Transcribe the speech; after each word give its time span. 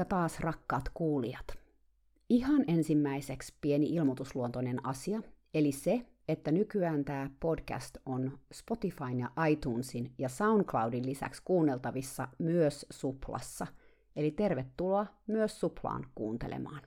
Moikka 0.00 0.16
taas 0.16 0.40
rakkaat 0.40 0.84
kuulijat. 0.94 1.46
Ihan 2.28 2.64
ensimmäiseksi 2.68 3.54
pieni 3.60 3.86
ilmoitusluontoinen 3.86 4.86
asia, 4.86 5.22
eli 5.54 5.72
se, 5.72 6.06
että 6.28 6.52
nykyään 6.52 7.04
tämä 7.04 7.30
podcast 7.40 7.96
on 8.06 8.38
Spotifyn 8.52 9.18
ja 9.18 9.30
iTunesin 9.50 10.12
ja 10.18 10.28
SoundCloudin 10.28 11.06
lisäksi 11.06 11.42
kuunneltavissa 11.44 12.28
myös 12.38 12.86
Suplassa. 12.90 13.66
Eli 14.16 14.30
tervetuloa 14.30 15.06
myös 15.26 15.60
Suplaan 15.60 16.06
kuuntelemaan. 16.14 16.82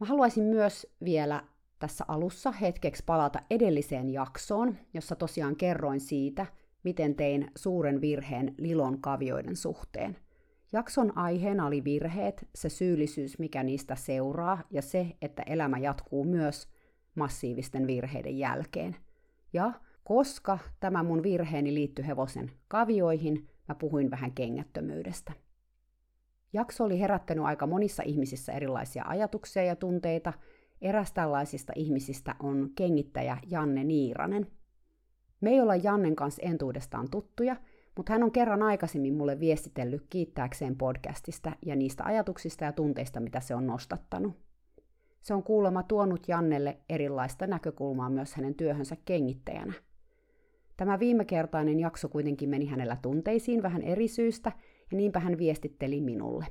Mä 0.00 0.06
haluaisin 0.06 0.44
myös 0.44 0.86
vielä 1.04 1.44
tässä 1.78 2.04
alussa 2.08 2.52
hetkeksi 2.52 3.02
palata 3.06 3.38
edelliseen 3.50 4.10
jaksoon, 4.10 4.76
jossa 4.94 5.16
tosiaan 5.16 5.56
kerroin 5.56 6.00
siitä, 6.00 6.46
miten 6.82 7.14
tein 7.14 7.50
suuren 7.56 8.00
virheen 8.00 8.54
Lilon 8.58 9.00
kavioiden 9.00 9.56
suhteen– 9.56 10.16
Jakson 10.72 11.18
aiheena 11.18 11.66
oli 11.66 11.84
virheet, 11.84 12.48
se 12.54 12.68
syyllisyys, 12.68 13.38
mikä 13.38 13.62
niistä 13.62 13.94
seuraa, 13.94 14.62
ja 14.70 14.82
se, 14.82 15.16
että 15.22 15.42
elämä 15.42 15.78
jatkuu 15.78 16.24
myös 16.24 16.68
massiivisten 17.14 17.86
virheiden 17.86 18.38
jälkeen. 18.38 18.96
Ja 19.52 19.72
koska 20.04 20.58
tämä 20.80 21.02
mun 21.02 21.22
virheeni 21.22 21.74
liittyi 21.74 22.06
hevosen 22.06 22.50
kavioihin, 22.68 23.48
mä 23.68 23.74
puhuin 23.74 24.10
vähän 24.10 24.32
kengättömyydestä. 24.32 25.32
Jakso 26.52 26.84
oli 26.84 27.00
herättänyt 27.00 27.44
aika 27.44 27.66
monissa 27.66 28.02
ihmisissä 28.06 28.52
erilaisia 28.52 29.04
ajatuksia 29.06 29.62
ja 29.62 29.76
tunteita. 29.76 30.32
Eräs 30.82 31.12
tällaisista 31.12 31.72
ihmisistä 31.76 32.34
on 32.42 32.70
kengittäjä 32.74 33.38
Janne 33.46 33.84
Niiranen. 33.84 34.46
Me 35.40 35.50
ei 35.50 35.60
olla 35.60 35.76
Jannen 35.76 36.16
kanssa 36.16 36.42
entuudestaan 36.42 37.10
tuttuja– 37.10 37.56
mutta 37.96 38.12
hän 38.12 38.22
on 38.22 38.32
kerran 38.32 38.62
aikaisemmin 38.62 39.14
mulle 39.14 39.40
viestitellyt 39.40 40.06
kiittääkseen 40.10 40.76
podcastista 40.76 41.52
ja 41.66 41.76
niistä 41.76 42.04
ajatuksista 42.04 42.64
ja 42.64 42.72
tunteista, 42.72 43.20
mitä 43.20 43.40
se 43.40 43.54
on 43.54 43.66
nostattanut. 43.66 44.32
Se 45.20 45.34
on 45.34 45.42
kuulemma 45.42 45.82
tuonut 45.82 46.28
Jannelle 46.28 46.78
erilaista 46.88 47.46
näkökulmaa 47.46 48.10
myös 48.10 48.34
hänen 48.34 48.54
työhönsä 48.54 48.96
kengittäjänä. 49.04 49.72
Tämä 50.76 50.98
viimekertainen 50.98 51.80
jakso 51.80 52.08
kuitenkin 52.08 52.48
meni 52.48 52.66
hänellä 52.66 52.96
tunteisiin 53.02 53.62
vähän 53.62 53.82
eri 53.82 54.08
syystä, 54.08 54.52
ja 54.90 54.96
niinpä 54.96 55.20
hän 55.20 55.38
viestitteli 55.38 56.00
minulle. 56.00 56.46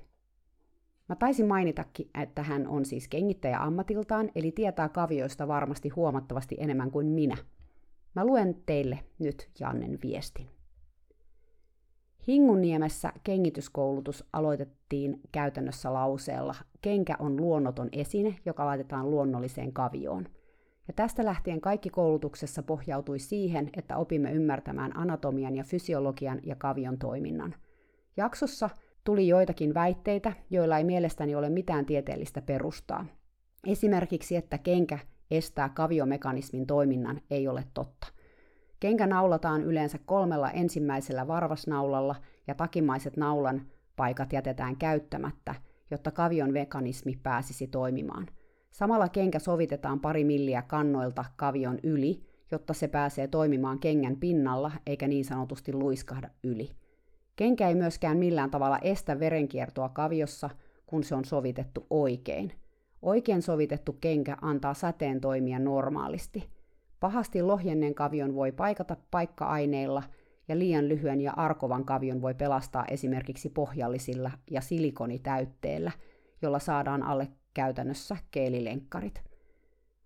Mä 1.09 1.15
taisin 1.15 1.47
mainitakin, 1.47 2.09
että 2.21 2.43
hän 2.43 2.67
on 2.67 2.85
siis 2.85 3.07
kengittäjä 3.07 3.59
ammatiltaan, 3.59 4.29
eli 4.35 4.51
tietää 4.51 4.89
kavioista 4.89 5.47
varmasti 5.47 5.89
huomattavasti 5.89 6.55
enemmän 6.59 6.91
kuin 6.91 7.07
minä. 7.07 7.37
Mä 8.15 8.25
luen 8.25 8.55
teille 8.65 8.99
nyt 9.19 9.49
Jannen 9.59 9.99
viestin. 10.01 10.58
Hingunniemessä 12.29 13.13
kengityskoulutus 13.23 14.23
aloitettiin 14.33 15.19
käytännössä 15.31 15.93
lauseella 15.93 16.55
kenkä 16.81 17.15
on 17.19 17.37
luonnoton 17.37 17.89
esine, 17.91 18.35
joka 18.45 18.65
laitetaan 18.65 19.11
luonnolliseen 19.11 19.73
kavioon. 19.73 20.25
Ja 20.87 20.93
tästä 20.93 21.25
lähtien 21.25 21.61
kaikki 21.61 21.89
koulutuksessa 21.89 22.63
pohjautui 22.63 23.19
siihen, 23.19 23.69
että 23.77 23.97
opimme 23.97 24.31
ymmärtämään 24.31 24.97
anatomian 24.97 25.55
ja 25.55 25.63
fysiologian 25.63 26.39
ja 26.43 26.55
kavion 26.55 26.97
toiminnan. 26.97 27.55
Jaksossa 28.17 28.69
tuli 29.03 29.27
joitakin 29.27 29.73
väitteitä, 29.73 30.33
joilla 30.49 30.77
ei 30.77 30.83
mielestäni 30.83 31.35
ole 31.35 31.49
mitään 31.49 31.85
tieteellistä 31.85 32.41
perustaa. 32.41 33.05
Esimerkiksi, 33.67 34.35
että 34.35 34.57
kenkä 34.57 34.99
estää 35.31 35.69
kaviomekanismin 35.69 36.67
toiminnan, 36.67 37.21
ei 37.29 37.47
ole 37.47 37.63
totta– 37.73 38.07
Kenkä 38.79 39.07
naulataan 39.07 39.63
yleensä 39.63 39.99
kolmella 40.05 40.51
ensimmäisellä 40.51 41.27
varvasnaulalla 41.27 42.15
ja 42.47 42.55
takimaiset 42.55 43.17
naulan 43.17 43.61
paikat 43.95 44.33
jätetään 44.33 44.77
käyttämättä, 44.77 45.55
jotta 45.91 46.11
kavion 46.11 46.53
mekanismi 46.53 47.19
pääsisi 47.23 47.67
toimimaan. 47.67 48.27
Samalla 48.71 49.09
kenkä 49.09 49.39
sovitetaan 49.39 49.99
pari 49.99 50.23
milliä 50.23 50.61
kannoilta 50.61 51.25
kavion 51.35 51.79
yli, 51.83 52.21
jotta 52.51 52.73
se 52.73 52.87
pääsee 52.87 53.27
toimimaan 53.27 53.79
kengän 53.79 54.15
pinnalla 54.15 54.71
eikä 54.85 55.07
niin 55.07 55.25
sanotusti 55.25 55.73
luiskahda 55.73 56.29
yli. 56.43 56.71
Kenkä 57.35 57.67
ei 57.67 57.75
myöskään 57.75 58.17
millään 58.17 58.51
tavalla 58.51 58.79
estä 58.79 59.19
verenkiertoa 59.19 59.89
kaviossa, 59.89 60.49
kun 60.85 61.03
se 61.03 61.15
on 61.15 61.25
sovitettu 61.25 61.87
oikein. 61.89 62.51
Oikein 63.01 63.41
sovitettu 63.41 63.93
kenkä 64.01 64.37
antaa 64.41 64.73
säteen 64.73 65.21
toimia 65.21 65.59
normaalisti– 65.59 66.49
Pahasti 66.99 67.41
lohjenneen 67.41 67.95
kavion 67.95 68.35
voi 68.35 68.51
paikata 68.51 68.97
paikka-aineilla 69.11 70.03
ja 70.47 70.59
liian 70.59 70.89
lyhyen 70.89 71.21
ja 71.21 71.33
arkovan 71.35 71.85
kavion 71.85 72.21
voi 72.21 72.33
pelastaa 72.33 72.85
esimerkiksi 72.85 73.49
pohjallisilla 73.49 74.31
ja 74.51 74.61
silikonitäytteellä, 74.61 75.91
jolla 76.41 76.59
saadaan 76.59 77.03
alle 77.03 77.27
käytännössä 77.53 78.17
keelilenkkarit. 78.31 79.23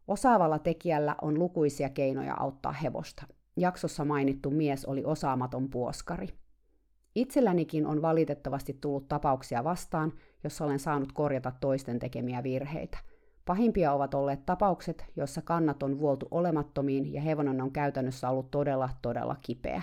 Osaavalla 0.08 0.60
tekijällä 0.60 1.16
on 1.22 1.40
lukuisia 1.40 1.90
keinoja 1.90 2.36
auttaa 2.40 2.72
hevosta. 2.72 3.24
Jaksossa 3.58 4.06
mainittu 4.06 4.52
mies 4.52 4.86
oli 4.86 5.04
osaamaton 5.06 5.70
puoskari. 5.70 6.28
Itsellänikin 7.16 7.86
on 7.86 8.02
valitettavasti 8.02 8.78
tullut 8.82 9.08
tapauksia 9.08 9.64
vastaan, 9.64 10.14
jossa 10.44 10.66
olen 10.66 10.80
saanut 10.80 11.12
korjata 11.12 11.52
toisten 11.60 12.00
tekemiä 12.00 12.44
virheitä– 12.44 12.98
Pahimpia 13.46 13.94
ovat 13.94 14.14
olleet 14.14 14.46
tapaukset, 14.46 15.06
joissa 15.16 15.42
kannat 15.42 15.84
on 15.84 16.00
vuoltu 16.00 16.28
olemattomiin 16.32 17.14
ja 17.14 17.22
hevonen 17.22 17.62
on 17.62 17.72
käytännössä 17.72 18.30
ollut 18.30 18.52
todella, 18.52 18.90
todella 19.02 19.36
kipeä. 19.42 19.82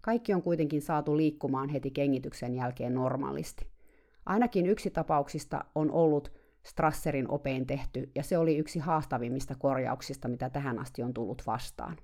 Kaikki 0.00 0.34
on 0.34 0.42
kuitenkin 0.42 0.82
saatu 0.82 1.16
liikkumaan 1.16 1.68
heti 1.68 1.90
kengityksen 1.90 2.54
jälkeen 2.54 2.94
normaalisti. 2.94 3.66
Ainakin 4.26 4.66
yksi 4.66 4.90
tapauksista 4.90 5.64
on 5.74 5.90
ollut 5.90 6.32
Strasserin 6.62 7.30
opein 7.30 7.66
tehty, 7.66 8.10
ja 8.14 8.22
se 8.22 8.38
oli 8.38 8.56
yksi 8.56 8.78
haastavimmista 8.78 9.54
korjauksista, 9.58 10.28
mitä 10.28 10.50
tähän 10.50 10.78
asti 10.78 11.02
on 11.02 11.14
tullut 11.14 11.42
vastaan. 11.46 11.96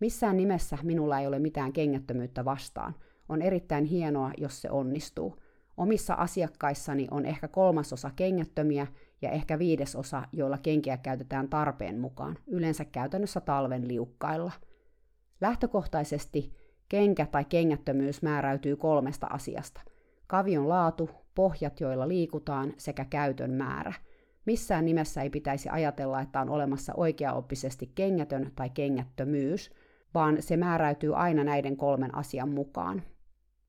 Missään 0.00 0.36
nimessä 0.36 0.78
minulla 0.82 1.20
ei 1.20 1.26
ole 1.26 1.38
mitään 1.38 1.72
kengättömyyttä 1.72 2.44
vastaan. 2.44 2.94
On 3.28 3.42
erittäin 3.42 3.84
hienoa, 3.84 4.30
jos 4.38 4.62
se 4.62 4.70
onnistuu. 4.70 5.36
Omissa 5.76 6.14
asiakkaissani 6.14 7.08
on 7.10 7.26
ehkä 7.26 7.48
kolmasosa 7.48 8.10
kengättömiä 8.16 8.86
ja 9.22 9.30
ehkä 9.30 9.58
viidesosa, 9.58 10.22
joilla 10.32 10.58
kenkiä 10.58 10.96
käytetään 10.96 11.48
tarpeen 11.48 11.98
mukaan, 11.98 12.38
yleensä 12.46 12.84
käytännössä 12.84 13.40
talven 13.40 13.88
liukkailla. 13.88 14.52
Lähtökohtaisesti 15.40 16.52
kenkä 16.88 17.26
tai 17.26 17.44
kengättömyys 17.44 18.22
määräytyy 18.22 18.76
kolmesta 18.76 19.26
asiasta. 19.26 19.80
Kavion 20.26 20.68
laatu, 20.68 21.10
pohjat, 21.34 21.80
joilla 21.80 22.08
liikutaan, 22.08 22.74
sekä 22.76 23.04
käytön 23.04 23.50
määrä. 23.50 23.92
Missään 24.46 24.84
nimessä 24.84 25.22
ei 25.22 25.30
pitäisi 25.30 25.68
ajatella, 25.68 26.20
että 26.20 26.40
on 26.40 26.50
olemassa 26.50 26.92
oikeaoppisesti 26.96 27.92
kengätön 27.94 28.52
tai 28.56 28.70
kengättömyys, 28.70 29.70
vaan 30.14 30.42
se 30.42 30.56
määräytyy 30.56 31.16
aina 31.16 31.44
näiden 31.44 31.76
kolmen 31.76 32.14
asian 32.14 32.48
mukaan. 32.48 33.02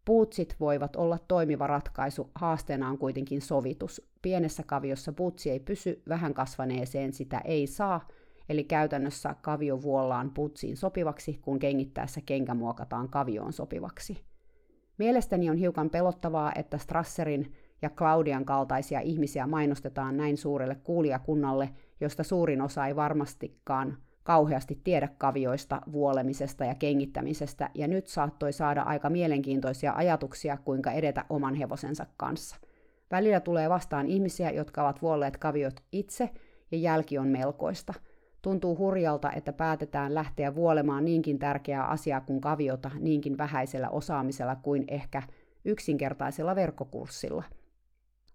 Puutsit 0.06 0.56
voivat 0.60 0.96
olla 0.96 1.18
toimiva 1.28 1.68
ratkaisu, 1.68 2.32
haasteena 2.36 2.90
on 2.90 2.98
kuitenkin 2.98 3.42
sovitus. 3.42 4.10
Pienessä 4.22 4.64
kaviossa 4.66 5.14
puutsi 5.14 5.50
ei 5.50 5.60
pysy, 5.60 6.02
vähän 6.10 6.34
kasvaneeseen 6.34 7.14
sitä 7.14 7.40
ei 7.40 7.68
saa, 7.68 8.08
eli 8.50 8.64
käytännössä 8.64 9.36
kavio 9.42 9.82
vuollaan 9.82 10.32
putsiin 10.32 10.78
sopivaksi, 10.78 11.40
kun 11.42 11.60
kengittäessä 11.60 12.22
kenkä 12.26 12.54
muokataan 12.54 13.10
kavioon 13.10 13.54
sopivaksi. 13.54 14.18
Mielestäni 14.98 15.50
on 15.50 15.58
hiukan 15.58 15.90
pelottavaa, 15.90 16.52
että 16.56 16.78
Strasserin 16.78 17.54
ja 17.82 17.90
Claudian 17.90 18.46
kaltaisia 18.46 19.00
ihmisiä 19.00 19.48
mainostetaan 19.48 20.18
näin 20.18 20.38
suurelle 20.38 20.76
kuulijakunnalle, 20.76 21.70
josta 22.00 22.24
suurin 22.24 22.62
osa 22.62 22.86
ei 22.88 22.96
varmastikaan 22.96 23.98
kauheasti 24.24 24.82
tiedä 24.84 25.10
kavioista, 25.18 25.82
vuolemisesta 25.92 26.66
ja 26.66 26.76
kengittämisestä, 26.76 27.70
ja 27.76 27.88
nyt 27.88 28.08
saattoi 28.08 28.54
saada 28.54 28.82
aika 28.82 29.10
mielenkiintoisia 29.10 29.94
ajatuksia, 29.94 30.58
kuinka 30.58 30.92
edetä 30.92 31.26
oman 31.30 31.56
hevosensa 31.56 32.06
kanssa. 32.18 32.56
Välillä 33.12 33.40
tulee 33.40 33.70
vastaan 33.70 34.08
ihmisiä, 34.08 34.52
jotka 34.52 34.84
ovat 34.84 35.02
vuolleet 35.02 35.38
kaviot 35.38 35.84
itse, 35.92 36.30
ja 36.72 36.78
jälki 36.78 37.18
on 37.18 37.28
melkoista. 37.28 37.94
Tuntuu 38.42 38.78
hurjalta, 38.78 39.32
että 39.32 39.54
päätetään 39.54 40.16
lähteä 40.16 40.56
vuolemaan 40.56 41.06
niinkin 41.06 41.40
tärkeää 41.40 41.86
asiaa 41.86 42.22
kuin 42.22 42.42
kaviota 42.42 42.92
niinkin 43.00 43.38
vähäisellä 43.38 43.90
osaamisella 43.90 44.56
kuin 44.56 44.84
ehkä 44.88 45.24
yksinkertaisella 45.66 46.56
verkkokurssilla. 46.56 47.44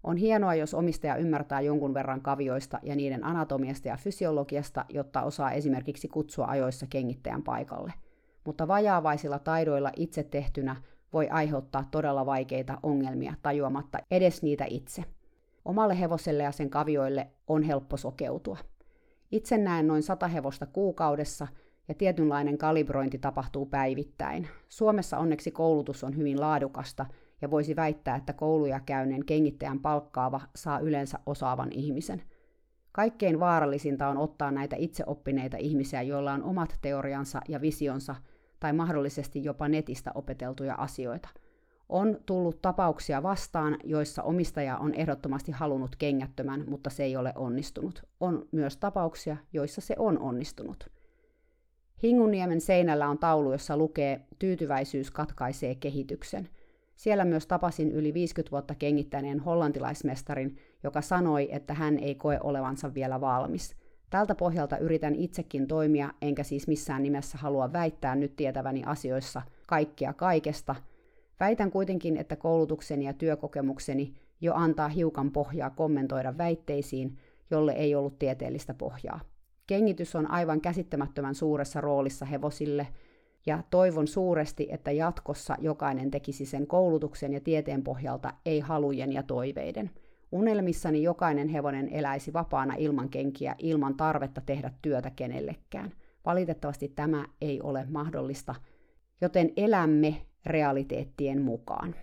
On 0.07 0.17
hienoa, 0.17 0.55
jos 0.55 0.73
omistaja 0.73 1.15
ymmärtää 1.15 1.61
jonkun 1.61 1.93
verran 1.93 2.21
kavioista 2.21 2.79
ja 2.83 2.95
niiden 2.95 3.23
anatomiasta 3.23 3.87
ja 3.87 3.97
fysiologiasta, 3.97 4.85
jotta 4.89 5.21
osaa 5.21 5.51
esimerkiksi 5.51 6.07
kutsua 6.07 6.45
ajoissa 6.45 6.85
kengittäjän 6.89 7.43
paikalle. 7.43 7.93
Mutta 8.45 8.67
vajaavaisilla 8.67 9.39
taidoilla 9.39 9.91
itse 9.95 10.23
tehtynä 10.23 10.75
voi 11.13 11.29
aiheuttaa 11.29 11.87
todella 11.91 12.25
vaikeita 12.25 12.77
ongelmia 12.83 13.33
tajuamatta 13.41 13.97
edes 14.11 14.43
niitä 14.43 14.65
itse. 14.69 15.03
Omalle 15.65 15.99
hevoselle 15.99 16.43
ja 16.43 16.51
sen 16.51 16.69
kavioille 16.69 17.27
on 17.47 17.63
helppo 17.63 17.97
sokeutua. 17.97 18.57
Itse 19.31 19.57
näen 19.57 19.87
noin 19.87 20.03
sata 20.03 20.27
hevosta 20.27 20.65
kuukaudessa 20.65 21.47
ja 21.87 21.93
tietynlainen 21.93 22.57
kalibrointi 22.57 23.17
tapahtuu 23.17 23.65
päivittäin. 23.65 24.47
Suomessa 24.69 25.17
onneksi 25.17 25.51
koulutus 25.51 26.03
on 26.03 26.17
hyvin 26.17 26.39
laadukasta 26.39 27.05
ja 27.41 27.51
voisi 27.51 27.75
väittää, 27.75 28.15
että 28.15 28.33
kouluja 28.33 28.79
käyneen 28.79 29.25
kengittäjän 29.25 29.79
palkkaava 29.79 30.41
saa 30.55 30.79
yleensä 30.79 31.19
osaavan 31.25 31.71
ihmisen. 31.71 32.21
Kaikkein 32.91 33.39
vaarallisinta 33.39 34.07
on 34.07 34.17
ottaa 34.17 34.51
näitä 34.51 34.75
itseoppineita 34.79 35.57
ihmisiä, 35.57 36.01
joilla 36.01 36.33
on 36.33 36.43
omat 36.43 36.77
teoriansa 36.81 37.41
ja 37.47 37.61
visionsa 37.61 38.15
tai 38.59 38.73
mahdollisesti 38.73 39.43
jopa 39.43 39.67
netistä 39.67 40.11
opeteltuja 40.15 40.75
asioita. 40.75 41.29
On 41.89 42.17
tullut 42.25 42.61
tapauksia 42.61 43.23
vastaan, 43.23 43.77
joissa 43.83 44.23
omistaja 44.23 44.77
on 44.77 44.93
ehdottomasti 44.93 45.51
halunnut 45.51 45.95
kengättömän, 45.95 46.63
mutta 46.67 46.89
se 46.89 47.03
ei 47.03 47.17
ole 47.17 47.33
onnistunut. 47.35 48.03
On 48.19 48.47
myös 48.51 48.77
tapauksia, 48.77 49.37
joissa 49.53 49.81
se 49.81 49.95
on 49.99 50.19
onnistunut. 50.19 50.89
Hinguniemen 52.03 52.61
seinällä 52.61 53.09
on 53.09 53.17
taulu, 53.17 53.51
jossa 53.51 53.77
lukee 53.77 54.21
Tyytyväisyys 54.39 55.11
katkaisee 55.11 55.75
kehityksen. 55.75 56.49
Siellä 56.97 57.25
myös 57.25 57.47
tapasin 57.47 57.91
yli 57.91 58.13
50 58.13 58.51
vuotta 58.51 58.75
kengittäneen 58.75 59.39
hollantilaismestarin, 59.39 60.57
joka 60.83 61.01
sanoi, 61.01 61.49
että 61.51 61.73
hän 61.73 61.97
ei 61.97 62.15
koe 62.15 62.39
olevansa 62.43 62.93
vielä 62.93 63.21
valmis. 63.21 63.75
Tältä 64.09 64.35
pohjalta 64.35 64.77
yritän 64.77 65.15
itsekin 65.15 65.67
toimia, 65.67 66.09
enkä 66.21 66.43
siis 66.43 66.67
missään 66.67 67.03
nimessä 67.03 67.37
halua 67.37 67.73
väittää 67.73 68.15
nyt 68.15 68.35
tietäväni 68.35 68.83
asioissa 68.85 69.41
kaikkia 69.67 70.13
kaikesta. 70.13 70.75
Väitän 71.39 71.71
kuitenkin, 71.71 72.17
että 72.17 72.35
koulutukseni 72.35 73.05
ja 73.05 73.13
työkokemukseni 73.13 74.13
jo 74.41 74.53
antaa 74.53 74.87
hiukan 74.87 75.31
pohjaa 75.31 75.69
kommentoida 75.69 76.37
väitteisiin, 76.37 77.17
jolle 77.51 77.71
ei 77.71 77.95
ollut 77.95 78.19
tieteellistä 78.19 78.73
pohjaa. 78.73 79.19
Kengitys 79.67 80.15
on 80.15 80.31
aivan 80.31 80.61
käsittämättömän 80.61 81.35
suuressa 81.35 81.81
roolissa 81.81 82.25
hevosille, 82.25 82.87
ja 83.47 83.63
toivon 83.69 84.07
suuresti, 84.07 84.67
että 84.71 84.91
jatkossa 84.91 85.55
jokainen 85.59 86.11
tekisi 86.11 86.45
sen 86.45 86.67
koulutuksen 86.67 87.33
ja 87.33 87.41
tieteen 87.41 87.83
pohjalta, 87.83 88.33
ei 88.45 88.59
halujen 88.59 89.13
ja 89.13 89.23
toiveiden. 89.23 89.91
Unelmissani 90.31 91.03
jokainen 91.03 91.47
hevonen 91.47 91.89
eläisi 91.89 92.33
vapaana 92.33 92.75
ilman 92.77 93.09
kenkiä, 93.09 93.55
ilman 93.57 93.97
tarvetta 93.97 94.41
tehdä 94.41 94.71
työtä 94.81 95.09
kenellekään. 95.09 95.93
Valitettavasti 96.25 96.87
tämä 96.87 97.25
ei 97.41 97.61
ole 97.61 97.85
mahdollista, 97.89 98.55
joten 99.21 99.53
elämme 99.57 100.21
realiteettien 100.45 101.41
mukaan. 101.41 101.95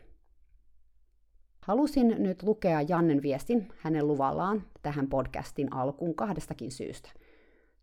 Halusin 1.61 2.15
nyt 2.19 2.43
lukea 2.43 2.83
Jannen 2.83 3.23
viestin 3.23 3.69
hänen 3.77 4.07
luvallaan 4.07 4.63
tähän 4.83 5.09
podcastin 5.09 5.73
alkuun 5.73 6.15
kahdestakin 6.15 6.71
syystä– 6.71 7.11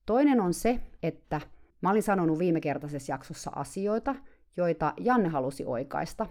Toinen 0.06 0.42
on 0.42 0.54
se, 0.54 0.80
että 1.04 1.42
mä 1.81 1.89
olin 1.89 2.04
sanonut 2.04 2.39
viime 2.39 2.62
kertaisessa 2.62 3.13
jaksossa 3.13 3.51
asioita, 3.56 4.16
joita 4.57 4.94
Janne 5.00 5.30
halusi 5.30 5.66
oikaista. 5.66 6.28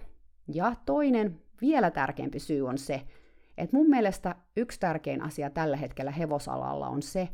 Ja 0.49 0.75
toinen, 0.87 1.41
vielä 1.61 1.91
tärkeämpi 1.91 2.38
syy 2.38 2.69
on 2.69 2.79
se, 2.79 3.02
että 3.58 3.76
mun 3.76 3.91
mielestä 3.91 4.35
yksi 4.56 4.81
tärkein 4.81 5.23
asia 5.23 5.50
tällä 5.50 5.76
hetkellä 5.76 6.11
hevosalalla 6.11 6.88
on 6.88 7.02
se, 7.02 7.29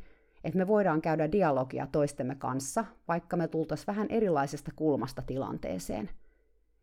että 0.45 0.59
me 0.59 0.67
voidaan 0.67 1.03
käydä 1.03 1.33
dialogia 1.33 1.87
toistemme 1.93 2.35
kanssa, 2.35 2.85
vaikka 3.09 3.37
me 3.37 3.49
tultaisiin 3.49 3.87
vähän 3.87 4.07
erilaisesta 4.11 4.71
kulmasta 4.77 5.23
tilanteeseen. 5.23 6.11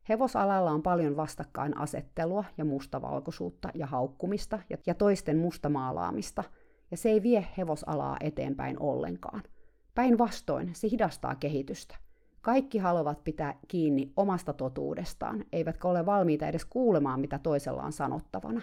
Hevosalalla 0.09 0.71
on 0.71 0.83
paljon 0.83 1.17
vastakkainasettelua 1.17 2.43
ja 2.57 2.65
mustavalkoisuutta 2.65 3.69
ja 3.73 3.85
haukkumista 3.85 4.59
ja 4.85 4.93
toisten 4.93 5.37
mustamaalaamista– 5.37 6.43
ja 6.93 6.97
se 6.97 7.09
ei 7.09 7.23
vie 7.23 7.47
hevosalaa 7.57 8.17
eteenpäin 8.19 8.79
ollenkaan. 8.79 9.43
Päinvastoin 9.95 10.69
se 10.75 10.87
hidastaa 10.91 11.35
kehitystä. 11.35 11.95
Kaikki 12.41 12.77
haluavat 12.77 13.23
pitää 13.23 13.59
kiinni 13.67 14.13
omasta 14.17 14.53
totuudestaan, 14.53 15.45
eivätkä 15.51 15.87
ole 15.87 16.05
valmiita 16.05 16.47
edes 16.47 16.65
kuulemaan, 16.65 17.19
mitä 17.19 17.39
toisella 17.39 17.83
on 17.83 17.91
sanottavana. 17.91 18.61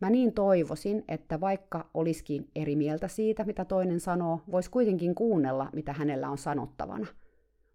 Mä 0.00 0.10
niin 0.10 0.32
toivoisin, 0.32 1.04
että 1.08 1.40
vaikka 1.40 1.90
olisikin 1.94 2.50
eri 2.54 2.76
mieltä 2.76 3.08
siitä, 3.08 3.44
mitä 3.44 3.64
toinen 3.64 4.00
sanoo, 4.00 4.40
voisi 4.50 4.70
kuitenkin 4.70 5.14
kuunnella, 5.14 5.70
mitä 5.72 5.92
hänellä 5.92 6.30
on 6.30 6.38
sanottavana. 6.38 7.06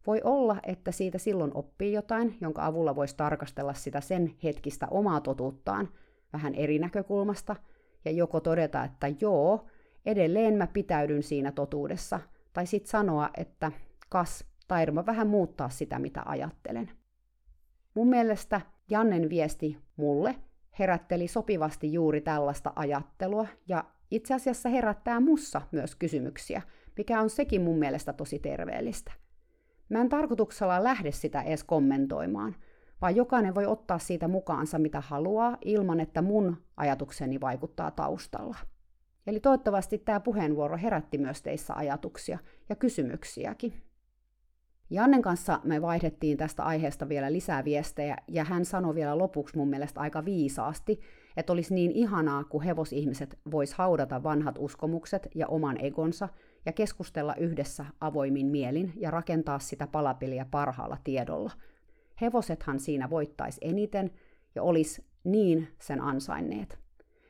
Voi 0.08 0.22
olla, 0.24 0.60
että 0.64 0.92
siitä 0.92 1.18
silloin 1.18 1.52
oppii 1.54 1.94
jotain, 1.94 2.38
jonka 2.42 2.66
avulla 2.66 2.96
voisi 2.96 3.18
tarkastella 3.18 3.74
sitä 3.74 4.02
sen 4.02 4.36
hetkistä 4.44 4.88
omaa 4.92 5.22
totuuttaan 5.22 5.90
vähän 6.34 6.56
eri 6.56 6.80
näkökulmasta– 6.80 7.56
ja 8.06 8.12
joko 8.12 8.40
todeta, 8.40 8.84
että 8.84 9.08
joo, 9.22 9.66
edelleen 10.06 10.54
mä 10.54 10.68
pitäydyn 10.68 11.24
siinä 11.24 11.52
totuudessa, 11.52 12.20
tai 12.54 12.66
sitten 12.66 12.90
sanoa, 12.90 13.30
että 13.38 13.72
kas, 14.10 14.46
taidon 14.68 15.06
vähän 15.06 15.28
muuttaa 15.28 15.70
sitä, 15.70 16.00
mitä 16.00 16.24
ajattelen. 16.26 16.92
Mun 17.94 18.08
mielestä 18.08 18.62
Jannen 18.90 19.30
viesti 19.30 19.78
mulle 19.98 20.36
herätteli 20.80 21.28
sopivasti 21.28 21.94
juuri 21.94 22.22
tällaista 22.22 22.74
ajattelua, 22.76 23.48
ja 23.68 23.84
itse 24.12 24.34
asiassa 24.34 24.70
herättää 24.70 25.20
mussa 25.20 25.62
myös 25.72 25.96
kysymyksiä, 25.96 26.62
mikä 26.98 27.22
on 27.22 27.30
sekin 27.30 27.62
mun 27.62 27.80
mielestä 27.80 28.14
tosi 28.14 28.40
terveellistä. 28.40 29.12
Mä 29.90 30.02
en 30.02 30.10
tarkoituksella 30.10 30.84
lähde 30.84 31.12
sitä 31.12 31.42
edes 31.42 31.64
kommentoimaan, 31.64 32.56
vaan 33.02 33.16
jokainen 33.16 33.56
voi 33.56 33.66
ottaa 33.66 34.00
siitä 34.00 34.28
mukaansa 34.28 34.80
mitä 34.80 35.02
haluaa 35.02 35.58
ilman, 35.66 36.00
että 36.00 36.22
mun 36.22 36.58
ajatukseni 36.78 37.42
vaikuttaa 37.42 37.92
taustalla. 37.92 38.58
Eli 39.28 39.40
toivottavasti 39.40 39.98
tämä 39.98 40.20
puheenvuoro 40.20 40.78
herätti 40.78 41.18
myös 41.18 41.42
teissä 41.42 41.74
ajatuksia 41.74 42.40
ja 42.70 42.76
kysymyksiäkin. 42.76 43.74
Jannen 44.90 45.22
kanssa 45.22 45.60
me 45.64 45.82
vaihdettiin 45.82 46.38
tästä 46.38 46.64
aiheesta 46.64 47.10
vielä 47.10 47.34
lisää 47.34 47.64
viestejä, 47.66 48.18
ja 48.28 48.44
hän 48.44 48.66
sanoi 48.66 48.96
vielä 48.96 49.18
lopuksi 49.18 49.58
mun 49.58 49.70
mielestä 49.70 50.00
aika 50.00 50.26
viisaasti, 50.26 51.00
että 51.38 51.54
olisi 51.54 51.74
niin 51.74 51.92
ihanaa, 51.92 52.44
kun 52.44 52.64
hevosihmiset 52.64 53.40
vois 53.52 53.74
haudata 53.74 54.24
vanhat 54.24 54.56
uskomukset 54.60 55.28
ja 55.36 55.48
oman 55.48 55.86
egonsa 55.86 56.30
ja 56.66 56.72
keskustella 56.72 57.36
yhdessä 57.36 57.86
avoimin 58.02 58.48
mielin 58.48 58.94
ja 58.96 59.12
rakentaa 59.12 59.60
sitä 59.60 59.88
palapeliä 59.88 60.46
parhaalla 60.52 60.98
tiedolla– 61.04 61.52
Hevosethan 62.22 62.80
siinä 62.80 63.10
voittaisi 63.10 63.58
eniten 63.62 64.12
ja 64.56 64.64
olisi 64.64 65.06
niin 65.24 65.68
sen 65.80 66.02
ansainneet. 66.02 66.83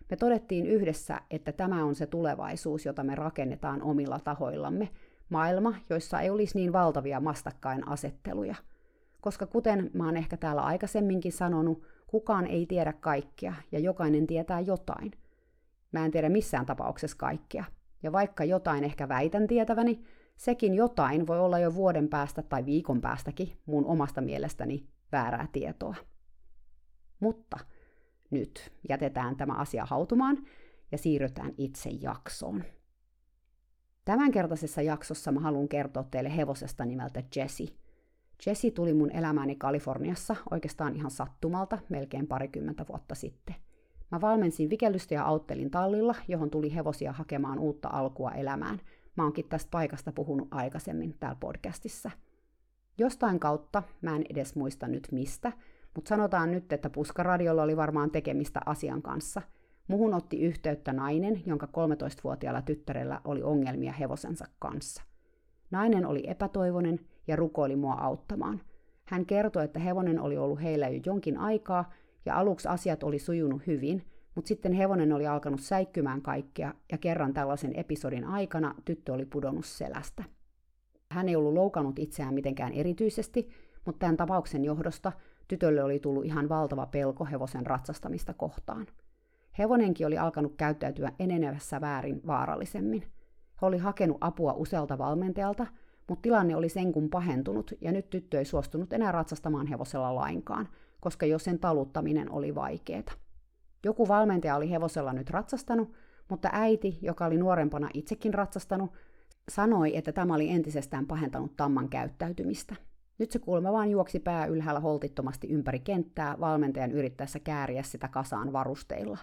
Me 0.09 0.17
todettiin 0.17 0.65
yhdessä, 0.65 1.21
että 1.31 1.51
tämä 1.51 1.85
on 1.85 1.95
se 1.95 2.05
tulevaisuus, 2.05 2.85
jota 2.85 3.03
me 3.03 3.15
rakennetaan 3.15 3.81
omilla 3.81 4.19
tahoillamme, 4.19 4.89
maailma, 5.29 5.75
joissa 5.89 6.19
ei 6.19 6.29
olisi 6.29 6.57
niin 6.57 6.73
valtavia 6.73 7.23
vastakkainasetteluja. 7.23 8.55
Koska 9.21 9.45
kuten 9.45 9.91
mä 9.93 10.05
oon 10.05 10.17
ehkä 10.17 10.37
täällä 10.37 10.61
aikaisemminkin 10.61 11.31
sanonut, 11.31 11.83
kukaan 12.07 12.47
ei 12.47 12.65
tiedä 12.65 12.93
kaikkea 12.93 13.53
ja 13.71 13.79
jokainen 13.79 14.27
tietää 14.27 14.59
jotain. 14.59 15.11
Mä 15.91 16.05
en 16.05 16.11
tiedä 16.11 16.29
missään 16.29 16.65
tapauksessa 16.65 17.17
kaikkea. 17.17 17.63
Ja 18.03 18.11
vaikka 18.11 18.43
jotain 18.43 18.83
ehkä 18.83 19.09
väitän 19.09 19.47
tietäväni, 19.47 20.03
sekin 20.37 20.73
jotain 20.73 21.27
voi 21.27 21.39
olla 21.39 21.59
jo 21.59 21.75
vuoden 21.75 22.09
päästä 22.09 22.41
tai 22.41 22.65
viikon 22.65 23.01
päästäkin 23.01 23.57
mun 23.65 23.85
omasta 23.85 24.21
mielestäni 24.21 24.87
väärää 25.11 25.47
tietoa. 25.51 25.95
Mutta 27.19 27.59
nyt 28.33 28.71
jätetään 28.89 29.35
tämä 29.35 29.53
asia 29.53 29.85
hautumaan 29.85 30.37
ja 30.91 30.97
siirrytään 30.97 31.53
itse 31.57 31.89
jaksoon. 31.89 32.63
Tämänkertaisessa 34.05 34.81
jaksossa 34.81 35.31
mä 35.31 35.39
haluan 35.39 35.67
kertoa 35.67 36.03
teille 36.03 36.37
hevosesta 36.37 36.85
nimeltä 36.85 37.23
Jesse. 37.35 37.63
Jesse 38.45 38.71
tuli 38.71 38.93
mun 38.93 39.11
elämääni 39.11 39.55
Kaliforniassa 39.55 40.35
oikeastaan 40.51 40.95
ihan 40.95 41.11
sattumalta 41.11 41.77
melkein 41.89 42.27
parikymmentä 42.27 42.85
vuotta 42.89 43.15
sitten. 43.15 43.55
Mä 44.11 44.21
valmensin 44.21 44.69
vikellystä 44.69 45.13
ja 45.13 45.23
auttelin 45.23 45.71
tallilla, 45.71 46.15
johon 46.27 46.49
tuli 46.49 46.75
hevosia 46.75 47.11
hakemaan 47.11 47.59
uutta 47.59 47.89
alkua 47.89 48.31
elämään– 48.31 48.79
Mä 49.15 49.23
oonkin 49.23 49.49
tästä 49.49 49.71
paikasta 49.71 50.11
puhunut 50.11 50.47
aikaisemmin 50.51 51.15
täällä 51.19 51.37
podcastissa. 51.39 52.11
Jostain 52.97 53.39
kautta, 53.39 53.83
mä 54.01 54.15
en 54.15 54.25
edes 54.29 54.55
muista 54.55 54.87
nyt 54.87 55.07
mistä, 55.11 55.51
mutta 55.95 56.09
sanotaan 56.09 56.51
nyt, 56.51 56.73
että 56.73 56.89
puskaradiolla 56.89 57.63
oli 57.63 57.77
varmaan 57.77 58.11
tekemistä 58.11 58.61
asian 58.65 59.01
kanssa. 59.01 59.41
Muhun 59.87 60.13
otti 60.13 60.41
yhteyttä 60.41 60.93
nainen, 60.93 61.41
jonka 61.45 61.65
13-vuotiaalla 61.65 62.61
tyttärellä 62.61 63.21
oli 63.25 63.43
ongelmia 63.43 63.91
hevosensa 63.91 64.45
kanssa. 64.59 65.03
Nainen 65.71 66.05
oli 66.05 66.23
epätoivoinen 66.27 66.99
ja 67.27 67.35
rukoili 67.35 67.75
mua 67.75 67.93
auttamaan. 67.93 68.61
Hän 69.05 69.25
kertoi, 69.25 69.65
että 69.65 69.79
hevonen 69.79 70.19
oli 70.19 70.37
ollut 70.37 70.61
heillä 70.61 70.89
jo 70.89 71.01
jonkin 71.05 71.37
aikaa 71.37 71.91
ja 72.25 72.35
aluksi 72.37 72.67
asiat 72.67 73.03
oli 73.03 73.19
sujunut 73.19 73.67
hyvin, 73.67 74.05
mutta 74.35 74.47
sitten 74.47 74.73
hevonen 74.73 75.13
oli 75.13 75.27
alkanut 75.27 75.61
säikkymään 75.61 76.21
kaikkea, 76.21 76.73
ja 76.91 76.97
kerran 76.97 77.33
tällaisen 77.33 77.75
episodin 77.75 78.25
aikana 78.25 78.75
tyttö 78.85 79.13
oli 79.13 79.25
pudonnut 79.25 79.65
selästä. 79.65 80.23
Hän 81.11 81.29
ei 81.29 81.35
ollut 81.35 81.53
loukannut 81.53 81.99
itseään 81.99 82.33
mitenkään 82.33 82.73
erityisesti, 82.73 83.49
mutta 83.85 83.99
tämän 83.99 84.17
tapauksen 84.17 84.65
johdosta 84.65 85.11
tytölle 85.47 85.83
oli 85.83 85.99
tullut 85.99 86.25
ihan 86.25 86.49
valtava 86.49 86.85
pelko 86.85 87.25
hevosen 87.25 87.65
ratsastamista 87.65 88.33
kohtaan. 88.33 88.87
Hevonenkin 89.59 90.07
oli 90.07 90.17
alkanut 90.17 90.53
käyttäytyä 90.57 91.11
enenevässä 91.19 91.81
väärin 91.81 92.21
vaarallisemmin. 92.27 93.01
He 93.61 93.65
oli 93.67 93.77
hakenut 93.77 94.17
apua 94.21 94.53
usealta 94.53 94.97
valmentajalta, 94.97 95.67
mutta 96.09 96.21
tilanne 96.21 96.55
oli 96.55 96.69
sen 96.69 96.91
kun 96.91 97.09
pahentunut 97.09 97.71
ja 97.81 97.91
nyt 97.91 98.09
tyttö 98.09 98.37
ei 98.37 98.45
suostunut 98.45 98.93
enää 98.93 99.11
ratsastamaan 99.11 99.67
hevosella 99.67 100.15
lainkaan, 100.15 100.69
koska 100.99 101.25
jo 101.25 101.39
sen 101.39 101.59
taluttaminen 101.59 102.31
oli 102.31 102.55
vaikeeta. 102.55 103.13
Joku 103.83 104.07
valmentaja 104.07 104.55
oli 104.55 104.69
hevosella 104.69 105.13
nyt 105.13 105.29
ratsastanut, 105.29 105.93
mutta 106.29 106.49
äiti, 106.51 106.99
joka 107.01 107.25
oli 107.25 107.37
nuorempana 107.37 107.89
itsekin 107.93 108.33
ratsastanut, 108.33 108.91
sanoi, 109.49 109.97
että 109.97 110.11
tämä 110.11 110.35
oli 110.35 110.49
entisestään 110.49 111.07
pahentanut 111.07 111.55
Tamman 111.57 111.89
käyttäytymistä. 111.89 112.75
Nyt 113.17 113.31
se 113.31 113.39
kuulemma 113.39 113.71
vaan 113.71 113.89
juoksi 113.89 114.19
pää 114.19 114.45
ylhäällä 114.45 114.79
holtittomasti 114.79 115.47
ympäri 115.47 115.79
kenttää 115.79 116.39
valmentajan 116.39 116.91
yrittäessä 116.91 117.39
kääriä 117.39 117.83
sitä 117.83 118.07
kasaan 118.07 118.53
varusteilla. 118.53 119.17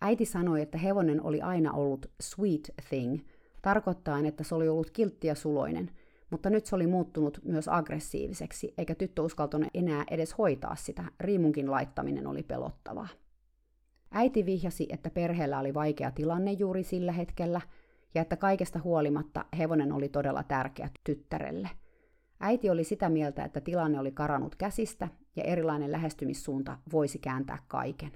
Äiti 0.00 0.24
sanoi, 0.24 0.62
että 0.62 0.78
hevonen 0.78 1.22
oli 1.22 1.40
aina 1.40 1.72
ollut 1.72 2.06
sweet 2.20 2.74
thing, 2.88 3.20
tarkoittaen, 3.62 4.26
että 4.26 4.44
se 4.44 4.54
oli 4.54 4.68
ollut 4.68 4.90
kiltti 4.90 5.26
ja 5.26 5.34
suloinen, 5.34 5.90
mutta 6.30 6.50
nyt 6.50 6.66
se 6.66 6.76
oli 6.76 6.86
muuttunut 6.86 7.40
myös 7.44 7.68
aggressiiviseksi, 7.68 8.74
eikä 8.78 8.94
tyttö 8.94 9.22
uskaltanut 9.22 9.68
enää 9.74 10.04
edes 10.10 10.38
hoitaa 10.38 10.76
sitä, 10.76 11.04
riimunkin 11.20 11.70
laittaminen 11.70 12.26
oli 12.26 12.42
pelottavaa. 12.42 13.08
Äiti 14.10 14.46
vihjasi, 14.46 14.86
että 14.90 15.10
perheellä 15.10 15.58
oli 15.58 15.74
vaikea 15.74 16.10
tilanne 16.10 16.52
juuri 16.52 16.82
sillä 16.82 17.12
hetkellä, 17.12 17.60
ja 18.14 18.22
että 18.22 18.36
kaikesta 18.36 18.78
huolimatta 18.78 19.44
hevonen 19.58 19.92
oli 19.92 20.08
todella 20.08 20.42
tärkeä 20.42 20.90
tyttärelle. 21.04 21.68
Äiti 22.40 22.70
oli 22.70 22.84
sitä 22.84 23.08
mieltä, 23.08 23.44
että 23.44 23.60
tilanne 23.60 24.00
oli 24.00 24.12
karannut 24.12 24.56
käsistä 24.56 25.08
ja 25.36 25.44
erilainen 25.44 25.92
lähestymissuunta 25.92 26.78
voisi 26.92 27.18
kääntää 27.18 27.58
kaiken. 27.68 28.12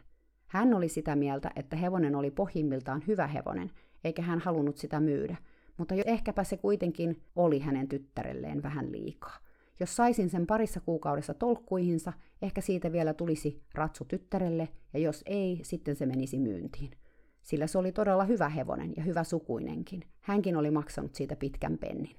Hän 0.47 0.75
oli 0.75 0.89
sitä 0.89 1.17
mieltä, 1.17 1.51
että 1.57 1.77
hevonen 1.77 2.15
oli 2.15 2.31
pohjimmiltaan 2.31 3.03
hyvä 3.07 3.27
hevonen, 3.27 3.71
eikä 4.05 4.23
hän 4.23 4.39
halunnut 4.39 4.77
sitä 4.79 5.01
myydä, 5.01 5.37
mutta 5.77 5.95
jo 5.95 6.05
ehkäpä 6.07 6.45
se 6.45 6.57
kuitenkin 6.57 7.23
oli 7.37 7.59
hänen 7.59 7.89
tyttärelleen 7.89 8.63
vähän 8.63 8.93
liikaa. 8.93 9.39
Jos 9.81 9.97
saisin 9.97 10.31
sen 10.31 10.47
parissa 10.47 10.81
kuukaudessa 10.81 11.35
tolkkuihinsa, 11.35 12.13
ehkä 12.43 12.61
siitä 12.61 12.93
vielä 12.93 13.15
tulisi 13.15 13.63
ratsu 13.75 14.05
tyttärelle, 14.05 14.69
ja 14.93 15.01
jos 15.01 15.23
ei, 15.27 15.61
sitten 15.63 15.97
se 15.97 16.07
menisi 16.07 16.39
myyntiin. 16.39 16.91
Sillä 17.43 17.67
se 17.67 17.79
oli 17.79 17.93
todella 17.93 18.25
hyvä 18.25 18.49
hevonen 18.49 18.93
ja 18.97 19.03
hyvä 19.03 19.25
sukuinenkin. 19.25 20.05
Hänkin 20.21 20.57
oli 20.57 20.71
maksanut 20.71 21.15
siitä 21.15 21.37
pitkän 21.37 21.79
pennin. 21.79 22.17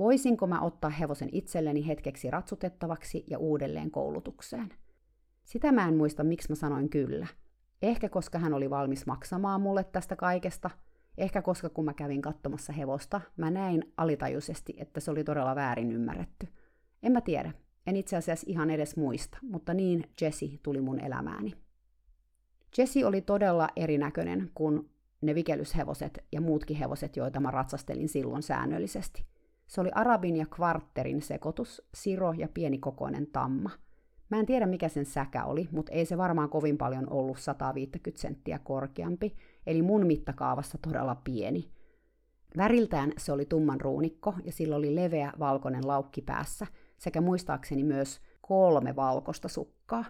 Voisinko 0.00 0.46
mä 0.46 0.60
ottaa 0.60 0.90
hevosen 0.90 1.28
itselleni 1.32 1.86
hetkeksi 1.86 2.30
ratsutettavaksi 2.30 3.24
ja 3.26 3.38
uudelleen 3.38 3.90
koulutukseen? 3.90 4.72
Sitä 5.44 5.72
mä 5.72 5.88
en 5.88 5.96
muista, 5.96 6.24
miksi 6.24 6.48
mä 6.48 6.54
sanoin 6.54 6.90
kyllä. 6.90 7.26
Ehkä 7.82 8.08
koska 8.08 8.38
hän 8.38 8.54
oli 8.54 8.70
valmis 8.70 9.06
maksamaan 9.06 9.60
mulle 9.60 9.84
tästä 9.84 10.16
kaikesta, 10.16 10.70
ehkä 11.18 11.42
koska 11.42 11.68
kun 11.68 11.84
mä 11.84 11.94
kävin 11.94 12.22
katsomassa 12.22 12.72
hevosta, 12.72 13.20
mä 13.36 13.50
näin 13.50 13.92
alitajuisesti, 13.96 14.74
että 14.78 15.00
se 15.00 15.10
oli 15.10 15.24
todella 15.24 15.54
väärin 15.54 15.92
ymmärretty. 15.92 16.48
En 17.02 17.12
mä 17.12 17.20
tiedä, 17.20 17.52
en 17.86 17.96
itse 17.96 18.16
asiassa 18.16 18.46
ihan 18.48 18.70
edes 18.70 18.96
muista, 18.96 19.38
mutta 19.42 19.74
niin 19.74 20.04
Jesse 20.20 20.46
tuli 20.62 20.80
mun 20.80 21.00
elämääni. 21.00 21.52
Jesse 22.78 23.06
oli 23.06 23.20
todella 23.20 23.68
erinäköinen 23.76 24.50
kuin 24.54 24.90
ne 25.20 25.34
vikelyshevoset 25.34 26.24
ja 26.32 26.40
muutkin 26.40 26.76
hevoset, 26.76 27.16
joita 27.16 27.40
mä 27.40 27.50
ratsastelin 27.50 28.08
silloin 28.08 28.42
säännöllisesti. 28.42 29.29
Se 29.70 29.80
oli 29.80 29.90
arabin 29.94 30.36
ja 30.36 30.46
kvartterin 30.46 31.22
sekoitus, 31.22 31.82
siro 31.94 32.32
ja 32.32 32.48
pienikokoinen 32.54 33.26
tamma. 33.26 33.70
Mä 34.30 34.40
en 34.40 34.46
tiedä 34.46 34.66
mikä 34.66 34.88
sen 34.88 35.04
säkä 35.04 35.44
oli, 35.44 35.68
mutta 35.72 35.92
ei 35.92 36.06
se 36.06 36.18
varmaan 36.18 36.48
kovin 36.48 36.78
paljon 36.78 37.10
ollut 37.10 37.38
150 37.38 38.20
senttiä 38.20 38.58
korkeampi, 38.58 39.36
eli 39.66 39.82
mun 39.82 40.06
mittakaavassa 40.06 40.78
todella 40.78 41.14
pieni. 41.14 41.70
Väriltään 42.56 43.12
se 43.18 43.32
oli 43.32 43.44
tumman 43.44 43.80
ruunikko 43.80 44.34
ja 44.44 44.52
sillä 44.52 44.76
oli 44.76 44.94
leveä 44.94 45.32
valkoinen 45.38 45.86
laukki 45.88 46.22
päässä– 46.22 46.66
sekä 47.00 47.20
muistaakseni 47.20 47.84
myös 47.84 48.20
kolme 48.40 48.96
valkoista 48.96 49.48
sukkaa. 49.48 50.04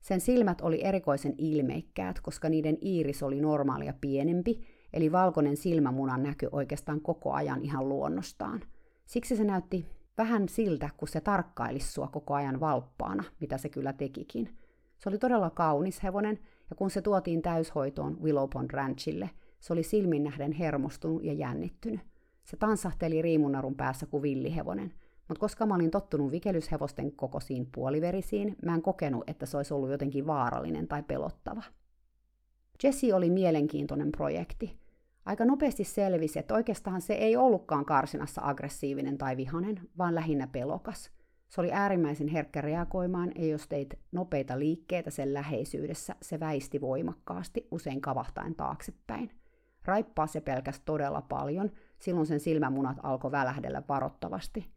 Sen 0.00 0.20
silmät 0.20 0.60
oli 0.60 0.84
erikoisen 0.84 1.34
ilmeikkäät, 1.38 2.20
koska 2.20 2.48
niiden 2.48 2.78
iiris 2.82 3.22
oli 3.22 3.40
normaalia 3.40 3.94
pienempi, 4.00 4.60
eli 4.92 5.12
valkoinen 5.12 5.56
silmämunan 5.56 6.22
näky 6.22 6.48
oikeastaan 6.52 7.00
koko 7.00 7.32
ajan 7.32 7.62
ihan 7.62 7.88
luonnostaan. 7.88 8.60
Siksi 9.06 9.36
se 9.36 9.44
näytti 9.44 9.86
vähän 10.18 10.48
siltä, 10.48 10.90
kun 10.96 11.08
se 11.08 11.20
tarkkailisi 11.20 11.92
sua 11.92 12.08
koko 12.08 12.34
ajan 12.34 12.60
valppaana, 12.60 13.24
mitä 13.40 13.58
se 13.58 13.68
kyllä 13.68 13.92
tekikin. 13.92 14.56
Se 14.98 15.08
oli 15.08 15.18
todella 15.18 15.50
kaunis 15.50 16.02
hevonen, 16.02 16.38
ja 16.70 16.76
kun 16.76 16.90
se 16.90 17.02
tuotiin 17.02 17.42
täyshoitoon 17.42 18.22
Willow 18.22 18.50
Pond 18.52 18.70
Ranchille, 18.70 19.30
se 19.60 19.72
oli 19.72 19.82
silmin 19.82 20.24
nähden 20.24 20.52
hermostunut 20.52 21.24
ja 21.24 21.32
jännittynyt. 21.32 22.00
Se 22.44 22.56
tansahteli 22.56 23.22
riimunarun 23.22 23.74
päässä 23.74 24.06
kuin 24.06 24.22
villihevonen– 24.22 24.94
mutta 25.28 25.40
koska 25.40 25.66
mä 25.66 25.74
olin 25.74 25.90
tottunut 25.90 26.32
vikelyshevosten 26.32 27.12
kokoisiin 27.12 27.68
puoliverisiin, 27.74 28.56
mä 28.64 28.74
en 28.74 28.82
kokenut, 28.82 29.24
että 29.26 29.46
se 29.46 29.56
olisi 29.56 29.74
ollut 29.74 29.90
jotenkin 29.90 30.26
vaarallinen 30.26 30.88
tai 30.88 31.02
pelottava. 31.02 31.62
Jesse 32.82 33.14
oli 33.14 33.30
mielenkiintoinen 33.30 34.12
projekti. 34.12 34.78
Aika 35.26 35.44
nopeasti 35.44 35.84
selvisi, 35.84 36.38
että 36.38 36.54
oikeastaan 36.54 37.00
se 37.00 37.14
ei 37.14 37.36
ollutkaan 37.36 37.84
karsinassa 37.84 38.40
aggressiivinen 38.44 39.18
tai 39.18 39.36
vihanen, 39.36 39.80
vaan 39.98 40.14
lähinnä 40.14 40.46
pelokas. 40.46 41.10
Se 41.48 41.60
oli 41.60 41.72
äärimmäisen 41.72 42.28
herkkä 42.28 42.60
reagoimaan, 42.60 43.32
ja 43.34 43.46
jos 43.46 43.68
teit 43.68 43.98
nopeita 44.12 44.58
liikkeitä 44.58 45.10
sen 45.10 45.34
läheisyydessä, 45.34 46.14
se 46.22 46.40
väisti 46.40 46.80
voimakkaasti, 46.80 47.68
usein 47.70 48.00
kavahtaen 48.00 48.54
taaksepäin. 48.54 49.30
Raippaa 49.84 50.26
se 50.26 50.40
pelkäs 50.40 50.80
todella 50.80 51.22
paljon, 51.22 51.70
silloin 51.98 52.26
sen 52.26 52.40
silmämunat 52.40 52.96
alkoi 53.02 53.30
välähdellä 53.30 53.82
varottavasti– 53.88 54.66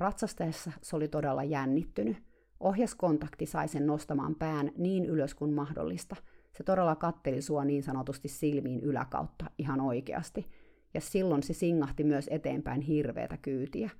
Ratsastaessa 0.00 0.72
se 0.82 0.96
oli 0.96 1.08
todella 1.08 1.44
jännittynyt. 1.44 2.16
Ohjaskontakti 2.60 3.46
sai 3.46 3.68
sen 3.68 3.86
nostamaan 3.86 4.34
pään 4.34 4.72
niin 4.78 5.04
ylös 5.04 5.34
kuin 5.34 5.52
mahdollista. 5.52 6.16
Se 6.52 6.64
todella 6.64 6.96
katteli 6.96 7.42
sua 7.42 7.64
niin 7.64 7.82
sanotusti 7.82 8.28
silmiin 8.28 8.80
yläkautta 8.80 9.44
ihan 9.58 9.80
oikeasti. 9.80 10.46
Ja 10.94 11.00
silloin 11.00 11.42
se 11.42 11.52
singahti 11.52 12.04
myös 12.04 12.28
eteenpäin 12.30 12.80
hirveätä 12.80 13.36
kyytiä. 13.36 13.90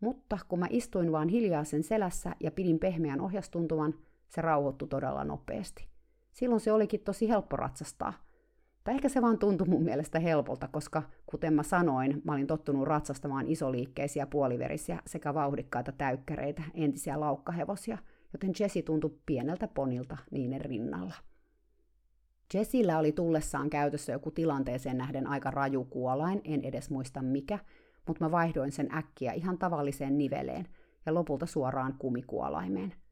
Mutta 0.00 0.38
kun 0.48 0.58
mä 0.58 0.66
istuin 0.70 1.12
vaan 1.12 1.28
hiljaa 1.28 1.64
sen 1.64 1.82
selässä 1.82 2.36
ja 2.40 2.50
pidin 2.50 2.78
pehmeän 2.78 3.20
ohjastuntuman, 3.20 3.94
se 4.28 4.40
rauhoittui 4.40 4.88
todella 4.88 5.24
nopeasti. 5.24 5.88
Silloin 6.32 6.60
se 6.60 6.72
olikin 6.72 7.00
tosi 7.00 7.28
helppo 7.28 7.56
ratsastaa– 7.56 8.12
tai 8.84 8.94
ehkä 8.94 9.08
se 9.08 9.22
vaan 9.22 9.38
tuntui 9.38 9.68
mun 9.68 9.82
mielestä 9.82 10.18
helpolta, 10.18 10.68
koska 10.68 11.02
kuten 11.26 11.54
mä 11.54 11.62
sanoin, 11.62 12.22
mä 12.24 12.32
olin 12.32 12.46
tottunut 12.46 12.84
ratsastamaan 12.84 13.46
isoliikkeisiä 13.46 14.26
puoliverisiä 14.26 15.02
sekä 15.06 15.34
vauhdikkaita 15.34 15.92
täykkäreitä, 15.92 16.62
entisiä 16.74 17.20
laukkahevosia, 17.20 17.98
joten 18.32 18.52
Jesse 18.60 18.82
tuntui 18.82 19.18
pieneltä 19.26 19.68
ponilta 19.68 20.16
niiden 20.30 20.60
rinnalla. 20.60 21.14
Jessillä 22.54 22.98
oli 22.98 23.12
tullessaan 23.12 23.70
käytössä 23.70 24.12
joku 24.12 24.30
tilanteeseen 24.30 24.98
nähden 24.98 25.26
aika 25.26 25.50
raju 25.50 25.84
kuolain, 25.84 26.40
en 26.44 26.64
edes 26.64 26.90
muista 26.90 27.22
mikä, 27.22 27.58
mutta 28.06 28.24
mä 28.24 28.30
vaihdoin 28.30 28.72
sen 28.72 28.94
äkkiä 28.94 29.32
ihan 29.32 29.58
tavalliseen 29.58 30.18
niveleen 30.18 30.68
ja 31.06 31.14
lopulta 31.14 31.46
suoraan 31.46 31.94
kumikuolaimeen– 31.98 32.94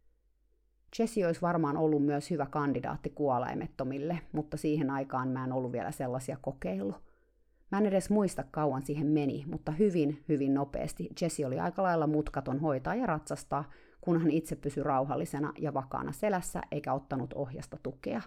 Jesse 0.99 1.27
olisi 1.27 1.43
varmaan 1.43 1.77
ollut 1.77 2.05
myös 2.05 2.31
hyvä 2.31 2.47
kandidaatti 2.47 3.11
kuolaimettomille, 3.11 4.19
mutta 4.33 4.57
siihen 4.57 4.91
aikaan 4.91 5.29
mä 5.29 5.45
en 5.45 5.53
ollut 5.53 5.73
vielä 5.73 5.91
sellaisia 5.91 6.37
kokeillut. 6.43 7.03
Mä 7.71 7.79
en 7.79 7.87
edes 7.87 8.11
muista 8.11 8.45
kauan 8.51 8.83
siihen 8.83 9.07
meni, 9.07 9.45
mutta 9.47 9.73
hyvin, 9.73 10.25
hyvin 10.29 10.55
nopeasti 10.55 11.09
Jesse 11.21 11.47
oli 11.47 11.61
aika 11.61 11.83
lailla 11.83 12.07
mutkaton 12.07 12.61
hoitaa 12.61 12.95
ja 12.95 13.07
ratsastaa, 13.07 13.71
kun 14.01 14.21
hän 14.21 14.31
itse 14.31 14.57
pysyi 14.57 14.83
rauhallisena 14.83 15.53
ja 15.59 15.75
vakaana 15.75 16.13
selässä 16.13 16.61
eikä 16.71 16.93
ottanut 16.93 17.33
ohjasta 17.33 17.77
tukea. 17.83 18.23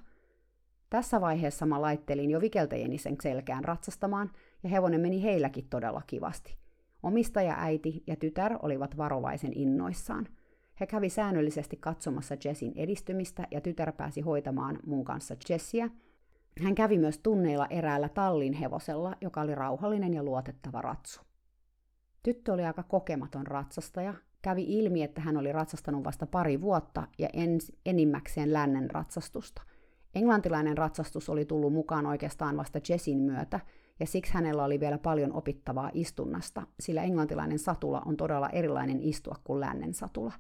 Tässä 0.96 1.22
vaiheessa 1.22 1.66
mä 1.66 1.82
laittelin 1.82 2.30
jo 2.30 2.42
vikeltäjeni 2.42 2.98
sen 2.98 3.18
selkään 3.22 3.66
ratsastamaan, 3.66 4.32
ja 4.64 4.70
hevonen 4.70 5.02
meni 5.02 5.24
heilläkin 5.24 5.68
todella 5.70 6.02
kivasti. 6.08 6.58
Omistaja, 7.04 7.56
äiti 7.58 8.04
ja 8.08 8.16
tytär 8.16 8.58
olivat 8.62 8.98
varovaisen 8.98 9.52
innoissaan– 9.54 10.28
he 10.80 10.88
kävi 10.88 11.10
säännöllisesti 11.10 11.78
katsomassa 11.78 12.36
Jessin 12.46 12.74
edistymistä 12.75 13.48
ja 13.52 13.62
tytär 13.62 13.92
pääsi 13.92 14.22
hoitamaan 14.22 14.80
mun 14.86 15.06
kanssa 15.06 15.36
Jessia. 15.50 15.90
Hän 16.64 16.75
kävi 16.75 16.98
myös 16.98 17.18
tunneilla 17.18 17.68
eräällä 17.70 18.10
tallin 18.10 18.54
hevosella, 18.54 19.16
joka 19.22 19.42
oli 19.42 19.56
rauhallinen 19.56 20.14
ja 20.14 20.24
luotettava 20.24 20.82
ratsu. 20.82 21.22
Tyttö 22.24 22.54
oli 22.54 22.66
aika 22.66 22.84
kokematon 22.84 23.48
ratsastaja, 23.48 24.14
kävi 24.42 24.64
ilmi, 24.64 25.04
että 25.04 25.22
hän 25.22 25.38
oli 25.38 25.52
ratsastanut 25.52 26.04
vasta 26.04 26.25
pari 26.25 26.62
vuotta 26.62 27.08
ja 27.18 27.30
ens, 27.34 27.72
enimmäkseen 27.86 28.54
lännen 28.54 28.92
ratsastusta. 28.92 29.62
Englantilainen 30.16 30.78
ratsastus 30.78 31.30
oli 31.30 31.46
tullut 31.46 31.74
mukaan 31.74 32.06
oikeastaan 32.06 32.58
vasta 32.58 32.80
Jessin 32.90 33.18
myötä, 33.18 33.60
ja 34.00 34.06
siksi 34.06 34.34
hänellä 34.34 34.64
oli 34.64 34.80
vielä 34.80 34.98
paljon 34.98 35.34
opittavaa 35.34 35.92
istunnasta, 35.94 36.68
sillä 36.80 37.04
englantilainen 37.04 37.60
satula 37.60 38.02
on 38.06 38.18
todella 38.18 38.50
erilainen 38.50 39.02
istua 39.02 39.36
kuin 39.44 39.60
lännen 39.60 39.94
satula. 39.94 40.34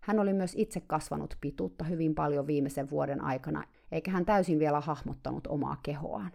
Hän 0.00 0.18
oli 0.18 0.32
myös 0.32 0.54
itse 0.56 0.80
kasvanut 0.80 1.36
pituutta 1.40 1.84
hyvin 1.84 2.14
paljon 2.14 2.46
viimeisen 2.46 2.90
vuoden 2.90 3.24
aikana, 3.24 3.64
eikä 3.92 4.10
hän 4.10 4.24
täysin 4.24 4.58
vielä 4.58 4.80
hahmottanut 4.80 5.46
omaa 5.46 5.76
kehoaan. 5.82 6.32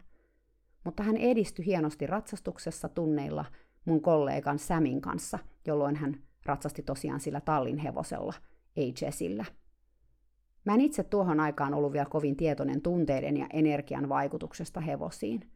Mutta 0.83 1.03
hän 1.03 1.17
edistyi 1.17 1.65
hienosti 1.65 2.07
ratsastuksessa 2.07 2.89
tunneilla 2.89 3.45
mun 3.85 4.01
kollegan 4.01 4.59
Samin 4.59 5.01
kanssa, 5.01 5.39
jolloin 5.67 5.95
hän 5.95 6.15
ratsasti 6.45 6.83
tosiaan 6.83 7.19
sillä 7.19 7.41
tallin 7.41 7.77
hevosella, 7.77 8.33
ei 8.75 8.93
Jessillä. 9.01 9.45
Mä 10.65 10.73
en 10.73 10.81
itse 10.81 11.03
tuohon 11.03 11.39
aikaan 11.39 11.73
ollut 11.73 11.93
vielä 11.93 12.05
kovin 12.05 12.35
tietoinen 12.35 12.81
tunteiden 12.81 13.37
ja 13.37 13.47
energian 13.53 14.09
vaikutuksesta 14.09 14.79
hevosiin. 14.79 15.51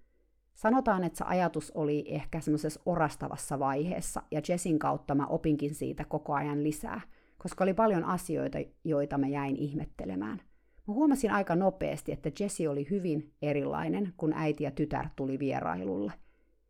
Sanotaan, 0.55 1.03
että 1.03 1.17
se 1.17 1.23
ajatus 1.27 1.71
oli 1.75 2.05
ehkä 2.07 2.39
semmoisessa 2.39 2.79
orastavassa 2.85 3.59
vaiheessa, 3.59 4.23
ja 4.31 4.41
Jessin 4.49 4.79
kautta 4.79 5.15
mä 5.15 5.25
opinkin 5.25 5.75
siitä 5.75 6.05
koko 6.05 6.33
ajan 6.33 6.63
lisää, 6.63 7.01
koska 7.37 7.63
oli 7.63 7.73
paljon 7.73 8.03
asioita, 8.03 8.57
joita 8.83 9.17
mä 9.17 9.27
jäin 9.27 9.55
ihmettelemään. 9.55 10.41
Mä 10.87 10.93
huomasin 10.93 11.31
aika 11.31 11.55
nopeasti, 11.55 12.11
että 12.11 12.31
Jessi 12.39 12.67
oli 12.67 12.87
hyvin 12.89 13.33
erilainen, 13.41 14.13
kun 14.17 14.33
äiti 14.33 14.63
ja 14.63 14.71
tytär 14.71 15.05
tuli 15.15 15.39
vierailulle. 15.39 16.13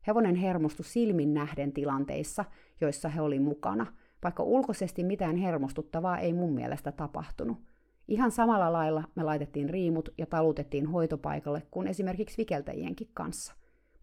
Hevonen 0.07 0.35
hermostui 0.35 0.85
silmin 0.85 1.33
nähden 1.33 1.73
tilanteissa, 1.73 2.45
joissa 2.81 3.09
he 3.09 3.21
oli 3.21 3.39
mukana, 3.39 3.85
vaikka 4.23 4.43
ulkoisesti 4.43 5.03
mitään 5.03 5.35
hermostuttavaa 5.35 6.17
ei 6.17 6.33
mun 6.33 6.53
mielestä 6.53 6.91
tapahtunut. 6.91 7.74
Ihan 8.07 8.31
samalla 8.31 8.73
lailla 8.73 9.03
me 9.15 9.23
laitettiin 9.23 9.69
riimut 9.69 10.09
ja 10.17 10.25
talutettiin 10.25 10.85
hoitopaikalle 10.87 11.61
kuin 11.71 11.87
esimerkiksi 11.87 12.37
vikeltäjienkin 12.37 13.09
kanssa. 13.13 13.53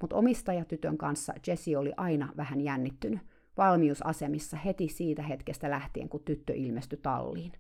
Mutta 0.01 0.17
omistajatytön 0.17 0.99
kanssa 0.99 1.33
Jesse 1.47 1.79
oli 1.79 1.93
aina 1.97 2.33
vähän 2.37 2.61
jännittynyt, 2.61 3.21
valmiusasemissa 3.57 4.57
heti 4.57 4.89
siitä 4.89 5.23
hetkestä 5.23 5.71
lähtien, 5.71 6.09
kun 6.09 6.25
tyttö 6.25 6.53
ilmestyi 6.55 6.99
talliin. 7.03 7.53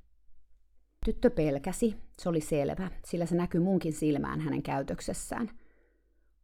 Tyttö 1.04 1.30
pelkäsi, 1.30 1.96
se 2.18 2.28
oli 2.28 2.40
selvä, 2.40 2.90
sillä 3.04 3.26
se 3.26 3.36
näkyi 3.36 3.60
munkin 3.60 3.92
silmään 3.92 4.40
hänen 4.40 4.62
käytöksessään– 4.62 5.50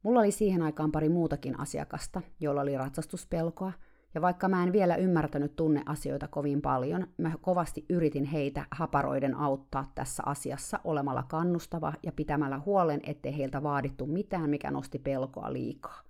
Mulla 0.03 0.21
oli 0.21 0.31
siihen 0.31 0.63
aikaan 0.63 0.93
pari 0.93 1.09
muutakin 1.09 1.61
asiakasta, 1.61 2.23
joilla 2.41 2.61
oli 2.61 2.77
ratsastuspelkoa, 2.77 3.73
ja 4.15 4.21
vaikka 4.21 4.49
mä 4.49 4.63
en 4.63 4.73
vielä 4.73 4.97
ymmärtänyt 4.97 5.57
tunneasioita 5.57 6.29
kovin 6.29 6.63
paljon, 6.63 7.07
mä 7.19 7.33
kovasti 7.41 7.85
yritin 7.89 8.25
heitä 8.25 8.67
haparoiden 8.71 9.35
auttaa 9.35 9.93
tässä 9.95 10.23
asiassa 10.27 10.81
olemalla 10.85 11.23
kannustava 11.23 11.93
ja 12.03 12.13
pitämällä 12.13 12.59
huolen, 12.59 13.01
ettei 13.07 13.37
heiltä 13.37 13.63
vaadittu 13.63 14.07
mitään, 14.07 14.51
mikä 14.51 14.71
nosti 14.71 14.99
pelkoa 14.99 15.53
liikaa. 15.53 16.01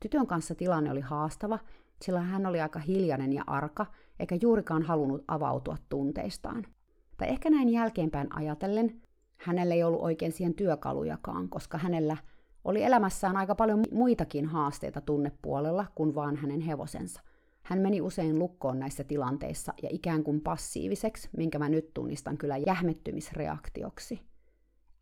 Tytön 0.00 0.26
kanssa 0.26 0.54
tilanne 0.54 0.90
oli 0.90 1.00
haastava, 1.00 1.58
sillä 2.02 2.20
hän 2.20 2.46
oli 2.46 2.60
aika 2.60 2.78
hiljainen 2.78 3.32
ja 3.32 3.44
arka, 3.46 3.86
eikä 4.20 4.38
juurikaan 4.42 4.82
halunnut 4.82 5.24
avautua 5.28 5.76
tunteistaan. 5.88 6.66
Tai 7.16 7.28
ehkä 7.28 7.50
näin 7.50 7.68
jälkeenpäin 7.68 8.36
ajatellen, 8.36 9.00
hänellä 9.36 9.74
ei 9.74 9.82
ollut 9.82 10.02
oikein 10.02 10.32
siihen 10.32 10.54
työkalujakaan, 10.54 11.48
koska 11.48 11.78
hänellä 11.78 12.16
oli 12.68 12.82
elämässään 12.82 13.36
aika 13.36 13.54
paljon 13.54 13.84
muitakin 13.92 14.46
haasteita 14.46 15.00
tunnepuolella 15.00 15.86
kuin 15.94 16.14
vaan 16.14 16.36
hänen 16.36 16.60
hevosensa. 16.60 17.20
Hän 17.62 17.78
meni 17.78 18.00
usein 18.00 18.38
lukkoon 18.38 18.78
näissä 18.78 19.04
tilanteissa 19.04 19.74
ja 19.82 19.88
ikään 19.92 20.24
kuin 20.24 20.40
passiiviseksi, 20.40 21.28
minkä 21.36 21.58
mä 21.58 21.68
nyt 21.68 21.94
tunnistan 21.94 22.38
kyllä 22.38 22.56
jähmettymisreaktioksi. 22.56 24.20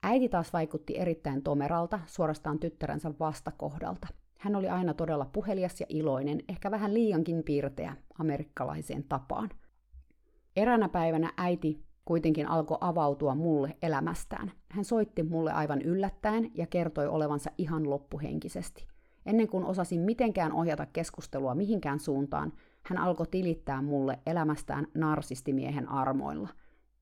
Äiti 0.02 0.29
taas 0.29 0.52
vaikutti 0.52 0.98
erittäin 0.98 1.42
tomeralta, 1.42 2.00
suorastaan 2.07 2.59
tyttärensä 2.59 3.12
vastakohdalta. 3.20 4.09
Hän 4.38 4.57
oli 4.57 4.68
aina 4.68 4.94
todella 4.94 5.31
puhelias 5.33 5.81
ja 5.81 5.87
iloinen, 5.88 6.42
ehkä 6.48 6.70
vähän 6.70 6.94
liiankin 6.94 7.42
piirteä 7.44 7.96
amerikkalaiseen 8.18 9.05
tapaan. 9.05 9.50
Eränä 10.57 10.88
päivänä 10.88 11.33
äiti 11.37 11.86
kuitenkin 12.07 12.49
alkoi 12.49 12.79
avautua 12.81 13.35
mulle 13.35 13.77
elämästään. 13.83 14.53
Hän 14.69 14.85
soitti 14.85 15.23
mulle 15.23 15.53
aivan 15.53 15.83
yllättäen 15.83 16.51
ja 16.55 16.66
kertoi 16.66 17.07
olevansa 17.07 17.51
ihan 17.59 17.90
loppuhenkisesti. 17.90 18.87
Ennen 19.27 19.49
kuin 19.49 19.64
osasin 19.64 20.01
mitenkään 20.01 20.53
ohjata 20.53 20.87
keskustelua 20.87 21.55
mihinkään 21.55 22.01
suuntaan, 22.01 22.53
hän 22.83 22.99
alkoi 22.99 23.27
tilittää 23.27 23.83
mulle 23.83 24.19
elämästään 24.27 24.87
narsistimiehen 24.95 25.88
armoilla. 25.88 26.49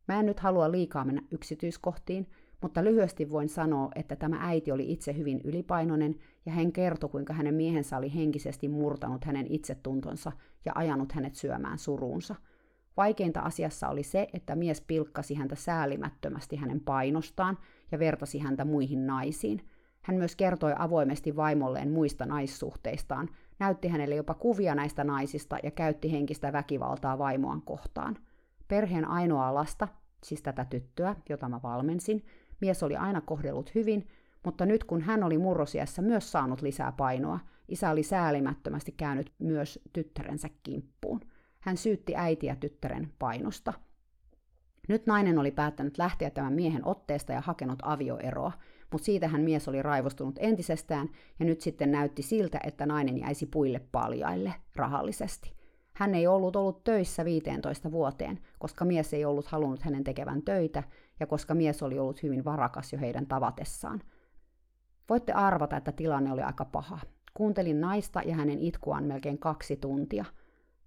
Mä 0.08 0.20
en 0.20 0.26
nyt 0.26 0.40
halua 0.40 0.70
liikaa 0.70 1.04
mennä 1.04 1.22
yksityiskohtiin, 1.30 2.26
mutta 2.60 2.84
lyhyesti 2.84 3.30
voin 3.30 3.48
sanoa, 3.48 3.90
että 3.94 4.16
tämä 4.16 4.36
äiti 4.40 4.72
oli 4.72 4.92
itse 4.92 5.16
hyvin 5.16 5.40
ylipainoinen 5.44 6.14
ja 6.46 6.52
hän 6.52 6.72
kertoi, 6.72 7.10
kuinka 7.10 7.32
hänen 7.32 7.54
miehensä 7.54 7.96
oli 7.96 8.14
henkisesti 8.14 8.68
murtanut 8.68 9.24
hänen 9.24 9.46
itsetuntonsa 9.50 10.32
ja 10.64 10.72
ajanut 10.74 11.12
hänet 11.12 11.34
syömään 11.34 11.78
suruunsa– 11.78 12.34
Vaikeinta 12.96 13.40
asiassa 13.40 13.88
oli 13.88 14.02
se, 14.02 14.28
että 14.32 14.56
mies 14.56 14.80
pilkkasi 14.80 15.34
häntä 15.34 15.54
säälimättömästi 15.54 16.56
hänen 16.56 16.80
painostaan 16.80 17.58
ja 17.92 17.98
vertasi 17.98 18.38
häntä 18.38 18.64
muihin 18.64 19.06
naisiin. 19.06 19.68
Hän 20.02 20.16
myös 20.16 20.36
kertoi 20.36 20.74
avoimesti 20.78 21.36
vaimolleen 21.36 21.90
muista 21.90 22.26
naissuhteistaan, 22.26 23.28
näytti 23.58 23.88
hänelle 23.88 24.14
jopa 24.14 24.34
kuvia 24.34 24.74
näistä 24.74 25.04
naisista 25.04 25.58
ja 25.62 25.70
käytti 25.70 26.12
henkistä 26.12 26.52
väkivaltaa 26.52 27.18
vaimoaan 27.18 27.62
kohtaan. 27.62 28.16
Perheen 28.68 29.08
ainoa 29.08 29.54
lasta, 29.54 29.88
siis 30.24 30.42
tätä 30.42 30.64
tyttöä, 30.64 31.16
jota 31.28 31.48
mä 31.48 31.60
valmensin, 31.62 32.24
mies 32.60 32.82
oli 32.82 32.96
aina 32.96 33.20
kohdellut 33.20 33.74
hyvin, 33.74 34.08
mutta 34.44 34.66
nyt 34.66 34.84
kun 34.84 35.00
hän 35.00 35.24
oli 35.24 35.38
murrosiässä 35.38 36.02
myös 36.02 36.32
saanut 36.32 36.62
lisää 36.62 36.92
painoa, 36.92 37.40
isä 37.68 37.90
oli 37.90 38.02
säälimättömästi 38.02 38.92
käynyt 38.92 39.32
myös 39.38 39.78
tyttärensä 39.92 40.48
kimppuun– 40.62 41.20
hän 41.64 41.76
syytti 41.76 42.16
äitiä 42.16 42.56
tyttären 42.56 43.12
painosta. 43.18 43.72
Nyt 44.88 45.06
nainen 45.06 45.38
oli 45.38 45.50
päättänyt 45.50 45.98
lähteä 45.98 46.30
tämän 46.30 46.52
miehen 46.52 46.86
otteesta 46.86 47.32
ja 47.32 47.40
hakenut 47.40 47.78
avioeroa, 47.82 48.52
mutta 48.92 49.04
siitä 49.04 49.28
hän 49.28 49.40
mies 49.40 49.68
oli 49.68 49.82
raivostunut 49.82 50.38
entisestään 50.38 51.08
ja 51.38 51.44
nyt 51.44 51.60
sitten 51.60 51.92
näytti 51.92 52.22
siltä, 52.22 52.60
että 52.64 52.86
nainen 52.86 53.18
jäisi 53.18 53.46
puille 53.46 53.80
paljaille 53.92 54.54
rahallisesti. 54.76 55.52
Hän 55.92 56.14
ei 56.14 56.26
ollut 56.26 56.56
ollut 56.56 56.84
töissä 56.84 57.24
15 57.24 57.92
vuoteen, 57.92 58.38
koska 58.58 58.84
mies 58.84 59.14
ei 59.14 59.24
ollut 59.24 59.46
halunnut 59.46 59.82
hänen 59.82 60.04
tekevän 60.04 60.42
töitä 60.42 60.82
ja 61.20 61.26
koska 61.26 61.54
mies 61.54 61.82
oli 61.82 61.98
ollut 61.98 62.22
hyvin 62.22 62.44
varakas 62.44 62.92
jo 62.92 62.98
heidän 62.98 63.26
tavatessaan. 63.26 64.02
Voitte 65.08 65.32
arvata, 65.32 65.76
että 65.76 65.92
tilanne 65.92 66.32
oli 66.32 66.42
aika 66.42 66.64
paha. 66.64 66.98
Kuuntelin 67.34 67.80
naista 67.80 68.22
ja 68.24 68.34
hänen 68.34 68.58
itkuaan 68.58 69.04
melkein 69.04 69.38
kaksi 69.38 69.76
tuntia– 69.76 70.24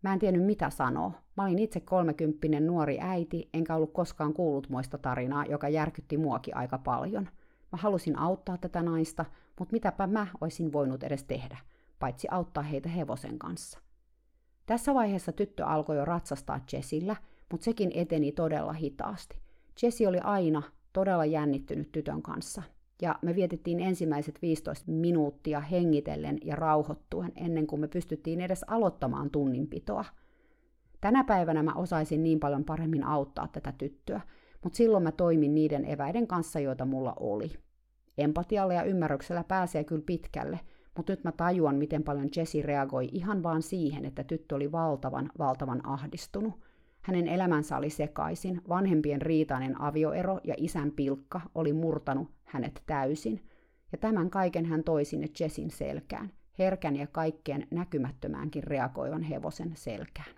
Mä 0.07 0.13
en 0.13 0.19
tiennyt 0.19 0.45
mitä 0.45 0.69
sanoa. 0.69 1.11
Mä 1.37 1.43
olin 1.43 1.59
itse 1.59 1.79
kolmekymppinen 1.79 2.67
nuori 2.67 2.97
äiti, 3.01 3.49
enkä 3.53 3.75
ollut 3.75 3.93
koskaan 3.93 4.33
kuullut 4.33 4.69
muista 4.69 4.97
tarinaa, 4.97 5.45
joka 5.45 5.69
järkytti 5.69 6.17
muakin 6.17 6.57
aika 6.57 6.77
paljon. 6.77 7.23
Mä 7.71 7.77
halusin 7.77 8.19
auttaa 8.19 8.57
tätä 8.57 8.83
naista, 8.83 9.25
mutta 9.59 9.73
mitäpä 9.73 10.07
mä 10.07 10.27
olisin 10.41 10.73
voinut 10.73 11.03
edes 11.03 11.23
tehdä, 11.23 11.57
paitsi 11.99 12.27
auttaa 12.31 12.63
heitä 12.63 12.89
hevosen 12.89 13.39
kanssa. 13.39 13.79
Tässä 14.65 14.93
vaiheessa 14.93 15.31
tyttö 15.31 15.65
alkoi 15.65 15.97
jo 15.97 16.05
ratsastaa 16.05 16.59
Jessillä, 16.73 17.15
mutta 17.51 17.65
sekin 17.65 17.91
eteni 17.95 18.31
todella 18.31 18.73
hitaasti. 18.73 19.39
Jessi 19.81 20.07
oli 20.07 20.19
aina 20.19 20.61
todella 20.93 21.25
jännittynyt 21.25 21.91
tytön 21.91 22.21
kanssa, 22.21 22.63
ja 23.01 23.15
me 23.21 23.35
vietettiin 23.35 23.79
ensimmäiset 23.79 24.41
15 24.41 24.91
minuuttia 24.91 25.59
hengitellen 25.59 26.37
ja 26.43 26.55
rauhoittuen 26.55 27.31
ennen 27.35 27.67
kuin 27.67 27.79
me 27.79 27.87
pystyttiin 27.87 28.41
edes 28.41 28.65
aloittamaan 28.67 29.29
tunninpitoa. 29.29 30.05
Tänä 31.01 31.23
päivänä 31.23 31.63
mä 31.63 31.73
osaisin 31.73 32.23
niin 32.23 32.39
paljon 32.39 32.65
paremmin 32.65 33.03
auttaa 33.03 33.47
tätä 33.47 33.71
tyttöä, 33.71 34.21
mutta 34.63 34.77
silloin 34.77 35.03
mä 35.03 35.11
toimin 35.11 35.55
niiden 35.55 35.85
eväiden 35.85 36.27
kanssa, 36.27 36.59
joita 36.59 36.85
mulla 36.85 37.13
oli. 37.19 37.51
Empatialla 38.17 38.73
ja 38.73 38.83
ymmärryksellä 38.83 39.43
pääsee 39.43 39.83
kyllä 39.83 40.03
pitkälle, 40.05 40.59
mutta 40.97 41.13
nyt 41.13 41.23
mä 41.23 41.31
tajuan, 41.31 41.75
miten 41.75 42.03
paljon 42.03 42.29
Jesse 42.35 42.61
reagoi 42.61 43.09
ihan 43.11 43.43
vaan 43.43 43.61
siihen, 43.61 44.05
että 44.05 44.23
tyttö 44.23 44.55
oli 44.55 44.71
valtavan, 44.71 45.29
valtavan 45.37 45.85
ahdistunut– 45.85 46.53
hänen 47.07 47.27
elämänsä 47.27 47.77
oli 47.77 47.89
sekaisin, 47.89 48.61
vanhempien 48.69 49.21
riitainen 49.21 49.81
avioero 49.81 50.39
ja 50.43 50.53
isän 50.57 50.91
pilkka 50.91 51.41
oli 51.55 51.73
murtanut 51.73 52.31
hänet 52.43 52.83
täysin. 52.85 53.43
Ja 53.91 53.97
tämän 53.97 54.29
kaiken 54.29 54.65
hän 54.65 54.83
toi 54.83 55.05
sinne 55.05 55.27
Jessin 55.39 55.71
selkään, 55.71 56.31
herkän 56.59 56.95
ja 56.95 57.07
kaikkeen 57.07 57.67
näkymättömäänkin 57.71 58.63
reagoivan 58.63 59.21
hevosen 59.21 59.71
selkään. 59.75 60.35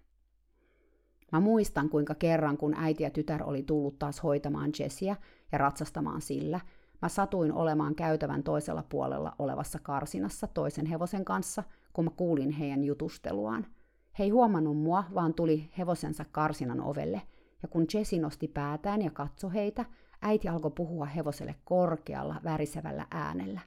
Mä 1.31 1.39
muistan, 1.39 1.89
kuinka 1.89 2.15
kerran, 2.15 2.57
kun 2.57 2.73
äiti 2.77 3.03
ja 3.03 3.09
tytär 3.09 3.43
oli 3.43 3.63
tullut 3.63 3.99
taas 3.99 4.23
hoitamaan 4.23 4.71
Jessiä 4.79 5.15
ja 5.51 5.57
ratsastamaan 5.57 6.21
sillä, 6.21 6.59
mä 7.01 7.09
satuin 7.09 7.53
olemaan 7.53 7.95
käytävän 7.95 8.43
toisella 8.43 8.83
puolella 8.89 9.35
olevassa 9.39 9.79
karsinassa 9.79 10.47
toisen 10.47 10.85
hevosen 10.85 11.25
kanssa, 11.25 11.63
kun 11.93 12.05
mä 12.05 12.11
kuulin 12.11 12.51
heidän 12.51 12.83
jutusteluaan– 12.83 13.65
He 14.19 14.23
ei 14.23 14.29
huomannut 14.29 14.77
mua, 14.77 15.03
vaan 15.13 15.33
tuli 15.33 15.69
hevosensa 15.77 16.25
karsinan 16.31 16.81
ovelle, 16.81 17.21
ja 17.61 17.67
kun 17.67 17.85
Jessi 17.93 18.19
nosti 18.19 18.47
päätään 18.47 19.01
ja 19.01 19.11
katsoi 19.11 19.53
heitä, 19.53 19.85
äiti 20.21 20.47
alkoi 20.47 20.71
puhua 20.71 21.05
hevoselle 21.05 21.55
korkealla, 21.63 22.41
värisevällä 22.43 23.07
äänellä. 23.11 23.59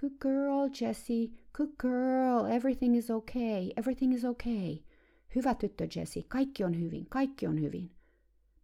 Good 0.00 0.12
girl, 0.20 0.68
Jessie, 0.80 1.28
good 1.52 1.70
girl, 1.80 2.44
everything 2.44 2.96
is 2.96 3.10
okay, 3.10 3.70
everything 3.76 4.14
is 4.14 4.24
okay. 4.24 4.78
Hyvä 5.34 5.54
tyttö 5.54 5.86
Jessie, 5.96 6.22
kaikki 6.28 6.64
on 6.64 6.80
hyvin, 6.80 7.06
kaikki 7.08 7.46
on 7.46 7.60
hyvin. 7.60 7.90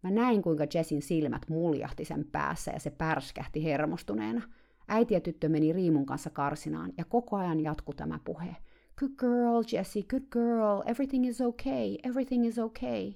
Mä 0.02 0.10
näin, 0.10 0.42
kuinka 0.42 0.64
Jessin 0.74 1.02
silmät 1.02 1.48
muljahti 1.48 2.04
sen 2.04 2.24
päässä 2.32 2.70
ja 2.70 2.80
se 2.80 2.90
pärskähti 2.90 3.64
hermostuneena. 3.64 4.42
Äiti 4.88 5.14
ja 5.14 5.20
tyttö 5.20 5.48
meni 5.48 5.72
Riimun 5.72 6.06
kanssa 6.06 6.30
karsinaan 6.30 6.92
ja 6.98 7.04
koko 7.04 7.36
ajan 7.36 7.60
jatkui 7.60 7.94
tämä 7.94 8.18
puhe. 8.24 8.56
Good 8.98 9.12
girl, 9.16 9.62
Jessie, 9.72 10.02
good 10.02 10.22
girl, 10.30 10.82
everything 10.86 11.26
is 11.26 11.40
okay, 11.40 11.96
everything 12.02 12.46
is 12.46 12.58
okay. 12.58 13.12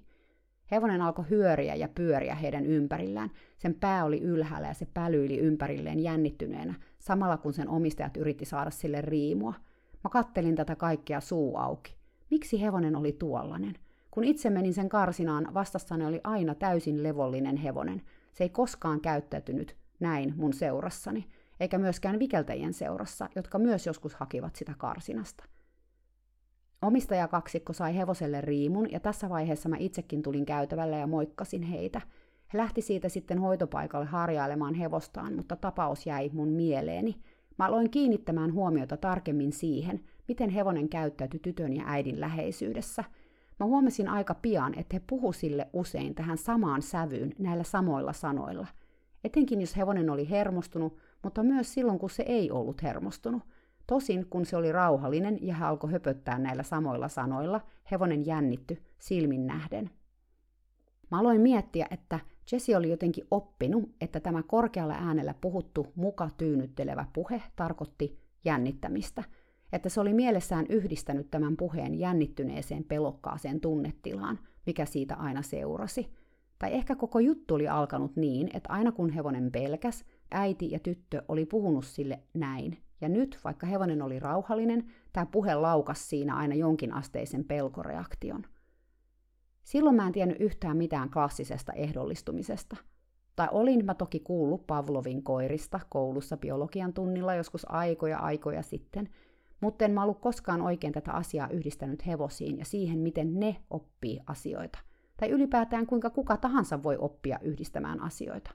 Hevonen 0.71 1.03
alkoi 1.03 1.25
hyöriä 1.31 1.75
ja 1.75 1.89
pyöriä 1.89 2.35
heidän 2.35 2.67
ympärillään. 2.67 3.31
Sen 3.59 3.75
pää 3.75 4.05
oli 4.05 4.21
ylhäällä 4.21 4.69
ja 4.69 4.75
se 4.75 4.87
pälyili 4.95 5.39
ympärilleen 5.39 6.01
jännittyneenä, 6.01 6.75
samalla 6.99 7.37
kun 7.37 7.53
sen 7.53 7.69
omistajat 7.69 8.17
yritti 8.17 8.45
saada 8.45 8.71
sille 8.71 9.01
riimua. 9.01 9.55
Mä 10.05 10.11
kattelin 10.11 10.57
tätä 10.57 10.77
kaikkea 10.77 11.21
suu 11.21 11.57
auki. 11.57 11.97
Miksi 12.31 12.63
hevonen 12.63 12.97
oli 12.97 13.13
tuollainen? 13.13 13.75
Kun 14.11 14.25
itse 14.25 14.51
menin 14.51 14.75
sen 14.75 14.89
karsinaan, 14.89 15.55
vastassani 15.55 16.07
oli 16.07 16.21
aina 16.25 16.55
täysin 16.55 17.03
levollinen 17.03 17.57
hevonen. 17.57 18.03
Se 18.33 18.45
ei 18.45 18.51
koskaan 18.51 19.01
käyttäytynyt 19.01 19.77
näin 20.01 20.35
mun 20.37 20.53
seurassani, 20.53 21.29
eikä 21.61 21.79
myöskään 21.79 22.19
vikeltäjien 22.19 22.73
seurassa, 22.73 23.29
jotka 23.37 23.59
myös 23.59 23.87
joskus 23.87 24.15
hakivat 24.15 24.57
sitä 24.57 24.75
karsinasta. 24.79 25.45
Omistajakaksikko 26.83 27.73
sai 27.73 27.97
hevoselle 27.97 28.41
riimun 28.41 28.93
ja 28.93 29.01
tässä 29.01 29.29
vaiheessa 29.29 29.69
mä 29.69 29.77
itsekin 29.79 30.23
tulin 30.23 30.47
käytävälle 30.47 30.99
ja 30.99 31.07
moikkasin 31.07 31.63
heitä. 31.63 32.01
He 32.53 32.59
lähti 32.59 32.83
siitä 32.83 33.09
sitten 33.09 33.39
hoitopaikalle 33.39 34.07
harjailemaan 34.07 34.75
hevostaan, 34.75 35.37
mutta 35.37 35.57
tapaus 35.57 36.07
jäi 36.07 36.31
mun 36.33 36.49
mieleeni. 36.49 37.17
Mä 37.59 37.67
aloin 37.67 37.91
kiinnittämään 37.91 38.53
huomiota 38.53 38.97
tarkemmin 38.97 39.53
siihen, 39.53 40.01
miten 40.29 40.51
hevonen 40.51 40.89
käyttäytyi 40.89 41.41
tytön 41.41 41.73
ja 41.73 41.83
äidin 41.87 42.21
läheisyydessä. 42.21 43.05
Mä 43.61 43.67
huomasin 43.67 44.09
aika 44.09 44.35
pian, 44.35 44.79
että 44.79 44.97
he 44.97 45.03
puhu 45.07 45.33
sille 45.33 45.69
usein 45.73 46.15
tähän 46.15 46.39
samaan 46.39 46.83
sävyyn 46.83 47.33
näillä 47.39 47.65
samoilla 47.65 48.13
sanoilla. 48.13 48.67
Etenkin 49.25 49.61
jos 49.61 49.77
hevonen 49.77 50.11
oli 50.11 50.31
hermostunut, 50.31 50.97
mutta 51.23 51.43
myös 51.43 51.75
silloin 51.75 51.99
kun 51.99 52.11
se 52.11 52.23
ei 52.23 52.51
ollut 52.51 52.83
hermostunut– 52.83 53.43
Tosin 53.87 54.27
kun 54.27 54.45
se 54.45 54.57
oli 54.57 54.73
rauhallinen 54.73 55.39
ja 55.41 55.55
hän 55.55 55.69
alkoi 55.69 55.93
höpöttää 55.93 56.39
näillä 56.39 56.63
samoilla 56.63 57.09
sanoilla, 57.09 57.61
hevonen 57.91 58.27
jännitty 58.27 58.83
silmin 58.99 59.47
nähden. 59.47 59.91
Mä 61.11 61.19
aloin 61.19 61.41
miettiä, 61.41 61.87
että 61.91 62.21
Jesse 62.53 62.77
oli 62.77 62.91
jotenkin 62.91 63.27
oppinut, 63.31 63.91
että 64.01 64.21
tämä 64.21 64.43
korkealla 64.43 64.95
äänellä 64.95 65.35
puhuttu 65.41 65.87
muka 65.95 66.31
tyynnyttelevä 66.37 67.07
puhe 67.13 67.43
tarkoitti 67.57 68.19
jännittämistä, 68.45 69.25
että 69.73 69.89
se 69.89 70.01
oli 70.01 70.15
mielessään 70.15 70.67
yhdistänyt 70.69 71.31
tämän 71.31 71.57
puheen 71.57 71.95
jännittyneeseen 71.95 72.85
pelokkaaseen 72.85 73.61
tunnetilaan, 73.61 74.39
mikä 74.67 74.85
siitä 74.85 75.15
aina 75.17 75.43
seurasi. 75.43 76.13
Tai 76.59 76.75
ehkä 76.75 76.97
koko 76.97 77.19
juttu 77.19 77.55
oli 77.55 77.69
alkanut 77.69 78.17
niin, 78.17 78.51
että 78.55 78.73
aina 78.73 78.93
kun 78.93 79.11
hevonen 79.11 79.53
pelkäs, 79.53 80.05
äiti 80.31 80.71
ja 80.71 80.79
tyttö 80.79 81.23
oli 81.29 81.47
puhunut 81.47 81.85
sille 81.85 82.21
näin, 82.35 82.79
ja 83.03 83.09
nyt, 83.09 83.39
vaikka 83.45 83.67
hevonen 83.67 84.03
oli 84.03 84.19
rauhallinen, 84.19 84.85
tämä 85.13 85.27
puhe 85.27 85.55
laukas 85.55 86.09
siinä 86.09 86.37
aina 86.37 86.55
jonkin 86.55 86.93
asteisen 86.93 87.45
pelkoreaktion. 87.45 88.45
Silloin 89.65 89.97
mä 89.97 90.07
en 90.07 90.13
tiennyt 90.13 90.41
yhtään 90.41 90.77
mitään 90.77 91.11
klassisesta 91.11 91.73
ehdollistumisesta. 91.73 92.77
Tai 93.37 93.49
olin 93.51 93.85
mä 93.85 93.95
toki 93.95 94.21
kuullut 94.21 94.67
Pavlovin 94.67 95.23
koirista 95.23 95.81
koulussa 95.89 96.37
biologian 96.37 96.93
tunnilla 96.93 97.35
joskus 97.35 97.71
aikoja 97.71 98.19
aikoja 98.19 98.63
sitten, 98.63 99.09
mutta 99.61 99.85
en 99.85 99.91
mä 99.91 100.03
ollut 100.03 100.21
koskaan 100.21 100.63
oikein 100.63 100.93
tätä 100.93 101.13
asiaa 101.13 101.49
yhdistänyt 101.49 102.07
hevosiin 102.07 102.59
ja 102.59 102.65
siihen, 102.65 102.99
miten 102.99 103.41
ne 103.41 103.57
oppii 103.71 104.21
asioita. 104.27 104.79
Tai 105.17 105.31
ylipäätään 105.31 105.87
kuinka 105.87 106.11
kuka 106.11 106.37
tahansa 106.37 106.83
voi 106.83 106.97
oppia 106.97 107.39
yhdistämään 107.43 108.01
asioita. 108.01 108.51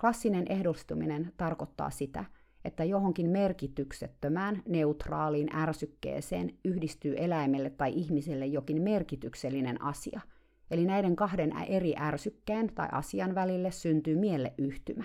Klassinen 0.00 0.46
ehdollistuminen 0.48 1.32
tarkoittaa 1.36 1.90
sitä, 1.90 2.24
että 2.64 2.84
johonkin 2.84 3.30
merkityksettömään, 3.30 4.62
neutraaliin 4.68 5.56
ärsykkeeseen 5.56 6.50
yhdistyy 6.64 7.14
eläimelle 7.16 7.70
tai 7.70 7.92
ihmiselle 7.94 8.46
jokin 8.46 8.82
merkityksellinen 8.82 9.82
asia. 9.82 10.20
Eli 10.70 10.84
näiden 10.84 11.16
kahden 11.16 11.52
eri 11.68 11.94
ärsykkeen 12.00 12.74
tai 12.74 12.88
asian 12.92 13.34
välille 13.34 13.70
syntyy 13.70 14.16
mieleyhtymä. 14.16 15.04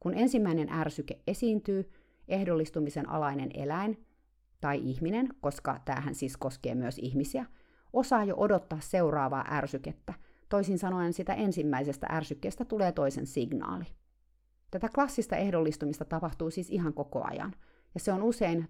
Kun 0.00 0.14
ensimmäinen 0.14 0.68
ärsyke 0.72 1.18
esiintyy, 1.26 1.90
ehdollistumisen 2.28 3.08
alainen 3.08 3.50
eläin 3.54 4.06
tai 4.60 4.80
ihminen, 4.84 5.28
koska 5.40 5.80
tämähän 5.84 6.14
siis 6.14 6.36
koskee 6.36 6.74
myös 6.74 6.98
ihmisiä, 6.98 7.46
osaa 7.92 8.24
jo 8.24 8.34
odottaa 8.36 8.80
seuraavaa 8.80 9.44
ärsykettä. 9.50 10.14
Toisin 10.48 10.78
sanoen 10.78 11.12
sitä 11.12 11.34
ensimmäisestä 11.34 12.06
ärsykkeestä 12.10 12.64
tulee 12.64 12.92
toisen 12.92 13.26
signaali. 13.26 13.84
Tätä 14.72 14.88
klassista 14.94 15.36
ehdollistumista 15.36 16.04
tapahtuu 16.04 16.50
siis 16.50 16.70
ihan 16.70 16.94
koko 16.94 17.22
ajan. 17.24 17.54
Ja 17.94 18.00
se 18.00 18.12
on 18.12 18.22
usein, 18.22 18.68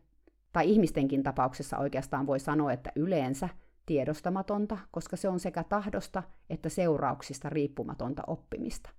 tai 0.53 0.71
ihmistenkin 0.71 1.23
tapauksessa 1.23 1.79
oikeastaan 1.79 2.27
voi 2.27 2.41
sanoa, 2.41 2.73
että 2.73 2.93
yleensä 2.97 3.49
tiedostamatonta, 3.87 4.79
koska 4.91 5.17
se 5.17 5.29
on 5.29 5.41
sekä 5.41 5.65
tahdosta 5.65 6.23
että 6.51 6.69
seurauksista 6.69 7.49
riippumatonta 7.49 8.23
oppimista. 8.27 8.91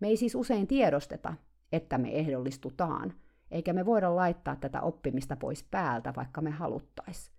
Me 0.00 0.08
ei 0.08 0.16
siis 0.16 0.34
usein 0.34 0.66
tiedosteta, 0.66 1.34
että 1.72 1.98
me 1.98 2.08
ehdollistutaan, 2.18 3.12
eikä 3.50 3.72
me 3.72 3.86
voida 3.86 4.16
laittaa 4.16 4.56
tätä 4.56 4.80
oppimista 4.80 5.36
pois 5.36 5.64
päältä, 5.70 6.12
vaikka 6.16 6.40
me 6.40 6.50
haluttais. 6.50 7.30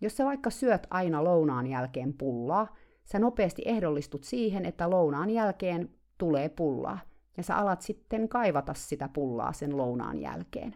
Jos 0.00 0.16
sä 0.16 0.24
vaikka 0.24 0.50
syöt 0.50 0.86
aina 0.90 1.24
lounaan 1.24 1.66
jälkeen 1.66 2.14
pullaa, 2.14 2.74
sä 3.04 3.18
nopeasti 3.18 3.62
ehdollistut 3.64 4.24
siihen, 4.24 4.64
että 4.64 4.90
lounaan 4.90 5.30
jälkeen 5.30 5.90
tulee 6.18 6.48
pullaa– 6.48 6.98
ja 7.36 7.42
sä 7.42 7.56
alat 7.56 7.82
sitten 7.82 8.28
kaivata 8.28 8.74
sitä 8.74 9.08
pullaa 9.08 9.52
sen 9.52 9.76
lounaan 9.76 10.18
jälkeen. 10.18 10.74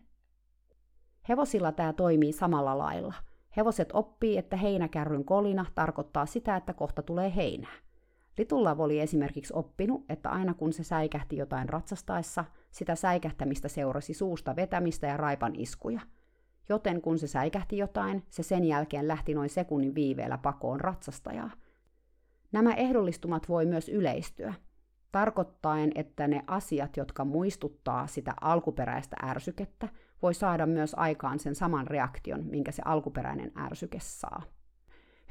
Hevosilla 1.29 1.73
tämä 1.73 1.93
toimii 1.93 2.33
samalla 2.33 2.79
lailla. 2.79 3.15
Hevoset 3.57 3.89
oppii, 3.93 4.39
että 4.39 4.57
heinäkärryn 4.57 5.25
kolina 5.25 5.67
tarkoittaa 5.75 6.27
sitä, 6.27 6.57
että 6.57 6.73
kohta 6.73 7.03
tulee 7.03 7.37
heinää. 7.37 7.73
Litulla 8.39 8.77
oli 8.79 9.01
esimerkiksi 9.01 9.53
oppinut, 9.57 10.05
että 10.09 10.31
aina 10.31 10.55
kun 10.55 10.73
se 10.73 10.85
säikähti 10.85 11.37
jotain 11.37 11.69
ratsastaessa, 11.69 12.45
sitä 12.71 12.95
säikähtämistä 12.95 13.69
seurasi 13.69 14.15
suusta 14.15 14.57
vetämistä 14.57 15.07
ja 15.07 15.17
raipan 15.17 15.53
iskuja. 15.57 16.01
Joten 16.69 17.03
kun 17.03 17.19
se 17.19 17.27
säikähti 17.27 17.79
jotain, 17.79 18.25
se 18.31 18.43
sen 18.43 18.65
jälkeen 18.65 19.09
lähti 19.09 19.35
noin 19.35 19.51
sekunnin 19.51 19.95
viiveellä 19.95 20.39
pakoon 20.39 20.81
ratsastajaa. 20.81 21.51
Nämä 22.53 22.75
ehdollistumat 22.75 23.49
voi 23.49 23.67
myös 23.67 23.89
yleistyä– 23.89 24.55
tarkoittaen, 25.13 25.93
että 25.95 26.29
ne 26.29 26.45
asiat, 26.47 26.97
jotka 26.97 27.25
muistuttaa 27.25 28.07
sitä 28.07 28.35
alkuperäistä 28.41 29.17
ärsykettä, 29.25 29.89
voi 30.23 30.35
saada 30.35 30.67
myös 30.67 30.95
aikaan 30.97 31.39
sen 31.39 31.55
saman 31.55 31.87
reaktion, 31.87 32.45
minkä 32.47 32.73
se 32.73 32.83
alkuperäinen 32.85 33.53
ärsyke 33.59 33.99
saa. 34.01 34.43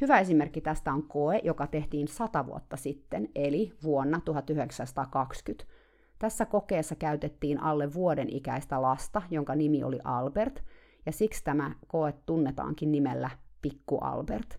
Hyvä 0.02 0.20
esimerkki 0.20 0.62
tästä 0.62 0.94
on 0.94 1.04
koe, 1.04 1.42
joka 1.44 1.68
tehtiin 1.68 2.08
sata 2.08 2.46
vuotta 2.46 2.78
sitten, 2.78 3.30
eli 3.36 3.74
vuonna 3.84 4.22
1920. 4.26 5.66
Tässä 6.20 6.46
kokeessa 6.46 6.96
käytettiin 6.96 7.64
alle 7.64 7.94
vuoden 7.94 8.30
ikäistä 8.30 8.82
lasta, 8.82 9.22
jonka 9.30 9.56
nimi 9.56 9.84
oli 9.84 10.00
Albert, 10.04 10.64
ja 11.06 11.12
siksi 11.12 11.44
tämä 11.44 11.76
koe 11.88 12.14
tunnetaankin 12.26 12.92
nimellä 12.92 13.30
Pikku 13.62 13.98
Albert 13.98 14.59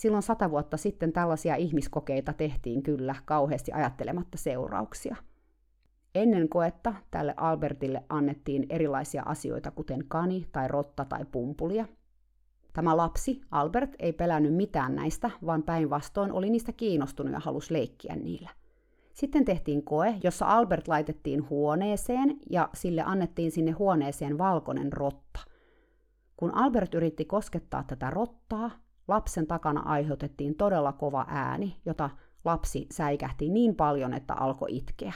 Silloin 0.00 0.22
sata 0.22 0.50
vuotta 0.50 0.76
sitten 0.76 1.12
tällaisia 1.12 1.56
ihmiskokeita 1.56 2.32
tehtiin 2.32 2.82
kyllä 2.82 3.14
kauheasti 3.24 3.72
ajattelematta 3.72 4.38
seurauksia. 4.38 5.16
Ennen 6.14 6.48
koetta 6.48 6.94
tälle 7.10 7.34
Albertille 7.36 8.04
annettiin 8.08 8.66
erilaisia 8.70 9.22
asioita, 9.26 9.70
kuten 9.70 10.04
kani 10.08 10.46
tai 10.52 10.68
rotta 10.68 11.04
tai 11.04 11.24
pumpulia. 11.32 11.86
Tämä 12.72 12.96
lapsi, 12.96 13.40
Albert, 13.50 13.90
ei 13.98 14.12
pelännyt 14.12 14.54
mitään 14.54 14.94
näistä, 14.94 15.30
vaan 15.46 15.62
päinvastoin 15.62 16.32
oli 16.32 16.50
niistä 16.50 16.72
kiinnostunut 16.72 17.32
ja 17.32 17.40
halusi 17.40 17.72
leikkiä 17.72 18.16
niillä. 18.16 18.50
Sitten 19.14 19.44
tehtiin 19.44 19.84
koe, 19.84 20.14
jossa 20.22 20.46
Albert 20.46 20.88
laitettiin 20.88 21.48
huoneeseen 21.50 22.36
ja 22.50 22.68
sille 22.74 23.02
annettiin 23.06 23.50
sinne 23.50 23.70
huoneeseen 23.70 24.38
valkoinen 24.38 24.92
rotta. 24.92 25.40
Kun 26.36 26.54
Albert 26.54 26.94
yritti 26.94 27.24
koskettaa 27.24 27.82
tätä 27.82 28.10
rottaa, 28.10 28.70
lapsen 29.10 29.46
takana 29.46 29.80
aiheutettiin 29.80 30.54
todella 30.54 30.92
kova 30.92 31.26
ääni, 31.28 31.76
jota 31.86 32.10
lapsi 32.44 32.86
säikähti 32.92 33.48
niin 33.48 33.76
paljon, 33.76 34.14
että 34.14 34.34
alkoi 34.34 34.76
itkeä. 34.76 35.12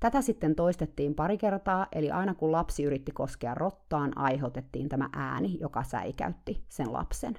Tätä 0.00 0.22
sitten 0.22 0.54
toistettiin 0.54 1.14
pari 1.14 1.38
kertaa, 1.38 1.86
eli 1.92 2.10
aina 2.10 2.34
kun 2.34 2.52
lapsi 2.52 2.82
yritti 2.84 3.12
koskea 3.12 3.54
rottaan, 3.54 4.18
aiheutettiin 4.18 4.88
tämä 4.88 5.08
ääni, 5.12 5.58
joka 5.60 5.82
säikäytti 5.82 6.64
sen 6.68 6.92
lapsen. 6.92 7.38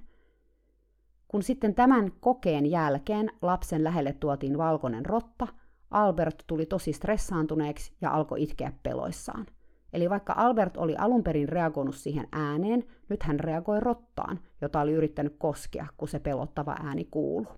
Kun 1.27 1.43
sitten 1.43 1.75
tämän 1.75 2.12
kokeen 2.19 2.65
jälkeen 2.65 3.32
lapsen 3.41 3.84
lähelle 3.84 4.13
tuotiin 4.13 4.58
valkoinen 4.58 5.06
rotta, 5.06 5.47
Albert 5.91 6.43
tuli 6.47 6.65
tosi 6.65 6.93
stressaantuneeksi 6.93 7.93
ja 8.01 8.12
alkoi 8.12 8.43
itkeä 8.43 8.73
peloissaan. 8.84 9.45
Eli 9.93 10.10
vaikka 10.10 10.34
Albert 10.38 10.77
oli 10.77 10.95
alun 10.95 11.23
perin 11.23 11.49
reagoinut 11.49 11.95
siihen 11.95 12.27
ääneen, 12.32 12.84
nyt 13.10 13.23
hän 13.23 13.39
reagoi 13.39 13.80
rottaan, 13.80 14.39
jota 14.62 14.82
oli 14.82 14.91
yrittänyt 14.91 15.36
koskea, 15.38 15.88
kun 15.97 16.08
se 16.08 16.19
pelottava 16.19 16.75
ääni 16.84 17.06
kuului. 17.12 17.54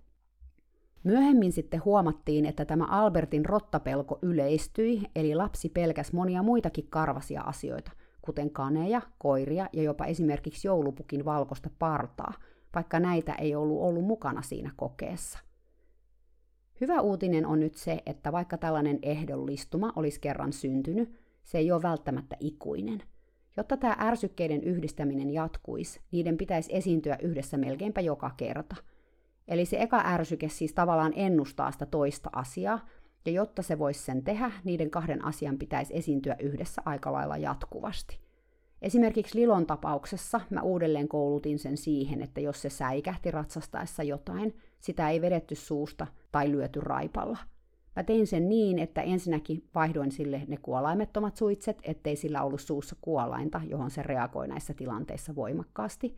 Myöhemmin 1.04 1.52
sitten 1.52 1.86
huomattiin, 1.86 2.46
että 2.46 2.66
tämä 2.66 2.86
Albertin 2.86 3.46
rottapelko 3.46 4.20
yleistyi, 4.22 5.02
eli 5.16 5.36
lapsi 5.36 5.70
pelkäs 5.70 6.14
monia 6.14 6.44
muitakin 6.44 6.88
karvasia 6.90 7.42
asioita, 7.42 7.92
kuten 8.22 8.52
kaneja, 8.52 9.02
koiria 9.18 9.70
ja 9.74 9.84
jopa 9.84 10.06
esimerkiksi 10.06 10.68
joulupukin 10.68 11.26
valkoista 11.26 11.70
partaa, 11.80 12.34
vaikka 12.76 13.00
näitä 13.00 13.34
ei 13.34 13.56
ollut 13.56 13.82
ollut 13.82 14.06
mukana 14.06 14.42
siinä 14.42 14.72
kokeessa. 14.76 15.40
Hyvä 16.82 17.02
uutinen 17.02 17.46
on 17.46 17.60
nyt 17.60 17.76
se, 17.76 18.04
että 18.06 18.32
vaikka 18.32 18.58
tällainen 18.58 19.00
ehdollistuma 19.02 19.94
olisi 19.96 20.20
kerran 20.20 20.54
syntynyt, 20.54 21.23
se 21.44 21.58
ei 21.58 21.72
ole 21.72 21.82
välttämättä 21.82 22.36
ikuinen. 22.40 23.04
Jotta 23.58 23.78
tämä 23.78 23.96
ärsykkeiden 24.00 24.64
yhdistäminen 24.64 25.30
jatkuisi, 25.30 26.00
niiden 26.12 26.38
pitäisi 26.38 26.76
esiintyä 26.76 27.18
yhdessä 27.22 27.58
melkeinpä 27.58 28.02
joka 28.02 28.32
kerta– 28.38 28.76
Eli 29.48 29.66
se 29.66 29.78
eka 29.80 30.04
ärsyke 30.06 30.50
siis 30.50 30.74
tavallaan 30.74 31.14
ennustaa 31.16 31.72
sitä 31.72 31.86
toista 31.86 32.30
asiaa, 32.34 32.86
ja 33.26 33.32
jotta 33.32 33.62
se 33.62 33.80
voisi 33.80 34.04
sen 34.04 34.24
tehdä, 34.24 34.52
niiden 34.64 34.90
kahden 34.90 35.26
asian 35.26 35.58
pitäisi 35.58 35.98
esiintyä 35.98 36.36
yhdessä 36.40 36.82
aika 36.86 37.14
lailla 37.14 37.38
jatkuvasti. 37.38 38.20
Esimerkiksi 38.82 39.40
Lilon 39.40 39.66
tapauksessa 39.66 40.42
mä 40.50 40.62
uudelleen 40.62 41.08
koulutin 41.08 41.60
sen 41.60 41.78
siihen, 41.78 42.22
että 42.22 42.42
jos 42.42 42.62
se 42.62 42.70
säikähti 42.70 43.32
ratsastaessa 43.32 44.04
jotain, 44.04 44.58
sitä 44.80 45.10
ei 45.10 45.22
vedetty 45.22 45.56
suusta 45.56 46.08
tai 46.32 46.52
lyöty 46.52 46.82
raipalla. 46.82 47.38
Mä 47.96 48.04
tein 48.04 48.28
sen 48.28 48.50
niin, 48.50 48.80
että 48.80 49.02
ensinnäkin 49.02 49.70
vaihdoin 49.76 50.12
sille 50.12 50.42
ne 50.48 50.58
kuolaimettomat 50.58 51.38
suitset, 51.38 51.80
ettei 51.84 52.16
sillä 52.16 52.44
ollut 52.44 52.62
suussa 52.62 52.96
kuolainta, 53.02 53.62
johon 53.68 53.92
se 53.92 54.04
reagoi 54.04 54.48
näissä 54.48 54.74
tilanteissa 54.74 55.36
voimakkaasti. 55.36 56.18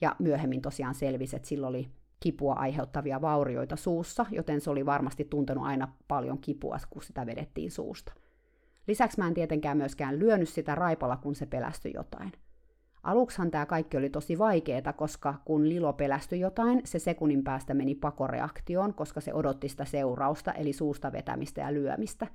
Ja 0.00 0.16
myöhemmin 0.18 0.62
tosiaan 0.62 0.94
selvisi, 0.94 1.36
että 1.36 1.48
sillä 1.48 1.66
oli 1.66 1.88
kipua 2.20 2.54
aiheuttavia 2.54 3.20
vaurioita 3.20 3.76
suussa, 3.76 4.26
joten 4.30 4.60
se 4.60 4.70
oli 4.70 4.86
varmasti 4.86 5.24
tuntenut 5.24 5.64
aina 5.64 5.88
paljon 6.08 6.38
kipua, 6.38 6.76
kun 6.90 7.02
sitä 7.02 7.26
vedettiin 7.26 7.70
suusta. 7.70 8.12
Lisäksi 8.86 9.18
mä 9.18 9.28
en 9.28 9.34
tietenkään 9.34 9.76
myöskään 9.76 10.18
lyönyt 10.18 10.48
sitä 10.48 10.74
raipalla, 10.74 11.16
kun 11.16 11.34
se 11.34 11.46
pelästyi 11.46 11.92
jotain. 11.94 12.32
Aluksihan 13.04 13.50
tämä 13.50 13.66
kaikki 13.66 13.96
oli 13.96 14.10
tosi 14.10 14.38
vaikeaa, 14.38 14.92
koska 14.92 15.34
kun 15.44 15.68
Lilo 15.68 15.92
pelästyi 15.92 16.40
jotain, 16.40 16.80
se 16.84 16.98
sekunnin 16.98 17.44
päästä 17.44 17.74
meni 17.74 17.94
pakoreaktioon, 17.94 18.94
koska 18.94 19.20
se 19.20 19.34
odotti 19.34 19.68
sitä 19.68 19.84
seurausta, 19.84 20.52
eli 20.52 20.72
suusta 20.72 21.12
vetämistä 21.12 21.60
ja 21.60 21.72
lyömistä. 21.72 22.26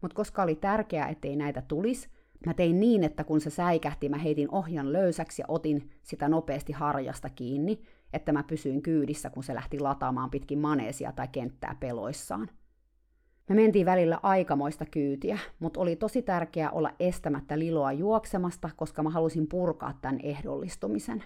Mutta 0.00 0.14
koska 0.14 0.42
oli 0.42 0.54
tärkeää, 0.54 1.08
ettei 1.08 1.36
näitä 1.36 1.62
tulisi, 1.68 2.08
mä 2.46 2.54
tein 2.54 2.80
niin, 2.80 3.04
että 3.04 3.24
kun 3.24 3.40
se 3.40 3.50
säikähti, 3.50 4.08
mä 4.08 4.18
heitin 4.18 4.48
ohjan 4.50 4.92
löysäksi 4.92 5.42
ja 5.42 5.46
otin 5.48 5.90
sitä 6.02 6.28
nopeasti 6.28 6.72
harjasta 6.72 7.28
kiinni, 7.28 7.82
että 8.12 8.32
mä 8.32 8.42
pysyin 8.42 8.82
kyydissä, 8.82 9.30
kun 9.30 9.44
se 9.44 9.54
lähti 9.54 9.78
lataamaan 9.78 10.30
pitkin 10.30 10.58
maneesia 10.58 11.12
tai 11.12 11.28
kenttää 11.32 11.76
peloissaan. 11.80 12.48
Me 13.52 13.56
mentiin 13.56 13.86
välillä 13.86 14.20
aikamoista 14.22 14.84
kyytiä, 14.86 15.38
mutta 15.58 15.80
oli 15.80 15.96
tosi 15.96 16.22
tärkeää 16.22 16.70
olla 16.70 16.90
estämättä 17.00 17.58
Liloa 17.58 17.92
juoksemasta, 17.92 18.70
koska 18.76 19.02
mä 19.02 19.10
halusin 19.10 19.46
purkaa 19.46 19.98
tämän 20.02 20.20
ehdollistumisen. 20.22 21.24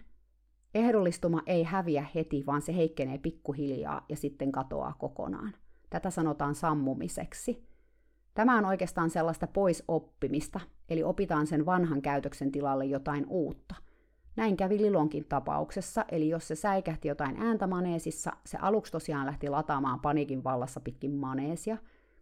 Ehdollistuma 0.74 1.42
ei 1.46 1.62
häviä 1.62 2.06
heti, 2.14 2.44
vaan 2.46 2.62
se 2.62 2.76
heikkenee 2.76 3.18
pikkuhiljaa 3.18 4.04
ja 4.08 4.16
sitten 4.16 4.52
katoaa 4.52 4.94
kokonaan. 4.98 5.52
Tätä 5.90 6.10
sanotaan 6.10 6.54
sammumiseksi. 6.54 7.66
Tämä 8.34 8.58
on 8.58 8.64
oikeastaan 8.64 9.10
sellaista 9.10 9.46
poisoppimista, 9.46 10.60
eli 10.88 11.02
opitaan 11.02 11.46
sen 11.46 11.66
vanhan 11.66 12.02
käytöksen 12.02 12.52
tilalle 12.52 12.84
jotain 12.84 13.26
uutta. 13.28 13.74
Näin 14.36 14.56
kävi 14.56 14.78
Lilonkin 14.78 15.24
tapauksessa, 15.28 16.04
eli 16.10 16.28
jos 16.28 16.48
se 16.48 16.54
säikähti 16.54 17.08
jotain 17.08 17.36
ääntä 17.42 17.66
maneesissa, 17.66 18.32
se 18.46 18.58
aluksi 18.58 18.92
tosiaan 18.92 19.26
lähti 19.26 19.48
lataamaan 19.48 20.00
paniikin 20.00 20.44
vallassa 20.44 20.80
pitkin 20.80 21.14
maneesia. 21.14 21.76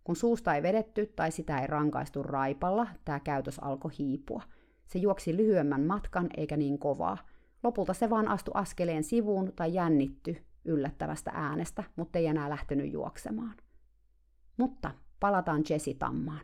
Kun 0.04 0.16
suusta 0.16 0.54
ei 0.54 0.62
vedetty 0.62 1.12
tai 1.16 1.30
sitä 1.30 1.58
ei 1.58 1.66
rankaistu 1.66 2.22
raipalla, 2.22 2.86
tämä 3.04 3.20
käytös 3.20 3.58
alkoi 3.58 3.90
hiipua. 3.98 4.42
Se 4.86 4.98
juoksi 4.98 5.36
lyhyemmän 5.36 5.82
matkan 5.82 6.28
eikä 6.36 6.56
niin 6.56 6.78
kovaa. 6.78 7.18
Lopulta 7.62 7.94
se 7.94 8.10
vaan 8.10 8.28
astui 8.28 8.52
askeleen 8.54 9.04
sivuun 9.04 9.52
tai 9.56 9.74
jännitty 9.74 10.36
yllättävästä 10.64 11.30
äänestä, 11.34 11.84
mutta 11.96 12.18
ei 12.18 12.26
enää 12.26 12.50
lähtenyt 12.50 12.92
juoksemaan. 12.92 13.54
Mutta 14.56 14.90
palataan 15.20 15.62
Jessi 15.70 15.94
Tammaan. 15.94 16.40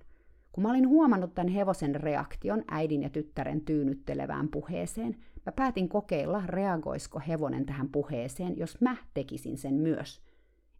Kun 0.53 0.63
mä 0.63 0.71
olin 0.71 0.89
huomannut 0.89 1.35
tämän 1.35 1.53
hevosen 1.53 1.95
reaktion 1.95 2.65
äidin 2.69 3.03
ja 3.03 3.11
tyttären 3.11 3.61
tyynnyttelevään 3.61 4.49
puheeseen, 4.49 5.17
Mä 5.47 5.53
päätin 5.53 5.89
kokeilla, 5.89 6.43
reagoisiko 6.47 7.21
hevonen 7.29 7.67
tähän 7.67 7.89
puheeseen, 7.89 8.59
jos 8.59 8.81
mä 8.81 8.97
tekisin 9.15 9.59
sen 9.59 9.75
myös. 9.75 10.21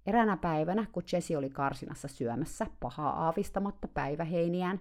Eränä 0.07 0.37
päivänä, 0.37 0.87
kun 0.93 1.03
Jesse 1.13 1.37
oli 1.37 1.51
karsinassa 1.51 2.09
syömässä 2.09 2.67
pahaa 2.81 3.25
aavistamatta 3.25 3.89
päiväheiniään, 3.89 4.81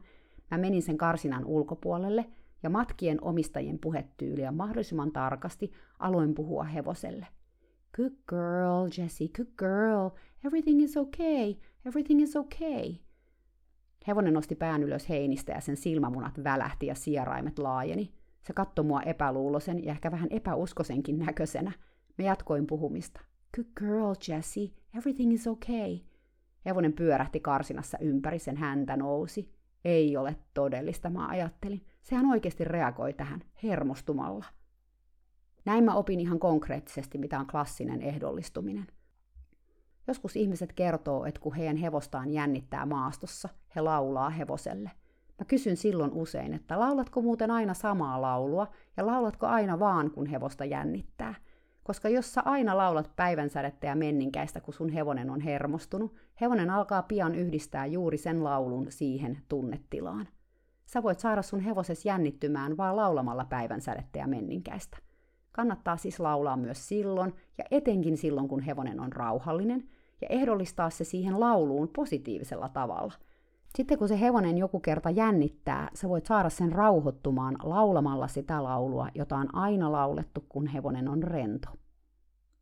mä 0.52 0.58
menin 0.58 0.82
sen 0.82 0.98
karsinan 0.98 1.46
ulkopuolelle 1.46 2.26
ja 2.64 2.70
matkien 2.70 3.24
omistajien 3.24 3.80
puhetyyliä 3.80 4.52
mahdollisimman 4.52 5.12
tarkasti 5.12 5.72
aloin 6.00 6.34
puhua 6.34 6.64
hevoselle. 6.64 7.28
Good 7.96 8.14
girl, 8.30 8.88
Jesse, 8.98 9.28
good 9.28 9.48
girl. 9.58 10.10
Everything 10.46 10.84
is 10.84 10.98
okay, 10.98 11.56
everything 11.86 12.22
is 12.22 12.36
okay. 12.36 12.96
Hevonen 14.08 14.34
nosti 14.34 14.56
pään 14.56 14.84
ylös 14.84 15.10
heinistä 15.10 15.52
ja 15.52 15.62
sen 15.62 15.78
silmämunat 15.78 16.44
välähti 16.44 16.86
ja 16.86 16.96
sieraimet 16.96 17.60
laajeni. 17.60 18.14
Se 18.42 18.54
katsoi 18.54 18.86
mua 18.86 19.02
epäluulosen 19.02 19.86
ja 19.86 19.92
ehkä 19.92 20.12
vähän 20.12 20.28
epäuskosenkin 20.32 21.20
näköisenä. 21.20 21.72
Me 22.18 22.24
jatkoin 22.26 22.68
puhumista. 22.68 23.22
Good 23.56 23.68
girl, 23.80 24.14
Jessie. 24.28 24.79
Everything 24.98 25.34
is 25.34 25.48
okay. 25.48 26.00
Hevonen 26.66 26.94
pyörähti 26.94 27.40
karsinassa 27.40 27.98
ympäri, 28.02 28.40
sen 28.40 28.58
häntä 28.58 28.98
nousi. 28.98 29.54
Ei 29.86 30.18
ole 30.18 30.36
todellista, 30.54 31.10
mä 31.10 31.28
ajattelin. 31.28 31.86
Sehän 32.02 32.26
oikeasti 32.26 32.64
reagoi 32.64 33.14
tähän 33.14 33.42
hermostumalla. 33.64 34.46
Näin 35.66 35.84
mä 35.84 35.96
opin 35.96 36.20
ihan 36.20 36.40
konkreettisesti, 36.40 37.18
mitä 37.18 37.40
on 37.40 37.48
klassinen 37.48 38.02
ehdollistuminen. 38.02 38.88
Joskus 40.08 40.36
ihmiset 40.36 40.74
kertoo, 40.74 41.26
että 41.26 41.42
kun 41.42 41.56
heidän 41.56 41.78
hevostaan 41.78 42.30
jännittää 42.30 42.86
maastossa, 42.86 43.50
he 43.76 43.82
laulaa 43.82 44.30
hevoselle– 44.30 44.92
Mä 45.40 45.46
kysyn 45.46 45.78
silloin 45.78 46.12
usein, 46.14 46.54
että 46.54 46.80
laulatko 46.80 47.22
muuten 47.22 47.52
aina 47.52 47.74
samaa 47.74 48.22
laulua 48.22 48.68
ja 48.98 49.06
laulatko 49.06 49.48
aina 49.48 49.80
vaan, 49.80 50.12
kun 50.12 50.26
hevosta 50.26 50.66
jännittää. 50.66 51.36
Koska 51.90 52.10
jos 52.10 52.34
sä 52.34 52.42
aina 52.46 52.78
laulat 52.78 53.12
päivänsädettä 53.16 53.88
ja 53.88 53.96
menninkäistä, 53.96 54.62
kun 54.62 54.74
sun 54.74 54.90
hevonen 54.90 55.30
on 55.30 55.42
hermostunut, 55.42 56.16
hevonen 56.42 56.70
alkaa 56.70 57.04
pian 57.04 57.36
yhdistää 57.36 57.86
juuri 57.86 58.18
sen 58.18 58.44
laulun 58.44 58.86
siihen 58.90 59.38
tunnetilaan. 59.48 60.28
Sä 60.86 61.04
voit 61.04 61.20
saada 61.20 61.42
sun 61.42 61.60
hevoses 61.60 62.06
jännittymään 62.06 62.78
vaan 62.78 62.96
laulamalla 62.96 63.46
päivänsädettä 63.46 64.20
ja 64.20 64.28
menninkäistä. 64.28 64.98
Kannattaa 65.52 65.98
siis 65.98 66.20
laulaa 66.20 66.58
myös 66.58 66.88
silloin, 66.88 67.34
ja 67.58 67.64
etenkin 67.72 68.18
silloin, 68.18 68.48
kun 68.48 68.62
hevonen 68.62 69.00
on 69.00 69.14
rauhallinen, 69.14 69.90
ja 70.22 70.28
ehdollistaa 70.30 70.90
se 70.90 71.04
siihen 71.04 71.40
lauluun 71.40 71.88
positiivisella 71.88 72.70
tavalla– 72.70 73.14
sitten 73.78 73.98
kun 73.98 74.08
se 74.08 74.20
hevonen 74.20 74.58
joku 74.58 74.80
kerta 74.80 75.10
jännittää, 75.10 75.90
sä 75.94 76.10
voit 76.10 76.26
saada 76.26 76.50
sen 76.50 76.72
rauhoittumaan 76.72 77.56
laulamalla 77.64 78.28
sitä 78.28 78.64
laulua, 78.64 79.08
jota 79.16 79.38
on 79.38 79.56
aina 79.56 79.92
laulettu, 79.92 80.46
kun 80.50 80.68
hevonen 80.68 81.08
on 81.08 81.24
rento. 81.24 81.70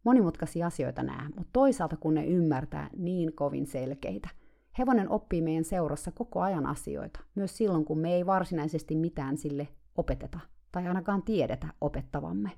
Monimutkaisia 0.04 0.68
asioita 0.68 1.04
nämä, 1.04 1.30
mutta 1.36 1.50
toisaalta 1.54 1.98
kun 1.98 2.14
ne 2.14 2.26
ymmärtää 2.26 2.90
niin 2.98 3.34
kovin 3.34 3.66
selkeitä. 3.66 4.30
Hevonen 4.78 5.10
oppii 5.10 5.42
meidän 5.42 5.64
seurassa 5.64 6.12
koko 6.12 6.42
ajan 6.42 6.66
asioita, 6.66 7.20
myös 7.36 7.58
silloin 7.58 7.86
kun 7.86 8.00
me 8.00 8.14
ei 8.14 8.26
varsinaisesti 8.26 8.96
mitään 8.96 9.38
sille 9.38 9.68
opeteta 9.98 10.40
tai 10.72 10.88
ainakaan 10.88 11.24
tiedetä 11.24 11.68
opettavamme. 11.82 12.52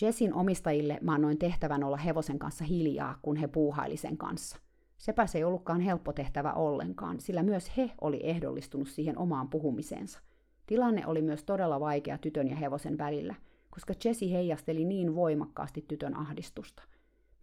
Jessin 0.00 0.34
omistajille 0.34 0.98
mä 1.00 1.14
annoin 1.14 1.38
tehtävän 1.38 1.84
olla 1.84 1.96
hevosen 1.96 2.38
kanssa 2.38 2.64
hiljaa, 2.64 3.18
kun 3.22 3.36
he 3.36 3.46
puuhaili 3.46 3.96
sen 3.96 4.16
kanssa– 4.16 4.58
Sepä 5.02 5.26
se 5.26 5.38
ei 5.38 5.44
ollutkaan 5.44 5.80
helppo 5.80 6.12
tehtävä 6.12 6.52
ollenkaan, 6.52 7.20
sillä 7.20 7.42
myös 7.42 7.76
he 7.76 7.90
oli 8.00 8.20
ehdollistunut 8.22 8.88
siihen 8.88 9.18
omaan 9.18 9.48
puhumiseensa. 9.48 10.20
Tilanne 10.66 11.06
oli 11.06 11.22
myös 11.22 11.44
todella 11.44 11.80
vaikea 11.80 12.18
tytön 12.18 12.48
ja 12.48 12.56
hevosen 12.56 12.98
välillä, 12.98 13.34
koska 13.70 13.94
Jesse 14.04 14.30
heijasteli 14.30 14.84
niin 14.84 15.14
voimakkaasti 15.14 15.84
tytön 15.88 16.16
ahdistusta. 16.16 16.82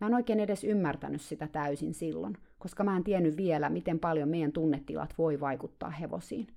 Mä 0.02 0.08
en 0.08 0.14
oikein 0.14 0.40
edes 0.40 0.64
ymmärtänyt 0.64 1.22
sitä 1.22 1.48
täysin 1.48 1.94
silloin, 1.94 2.38
koska 2.60 2.84
mä 2.84 2.98
en 2.98 3.04
tiennyt 3.04 3.38
vielä, 3.38 3.70
miten 3.70 4.00
paljon 4.00 4.30
meidän 4.30 4.52
tunnetilat 4.52 5.14
voi 5.18 5.40
vaikuttaa 5.40 5.90
hevosiin. 5.90 6.48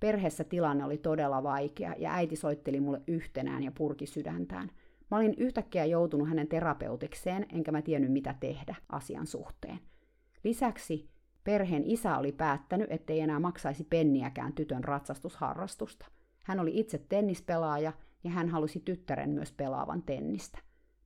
Perheessä 0.00 0.44
tilanne 0.44 0.84
oli 0.84 0.98
todella 0.98 1.42
vaikea 1.42 1.94
ja 1.98 2.14
äiti 2.14 2.36
soitteli 2.36 2.80
mulle 2.80 3.02
yhtenään 3.06 3.62
ja 3.62 3.72
purki 3.72 4.06
sydäntään. 4.06 4.70
Mä 5.10 5.16
olin 5.16 5.34
yhtäkkiä 5.36 5.84
joutunut 5.84 6.28
hänen 6.28 6.48
terapeutikseen, 6.48 7.46
enkä 7.52 7.72
mä 7.72 7.82
tiennyt 7.82 8.12
mitä 8.12 8.34
tehdä 8.40 8.74
asian 8.88 9.26
suhteen. 9.26 9.78
Lisäksi 10.44 11.08
perheen 11.44 11.84
isä 11.84 12.18
oli 12.18 12.32
päättänyt, 12.32 12.92
ettei 12.92 13.20
enää 13.20 13.40
maksaisi 13.40 13.84
penniäkään 13.84 14.52
tytön 14.52 14.84
ratsastusharrastusta. 14.84 16.06
Hän 16.44 16.60
oli 16.60 16.70
itse 16.74 16.98
tennispelaaja 17.08 17.92
ja 18.24 18.30
hän 18.30 18.48
halusi 18.48 18.82
tyttären 18.84 19.30
myös 19.30 19.52
pelaavan 19.52 20.02
tennistä. 20.02 20.58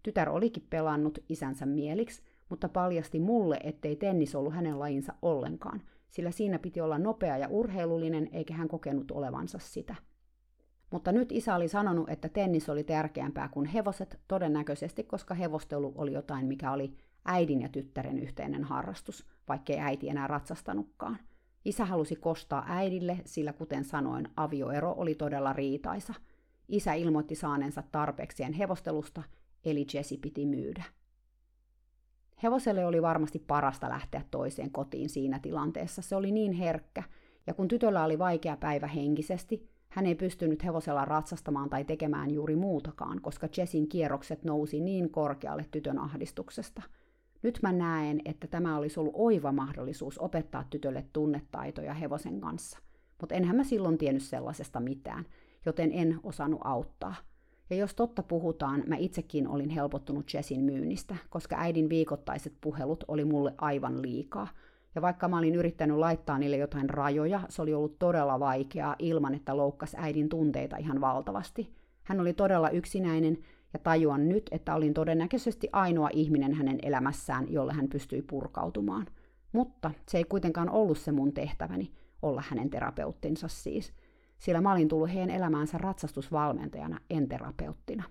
Tytär 0.02 0.30
olikin 0.30 0.66
pelannut 0.70 1.18
isänsä 1.28 1.66
mieliksi, 1.66 2.22
mutta 2.48 2.68
paljasti 2.68 3.20
mulle, 3.20 3.60
ettei 3.64 3.96
tennis 3.96 4.34
ollut 4.34 4.54
hänen 4.54 4.78
lajinsa 4.78 5.14
ollenkaan, 5.22 5.82
sillä 6.10 6.30
siinä 6.30 6.58
piti 6.58 6.80
olla 6.80 6.98
nopea 6.98 7.36
ja 7.36 7.48
urheilullinen, 7.48 8.28
eikä 8.32 8.54
hän 8.54 8.68
kokenut 8.68 9.10
olevansa 9.10 9.58
sitä. 9.58 9.94
Mutta 10.90 11.12
nyt 11.12 11.32
isä 11.32 11.54
oli 11.54 11.68
sanonut, 11.68 12.10
että 12.10 12.28
tennis 12.28 12.68
oli 12.68 12.84
tärkeämpää 12.84 13.48
kuin 13.48 13.66
hevoset, 13.66 14.20
todennäköisesti 14.28 15.04
koska 15.04 15.34
hevostelu 15.34 15.92
oli 15.96 16.12
jotain, 16.12 16.46
mikä 16.46 16.72
oli 16.72 16.96
äidin 17.24 17.62
ja 17.62 17.68
tyttären 17.68 18.18
yhteinen 18.18 18.64
harrastus, 18.64 19.26
vaikkei 19.48 19.78
äiti 19.78 20.08
enää 20.08 20.26
ratsastanutkaan. 20.26 21.18
Isä 21.64 21.84
halusi 21.84 22.16
kostaa 22.16 22.64
äidille, 22.68 23.18
sillä 23.24 23.52
kuten 23.52 23.84
sanoin, 23.84 24.28
avioero 24.36 24.94
oli 24.96 25.14
todella 25.14 25.52
riitaisa. 25.52 26.14
Isä 26.68 26.94
ilmoitti 26.94 27.34
saaneensa 27.34 27.82
tarpeekseen 27.92 28.52
hevostelusta, 28.52 29.22
eli 29.64 29.86
Jesse 29.94 30.16
piti 30.16 30.46
myydä. 30.46 30.84
Hevoselle 32.42 32.86
oli 32.86 33.02
varmasti 33.02 33.38
parasta 33.38 33.88
lähteä 33.88 34.24
toiseen 34.30 34.70
kotiin 34.70 35.08
siinä 35.08 35.38
tilanteessa. 35.38 36.02
Se 36.02 36.16
oli 36.16 36.32
niin 36.32 36.52
herkkä, 36.52 37.02
ja 37.46 37.54
kun 37.54 37.68
tytöllä 37.68 38.04
oli 38.04 38.18
vaikea 38.18 38.56
päivä 38.56 38.86
henkisesti, 38.86 39.68
hän 39.88 40.06
ei 40.06 40.14
pystynyt 40.14 40.64
hevosella 40.64 41.04
ratsastamaan 41.04 41.70
tai 41.70 41.84
tekemään 41.84 42.30
juuri 42.30 42.56
muutakaan, 42.56 43.20
koska 43.20 43.48
Jessin 43.56 43.88
kierrokset 43.88 44.44
nousi 44.44 44.80
niin 44.80 45.10
korkealle 45.10 45.66
tytön 45.70 45.98
ahdistuksesta. 45.98 46.82
Nyt 47.42 47.58
mä 47.62 47.72
näen, 47.72 48.20
että 48.24 48.46
tämä 48.46 48.76
olisi 48.76 49.00
ollut 49.00 49.14
oiva 49.16 49.52
mahdollisuus 49.52 50.18
opettaa 50.18 50.64
tytölle 50.70 51.04
tunnetaitoja 51.12 51.94
hevosen 51.94 52.40
kanssa. 52.40 52.78
Mutta 53.20 53.34
enhän 53.34 53.56
mä 53.56 53.64
silloin 53.64 53.98
tiennyt 53.98 54.22
sellaisesta 54.22 54.80
mitään, 54.80 55.24
joten 55.66 55.92
en 55.92 56.20
osannut 56.22 56.60
auttaa. 56.64 57.14
Ja 57.70 57.76
jos 57.76 57.94
totta 57.94 58.22
puhutaan, 58.22 58.84
mä 58.86 58.96
itsekin 58.96 59.48
olin 59.48 59.70
helpottunut 59.70 60.34
Jessin 60.34 60.60
myynnistä, 60.60 61.16
koska 61.30 61.56
äidin 61.58 61.88
viikoittaiset 61.88 62.52
puhelut 62.60 63.04
oli 63.08 63.24
mulle 63.24 63.54
aivan 63.58 64.02
liikaa. 64.02 64.48
Ja 64.94 65.02
vaikka 65.02 65.28
mä 65.28 65.38
olin 65.38 65.54
yrittänyt 65.54 65.96
laittaa 65.96 66.38
niille 66.38 66.56
jotain 66.56 66.90
rajoja, 66.90 67.40
se 67.48 67.62
oli 67.62 67.74
ollut 67.74 67.98
todella 67.98 68.40
vaikeaa 68.40 68.96
ilman, 68.98 69.34
että 69.34 69.56
loukkas 69.56 69.96
äidin 69.98 70.28
tunteita 70.28 70.76
ihan 70.76 71.00
valtavasti. 71.00 71.74
Hän 72.02 72.20
oli 72.20 72.32
todella 72.32 72.70
yksinäinen 72.70 73.38
ja 73.72 73.78
tajuan 73.78 74.28
nyt, 74.28 74.48
että 74.50 74.74
olin 74.74 74.94
todennäköisesti 74.94 75.68
ainoa 75.72 76.08
ihminen 76.12 76.54
hänen 76.54 76.78
elämässään, 76.82 77.52
jolle 77.52 77.72
hän 77.72 77.88
pystyi 77.88 78.22
purkautumaan. 78.22 79.06
Mutta 79.52 79.90
se 80.08 80.18
ei 80.18 80.24
kuitenkaan 80.24 80.70
ollut 80.70 80.98
se 80.98 81.12
mun 81.12 81.32
tehtäväni, 81.32 81.92
olla 82.22 82.42
hänen 82.48 82.70
terapeuttinsa 82.70 83.48
siis– 83.48 83.92
sillä 84.38 84.60
mä 84.60 84.72
olin 84.72 84.88
tullut 84.88 85.14
heidän 85.14 85.30
elämäänsä 85.30 85.78
ratsastusvalmentajana, 85.78 87.00
en 87.10 87.28
terapeuttina. 87.28 88.04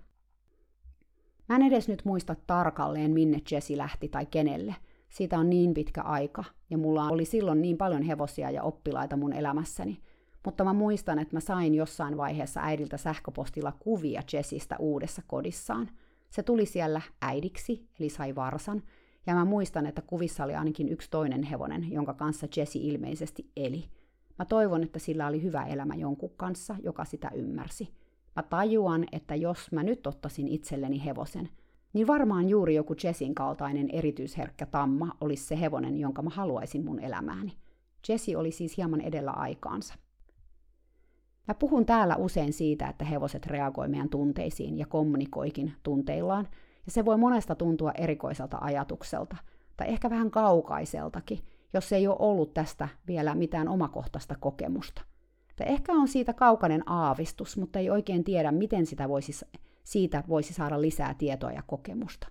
Mä 1.48 1.56
en 1.56 1.62
edes 1.62 1.88
nyt 1.88 2.04
muista 2.04 2.36
tarkalleen, 2.46 3.10
minne 3.10 3.38
Jesse 3.50 3.76
lähti 3.76 4.08
tai 4.08 4.26
kenelle. 4.26 4.74
Siitä 5.08 5.38
on 5.38 5.50
niin 5.50 5.74
pitkä 5.74 6.02
aika, 6.02 6.44
ja 6.70 6.78
mulla 6.78 7.08
oli 7.08 7.24
silloin 7.24 7.62
niin 7.62 7.76
paljon 7.76 8.02
hevosia 8.02 8.50
ja 8.50 8.62
oppilaita 8.62 9.16
mun 9.16 9.32
elämässäni. 9.32 10.00
Mutta 10.48 10.64
mä 10.64 10.72
muistan, 10.72 11.18
että 11.18 11.36
mä 11.36 11.40
sain 11.40 11.74
jossain 11.74 12.16
vaiheessa 12.16 12.60
äidiltä 12.60 12.96
sähköpostilla 12.96 13.72
kuvia 13.78 14.22
Jessistä 14.32 14.76
uudessa 14.78 15.22
kodissaan. 15.26 15.90
Se 16.30 16.42
tuli 16.42 16.66
siellä 16.66 17.00
äidiksi, 17.22 17.88
eli 18.00 18.08
sai 18.08 18.34
varsan, 18.34 18.82
ja 19.26 19.34
mä 19.34 19.44
muistan, 19.44 19.86
että 19.86 20.02
kuvissa 20.02 20.44
oli 20.44 20.54
ainakin 20.54 20.88
yksi 20.88 21.10
toinen 21.10 21.42
hevonen, 21.42 21.92
jonka 21.92 22.14
kanssa 22.14 22.46
Jesse 22.56 22.78
ilmeisesti 22.78 23.50
eli– 23.56 23.84
Mä 24.38 24.44
toivon, 24.44 24.82
että 24.82 24.98
sillä 24.98 25.26
oli 25.26 25.42
hyvä 25.42 25.64
elämä 25.64 25.94
jonkun 25.94 26.30
kanssa, 26.36 26.76
joka 26.82 27.04
sitä 27.04 27.30
ymmärsi. 27.34 27.94
Mä 28.36 28.42
tajuan, 28.42 29.04
että 29.12 29.34
jos 29.34 29.72
mä 29.72 29.82
nyt 29.82 30.06
ottaisin 30.06 30.48
itselleni 30.48 31.04
hevosen, 31.04 31.48
niin 31.92 32.06
varmaan 32.06 32.48
juuri 32.48 32.74
joku 32.74 32.94
Jessin 33.04 33.34
kaltainen 33.34 33.88
erityisherkkä 33.92 34.66
tamma 34.66 35.16
olisi 35.20 35.44
se 35.44 35.60
hevonen, 35.60 35.96
jonka 35.96 36.22
mä 36.22 36.30
haluaisin 36.30 36.84
mun 36.84 37.00
elämääni. 37.00 37.52
Jesse 38.08 38.36
oli 38.36 38.50
siis 38.50 38.76
hieman 38.76 39.00
edellä 39.00 39.30
aikaansa. 39.30 39.94
Mä 41.48 41.54
puhun 41.54 41.86
täällä 41.86 42.16
usein 42.16 42.52
siitä, 42.52 42.88
että 42.88 43.04
hevoset 43.04 43.46
reagoi 43.46 43.88
meidän 43.88 44.08
tunteisiin 44.08 44.78
ja 44.78 44.86
kommunikoikin 44.86 45.72
tunteillaan, 45.82 46.48
ja 46.86 46.92
se 46.92 47.04
voi 47.04 47.18
monesta 47.18 47.54
tuntua 47.54 47.92
erikoiselta 47.92 48.58
ajatukselta, 48.60 49.36
tai 49.76 49.88
ehkä 49.88 50.10
vähän 50.10 50.30
kaukaiseltakin, 50.30 51.38
jos 51.74 51.92
ei 51.92 52.06
ole 52.06 52.16
ollut 52.18 52.54
tästä 52.54 52.88
vielä 53.06 53.34
mitään 53.34 53.68
omakohtaista 53.68 54.34
kokemusta. 54.40 55.02
Tai 55.56 55.68
ehkä 55.68 55.92
on 55.92 56.08
siitä 56.08 56.32
kaukainen 56.32 56.82
aavistus, 56.86 57.56
mutta 57.56 57.78
ei 57.78 57.90
oikein 57.90 58.24
tiedä, 58.24 58.52
miten 58.52 58.86
sitä 58.86 59.08
voisi, 59.08 59.46
siitä 59.84 60.24
voisi 60.28 60.54
saada 60.54 60.80
lisää 60.80 61.14
tietoa 61.14 61.52
ja 61.52 61.62
kokemusta. 61.66 62.28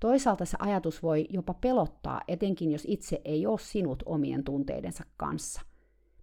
Toisaalta 0.00 0.44
se 0.44 0.56
ajatus 0.60 1.02
voi 1.02 1.26
jopa 1.30 1.54
pelottaa, 1.54 2.20
etenkin 2.28 2.72
jos 2.72 2.84
itse 2.88 3.20
ei 3.24 3.46
ole 3.46 3.58
sinut 3.58 4.02
omien 4.06 4.44
tunteidensa 4.44 5.04
kanssa. 5.16 5.60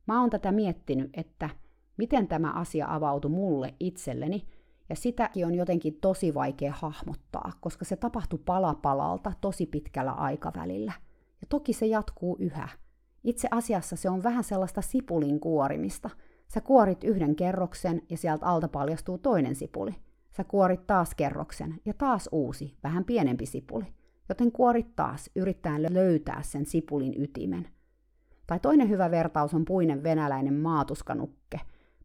Mä 0.08 0.22
oon 0.22 0.30
tätä 0.30 0.52
miettinyt, 0.52 1.10
että 1.14 1.50
miten 1.98 2.28
tämä 2.28 2.52
asia 2.52 2.86
avautui 2.90 3.32
mulle 3.32 3.74
itselleni, 3.80 4.48
ja 4.90 4.96
sitäkin 4.96 5.46
on 5.46 5.56
jotenkin 5.56 5.98
tosi 6.02 6.34
vaikea 6.34 6.74
hahmottaa, 6.76 7.52
koska 7.60 7.86
se 7.86 7.96
tapahtui 7.96 8.40
palapalalta 8.46 9.34
tosi 9.42 9.66
pitkällä 9.66 10.12
aikavälillä– 10.12 10.94
ja 11.44 11.48
toki 11.50 11.74
se 11.74 11.86
jatkuu 11.86 12.38
yhä. 12.40 12.70
Itse 13.24 13.48
asiassa 13.52 13.96
se 13.96 14.10
on 14.10 14.24
vähän 14.24 14.44
sellaista 14.44 14.82
sipulin 14.82 15.40
kuorimista. 15.40 16.10
Sä 16.48 16.62
kuorit 16.62 17.04
yhden 17.04 17.36
kerroksen 17.36 18.02
ja 18.10 18.18
sieltä 18.18 18.46
alta 18.46 18.68
paljastuu 18.68 19.18
toinen 19.18 19.56
sipuli. 19.56 19.96
Sä 20.38 20.44
kuorit 20.44 20.88
taas 20.88 21.16
kerroksen 21.16 21.80
ja 21.86 21.94
taas 21.94 22.30
uusi, 22.32 22.78
vähän 22.84 23.06
pienempi 23.06 23.46
sipuli. 23.46 23.86
Joten 24.30 24.52
kuorit 24.52 24.96
taas, 24.96 25.30
yrittäen 25.36 25.94
löytää 25.94 26.42
sen 26.44 26.66
sipulin 26.66 27.22
ytimen. 27.22 27.68
Tai 28.48 28.60
toinen 28.60 28.90
hyvä 28.90 29.12
vertaus 29.12 29.54
on 29.54 29.66
puinen 29.66 30.04
venäläinen 30.04 30.54
maatuskanukke. 30.54 31.60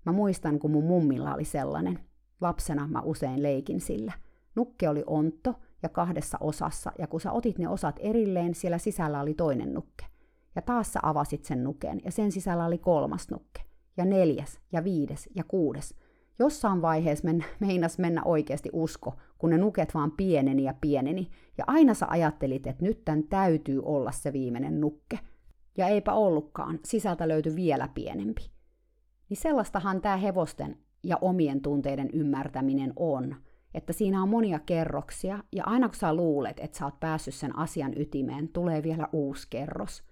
Mä 0.04 0.12
muistan, 0.12 0.58
kun 0.58 0.70
mun 0.70 0.84
mummilla 0.84 1.34
oli 1.34 1.44
sellainen. 1.44 1.98
Lapsena 2.40 2.88
mä 2.88 3.00
usein 3.00 3.42
leikin 3.42 3.80
sillä. 3.80 4.12
Nukke 4.54 4.88
oli 4.88 5.04
ontto, 5.06 5.54
ja 5.82 5.88
kahdessa 5.88 6.38
osassa, 6.40 6.92
ja 6.98 7.06
kun 7.06 7.20
sä 7.20 7.32
otit 7.32 7.58
ne 7.58 7.68
osat 7.68 7.96
erilleen, 8.00 8.54
siellä 8.54 8.78
sisällä 8.78 9.20
oli 9.20 9.34
toinen 9.34 9.74
nukke. 9.74 10.04
Ja 10.56 10.62
taas 10.62 10.92
sä 10.92 11.00
avasit 11.02 11.44
sen 11.44 11.64
nuken, 11.64 12.00
ja 12.04 12.10
sen 12.10 12.32
sisällä 12.32 12.64
oli 12.64 12.78
kolmas 12.78 13.30
nukke, 13.30 13.60
ja 13.96 14.04
neljäs, 14.04 14.60
ja 14.72 14.84
viides, 14.84 15.28
ja 15.34 15.44
kuudes. 15.44 15.94
Jossain 16.38 16.82
vaiheessa 16.82 17.24
men, 17.24 17.44
meinas 17.66 17.98
mennä 17.98 18.22
oikeasti 18.24 18.70
usko, 18.72 19.14
kun 19.38 19.50
ne 19.50 19.58
nuket 19.58 19.94
vaan 19.94 20.10
pieneni 20.10 20.64
ja 20.64 20.74
pieneni, 20.80 21.30
ja 21.58 21.64
aina 21.66 21.94
sä 21.94 22.06
ajattelit, 22.10 22.66
että 22.66 22.84
nyt 22.84 23.04
tän 23.04 23.24
täytyy 23.24 23.82
olla 23.84 24.12
se 24.12 24.32
viimeinen 24.32 24.80
nukke. 24.80 25.18
Ja 25.76 25.88
eipä 25.88 26.12
ollutkaan, 26.12 26.78
sisältä 26.84 27.28
löytyi 27.28 27.56
vielä 27.56 27.88
pienempi. 27.94 28.57
Niin 29.28 29.38
sellaistahan 29.38 30.00
tämä 30.00 30.16
hevosten 30.16 30.78
ja 31.02 31.18
omien 31.20 31.60
tunteiden 31.60 32.10
ymmärtäminen 32.12 32.92
on– 32.96 33.34
että 33.74 33.92
siinä 33.92 34.22
on 34.22 34.28
monia 34.28 34.58
kerroksia, 34.58 35.44
ja 35.52 35.64
aina 35.66 35.88
kun 35.88 35.96
sä 35.96 36.14
luulet, 36.14 36.60
että 36.60 36.78
sä 36.78 36.84
oot 36.84 37.00
päässyt 37.00 37.34
sen 37.34 37.58
asian 37.58 37.92
ytimeen, 37.96 38.48
tulee 38.48 38.82
vielä 38.82 39.08
uusi 39.12 39.46
kerros. 39.50 40.02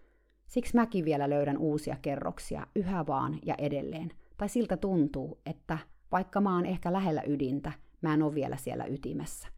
Siksi 0.46 0.74
mäkin 0.74 1.04
vielä 1.04 1.30
löydän 1.30 1.58
uusia 1.58 1.96
kerroksia 2.02 2.66
yhä 2.76 3.06
vaan 3.06 3.38
ja 3.46 3.54
edelleen. 3.58 4.12
Tai 4.36 4.48
siltä 4.48 4.76
tuntuu, 4.76 5.40
että 5.46 5.78
vaikka 6.12 6.40
mä 6.40 6.54
oon 6.54 6.66
ehkä 6.66 6.92
lähellä 6.92 7.22
ydintä, 7.26 7.72
mä 8.00 8.14
en 8.14 8.22
ole 8.22 8.34
vielä 8.34 8.56
siellä 8.56 8.84
ytimessä. 8.84 9.48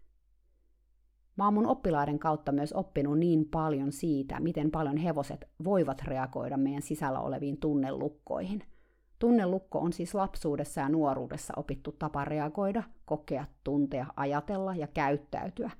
Mä 1.37 1.45
oon 1.45 1.55
mun 1.55 1.67
oppilaiden 1.67 2.19
kautta 2.19 2.53
myös 2.53 2.73
oppinut 2.73 3.19
niin 3.19 3.49
paljon 3.51 3.93
siitä, 3.93 4.41
miten 4.41 4.71
paljon 4.71 4.97
hevoset 4.97 5.49
voivat 5.65 6.03
reagoida 6.03 6.57
meidän 6.57 6.83
sisällä 6.83 7.21
oleviin 7.21 7.61
tunnelukkoihin– 7.61 8.63
Tunnelukko 9.19 9.79
on 9.79 9.93
siis 9.93 10.15
lapsuudessa 10.15 10.81
ja 10.81 10.89
nuoruudessa 10.89 11.55
opittu 11.57 11.93
tapa 11.93 12.25
reagoida, 12.25 12.83
kokea, 13.05 13.45
tuntea, 13.65 14.07
ajatella 14.17 14.77
ja 14.77 14.87
käyttäytyä. 14.87 15.71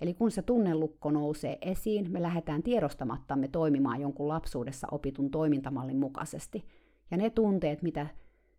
Eli 0.00 0.14
kun 0.14 0.30
se 0.30 0.42
tunnelukko 0.42 1.10
nousee 1.10 1.58
esiin, 1.60 2.12
me 2.12 2.22
lähdetään 2.22 2.62
tiedostamattamme 2.62 3.48
toimimaan 3.48 4.00
jonkun 4.00 4.28
lapsuudessa 4.28 4.86
opitun 4.90 5.30
toimintamallin 5.30 5.98
mukaisesti. 5.98 6.64
Ja 7.10 7.16
ne 7.16 7.30
tunteet, 7.30 7.82
mitä 7.82 8.06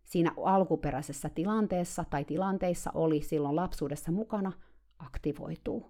siinä 0.04 0.32
alkuperäisessä 0.36 1.28
tilanteessa 1.28 2.04
tai 2.10 2.24
tilanteissa 2.24 2.90
oli 2.94 3.22
silloin 3.22 3.56
lapsuudessa 3.56 4.12
mukana, 4.12 4.52
aktivoituu. 4.98 5.86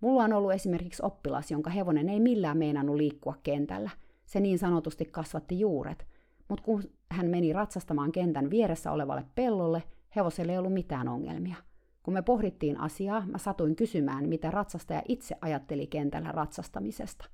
Mulla 0.00 0.24
on 0.24 0.32
ollut 0.32 0.52
esimerkiksi 0.52 1.02
oppilas, 1.06 1.50
jonka 1.50 1.70
hevonen 1.70 2.08
ei 2.08 2.20
millään 2.20 2.58
meinannut 2.58 2.96
liikkua 2.96 3.34
kentällä. 3.42 3.90
Se 4.24 4.40
niin 4.40 4.58
sanotusti 4.58 5.04
kasvatti 5.04 5.60
juuret– 5.60 6.06
mutta 6.48 6.64
kun 6.64 6.82
hän 7.10 7.26
meni 7.26 7.52
ratsastamaan 7.52 8.12
kentän 8.12 8.50
vieressä 8.50 8.92
olevalle 8.92 9.24
pellolle, 9.34 9.82
hevoselle 10.16 10.52
ei 10.52 10.58
ollut 10.58 10.72
mitään 10.72 11.08
ongelmia. 11.08 11.56
Kun 12.02 12.14
me 12.14 12.22
pohdittiin 12.22 12.80
asiaa, 12.80 13.26
mä 13.26 13.38
satuin 13.38 13.76
kysymään, 13.76 14.28
mitä 14.28 14.50
ratsastaja 14.50 15.02
itse 15.08 15.36
ajatteli 15.40 15.86
kentällä 15.86 16.32
ratsastamisesta. 16.32 17.24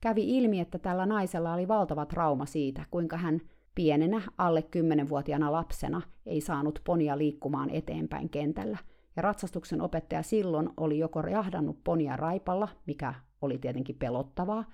Kävi 0.00 0.38
ilmi, 0.38 0.60
että 0.60 0.78
tällä 0.78 1.06
naisella 1.06 1.52
oli 1.52 1.68
valtava 1.68 2.06
trauma 2.06 2.46
siitä, 2.46 2.84
kuinka 2.90 3.16
hän 3.16 3.40
pienenä, 3.74 4.22
alle 4.38 4.64
10-vuotiaana 4.76 5.52
lapsena 5.52 6.02
ei 6.26 6.40
saanut 6.40 6.80
ponia 6.84 7.18
liikkumaan 7.18 7.70
eteenpäin 7.70 8.28
kentällä. 8.28 8.78
Ja 9.16 9.22
ratsastuksen 9.22 9.80
opettaja 9.80 10.22
silloin 10.22 10.70
oli 10.76 10.98
joko 10.98 11.20
jahdannut 11.20 11.84
ponia 11.84 12.16
raipalla, 12.16 12.68
mikä 12.86 13.14
oli 13.42 13.58
tietenkin 13.58 13.96
pelottavaa, 13.96 14.64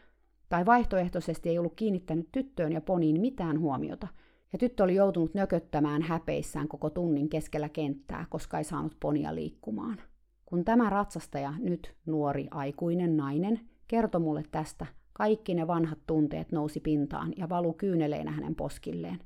tai 0.52 0.66
vaihtoehtoisesti 0.66 1.48
ei 1.48 1.58
ollut 1.58 1.74
kiinnittänyt 1.76 2.28
tyttöön 2.32 2.72
ja 2.72 2.80
poniin 2.80 3.20
mitään 3.20 3.60
huomiota, 3.60 4.08
ja 4.52 4.58
tyttö 4.58 4.84
oli 4.84 4.94
joutunut 4.94 5.34
nököttämään 5.34 6.02
häpeissään 6.02 6.68
koko 6.68 6.90
tunnin 6.90 7.28
keskellä 7.28 7.68
kenttää, 7.68 8.26
koska 8.30 8.58
ei 8.58 8.64
saanut 8.64 8.96
ponia 9.00 9.34
liikkumaan. 9.34 9.98
Kun 10.46 10.64
tämä 10.64 10.90
ratsastaja, 10.90 11.54
nyt 11.58 11.94
nuori 12.06 12.48
aikuinen 12.50 13.16
nainen, 13.16 13.60
kertoi 13.88 14.20
mulle 14.20 14.42
tästä, 14.50 14.86
kaikki 15.12 15.54
ne 15.54 15.66
vanhat 15.66 15.98
tunteet 16.06 16.52
nousi 16.52 16.80
pintaan 16.80 17.32
ja 17.36 17.48
valu 17.48 17.72
kyyneleinä 17.72 18.30
hänen 18.30 18.54
poskilleen. 18.54 19.18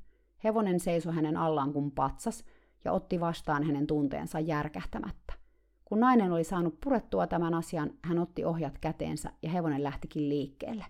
Hevonen 0.45 0.81
seisoi 0.81 1.15
hänen 1.15 1.37
allaan 1.37 1.73
kuin 1.73 1.91
patsas 1.91 2.45
ja 2.85 2.93
otti 2.93 3.21
vastaan 3.21 3.63
hänen 3.63 3.87
tunteensa 3.87 4.41
järkähtämättä. 4.41 5.35
Kun 5.85 6.01
nainen 6.01 6.33
oli 6.33 6.45
saanut 6.45 6.81
purettua 6.81 7.27
tämän 7.27 7.55
asian, 7.55 7.91
hän 8.03 8.19
otti 8.19 8.45
ohjat 8.45 8.79
käteensä 8.79 9.31
ja 9.43 9.51
hevonen 9.51 9.85
lähtikin 9.85 10.29
liikkeelle. 10.29 10.85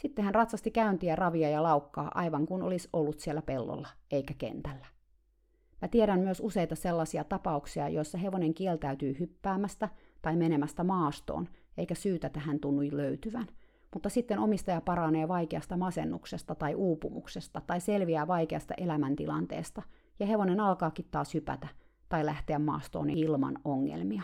Sitten 0.00 0.24
hän 0.24 0.34
ratsasti 0.34 0.70
käyntiä 0.70 1.16
ravia 1.16 1.50
ja 1.50 1.62
laukkaa 1.62 2.10
aivan 2.14 2.46
kuin 2.46 2.62
olisi 2.62 2.88
ollut 2.92 3.20
siellä 3.20 3.42
pellolla, 3.42 3.88
eikä 4.10 4.34
kentällä. 4.38 4.86
Mä 5.82 5.88
tiedän 5.88 6.20
myös 6.20 6.40
useita 6.40 6.74
sellaisia 6.74 7.24
tapauksia, 7.24 7.88
joissa 7.88 8.18
hevonen 8.18 8.54
kieltäytyy 8.54 9.16
hyppäämästä 9.18 9.88
tai 10.22 10.36
menemästä 10.36 10.84
maastoon, 10.84 11.48
eikä 11.76 11.94
syytä 11.94 12.28
tähän 12.28 12.60
tunnu 12.60 12.82
löytyvän. 12.92 13.46
Mutta 13.94 14.08
sitten 14.08 14.38
omistaja 14.38 14.80
paranee 14.80 15.28
vaikeasta 15.28 15.76
masennuksesta 15.76 16.54
tai 16.54 16.74
uupumuksesta 16.74 17.60
tai 17.66 17.80
selviää 17.80 18.26
vaikeasta 18.26 18.74
elämäntilanteesta, 18.76 19.82
ja 20.18 20.26
hevonen 20.26 20.60
alkaakin 20.60 21.08
taas 21.10 21.34
hypätä 21.34 21.68
tai 22.08 22.26
lähteä 22.26 22.58
maastoon 22.58 23.10
ilman 23.10 23.58
ongelmia. 23.64 24.22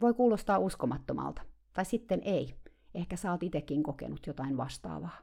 Voi 0.00 0.14
kuulostaa 0.14 0.58
uskomattomalta, 0.58 1.42
tai 1.72 1.84
sitten 1.84 2.20
ei. 2.24 2.61
Ehkä 2.94 3.16
sä 3.16 3.30
oot 3.30 3.42
itekin 3.42 3.82
kokenut 3.82 4.26
jotain 4.26 4.56
vastaavaa. 4.56 5.18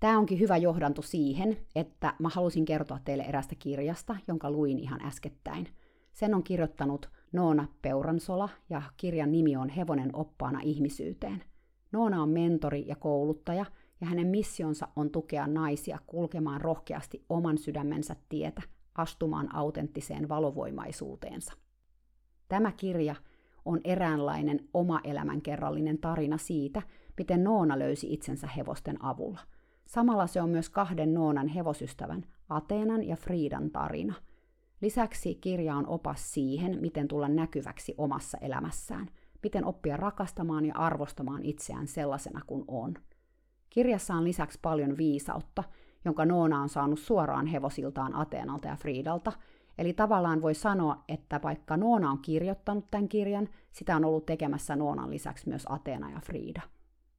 Tämä 0.00 0.18
onkin 0.18 0.40
hyvä 0.40 0.56
johdanto 0.56 1.02
siihen, 1.02 1.56
että 1.74 2.14
mä 2.18 2.28
halusin 2.28 2.64
kertoa 2.64 2.98
teille 3.04 3.22
erästä 3.22 3.54
kirjasta, 3.54 4.16
jonka 4.28 4.50
luin 4.50 4.78
ihan 4.78 5.06
äskettäin. 5.06 5.68
Sen 6.12 6.34
on 6.34 6.42
kirjoittanut 6.42 7.10
Noona 7.32 7.68
Peuransola 7.82 8.48
ja 8.70 8.82
kirjan 8.96 9.32
nimi 9.32 9.56
on 9.56 9.68
Hevonen 9.68 10.16
oppaana 10.16 10.60
ihmisyyteen. 10.60 11.44
Noona 11.92 12.22
on 12.22 12.28
mentori 12.28 12.84
ja 12.86 12.96
kouluttaja 12.96 13.66
ja 14.00 14.06
hänen 14.06 14.26
missionsa 14.26 14.88
on 14.96 15.10
tukea 15.10 15.46
naisia 15.46 15.98
kulkemaan 16.06 16.60
rohkeasti 16.60 17.24
oman 17.28 17.58
sydämensä 17.58 18.16
tietä, 18.28 18.62
astumaan 18.94 19.54
autenttiseen 19.54 20.28
valovoimaisuuteensa. 20.28 21.52
Tämä 22.48 22.72
kirja 22.72 23.14
on 23.64 23.80
eräänlainen 23.84 24.68
oma 24.74 25.00
elämänkerrallinen 25.04 25.98
tarina 25.98 26.38
siitä, 26.38 26.82
miten 27.18 27.44
Noona 27.44 27.78
löysi 27.78 28.12
itsensä 28.12 28.46
hevosten 28.46 29.04
avulla. 29.04 29.40
Samalla 29.86 30.26
se 30.26 30.42
on 30.42 30.48
myös 30.48 30.70
kahden 30.70 31.14
Noonan 31.14 31.48
hevosystävän, 31.48 32.24
Ateenan 32.48 33.04
ja 33.04 33.16
Friidan 33.16 33.70
tarina. 33.70 34.14
Lisäksi 34.80 35.34
kirja 35.34 35.76
on 35.76 35.86
opas 35.86 36.32
siihen, 36.32 36.78
miten 36.80 37.08
tulla 37.08 37.28
näkyväksi 37.28 37.94
omassa 37.98 38.38
elämässään, 38.38 39.10
miten 39.42 39.64
oppia 39.64 39.96
rakastamaan 39.96 40.66
ja 40.66 40.74
arvostamaan 40.74 41.42
itseään 41.42 41.86
sellaisena 41.86 42.40
kuin 42.46 42.64
on. 42.68 42.94
Kirjassa 43.70 44.14
on 44.14 44.24
lisäksi 44.24 44.58
paljon 44.62 44.96
viisautta, 44.96 45.64
jonka 46.04 46.24
Noona 46.24 46.62
on 46.62 46.68
saanut 46.68 46.98
suoraan 46.98 47.46
hevosiltaan 47.46 48.16
Ateenalta 48.16 48.68
ja 48.68 48.76
Friidalta– 48.76 49.32
Eli 49.78 49.92
tavallaan 49.92 50.42
voi 50.42 50.54
sanoa, 50.54 51.04
että 51.08 51.40
vaikka 51.42 51.76
Noona 51.76 52.10
on 52.10 52.18
kirjoittanut 52.18 52.90
tämän 52.90 53.08
kirjan, 53.08 53.48
sitä 53.72 53.96
on 53.96 54.04
ollut 54.04 54.26
tekemässä 54.26 54.76
Noonan 54.76 55.10
lisäksi 55.10 55.48
myös 55.48 55.66
Ateena 55.68 56.10
ja 56.10 56.20
Frida. 56.20 56.62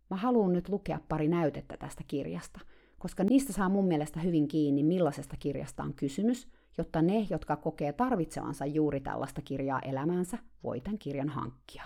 Mä 0.10 0.18
haluan 0.18 0.54
nyt 0.54 0.70
lukea 0.70 1.00
pari 1.10 1.28
näytettä 1.28 1.78
tästä 1.78 2.04
kirjasta, 2.08 2.60
koska 3.00 3.24
niistä 3.24 3.54
saa 3.54 3.70
mun 3.70 3.88
mielestä 3.88 4.20
hyvin 4.20 4.48
kiinni, 4.48 4.84
millaisesta 4.84 5.36
kirjasta 5.40 5.84
on 5.84 5.94
kysymys, 5.94 6.48
jotta 6.78 7.02
ne, 7.02 7.28
jotka 7.30 7.56
kokee 7.56 7.94
tarvitsevansa 7.94 8.66
juuri 8.66 9.00
tällaista 9.00 9.42
kirjaa 9.42 9.80
elämäänsä, 9.80 10.38
voi 10.64 10.82
tämän 10.82 11.00
kirjan 11.00 11.30
hankkia. 11.30 11.84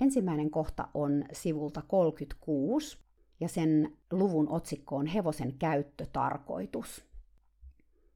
Ensimmäinen 0.00 0.50
kohta 0.50 0.88
on 0.94 1.24
sivulta 1.32 1.82
36, 1.82 2.98
ja 3.40 3.48
sen 3.48 3.96
luvun 4.12 4.48
otsikko 4.48 4.96
on 4.96 5.06
Hevosen 5.06 5.54
käyttötarkoitus. 5.58 7.07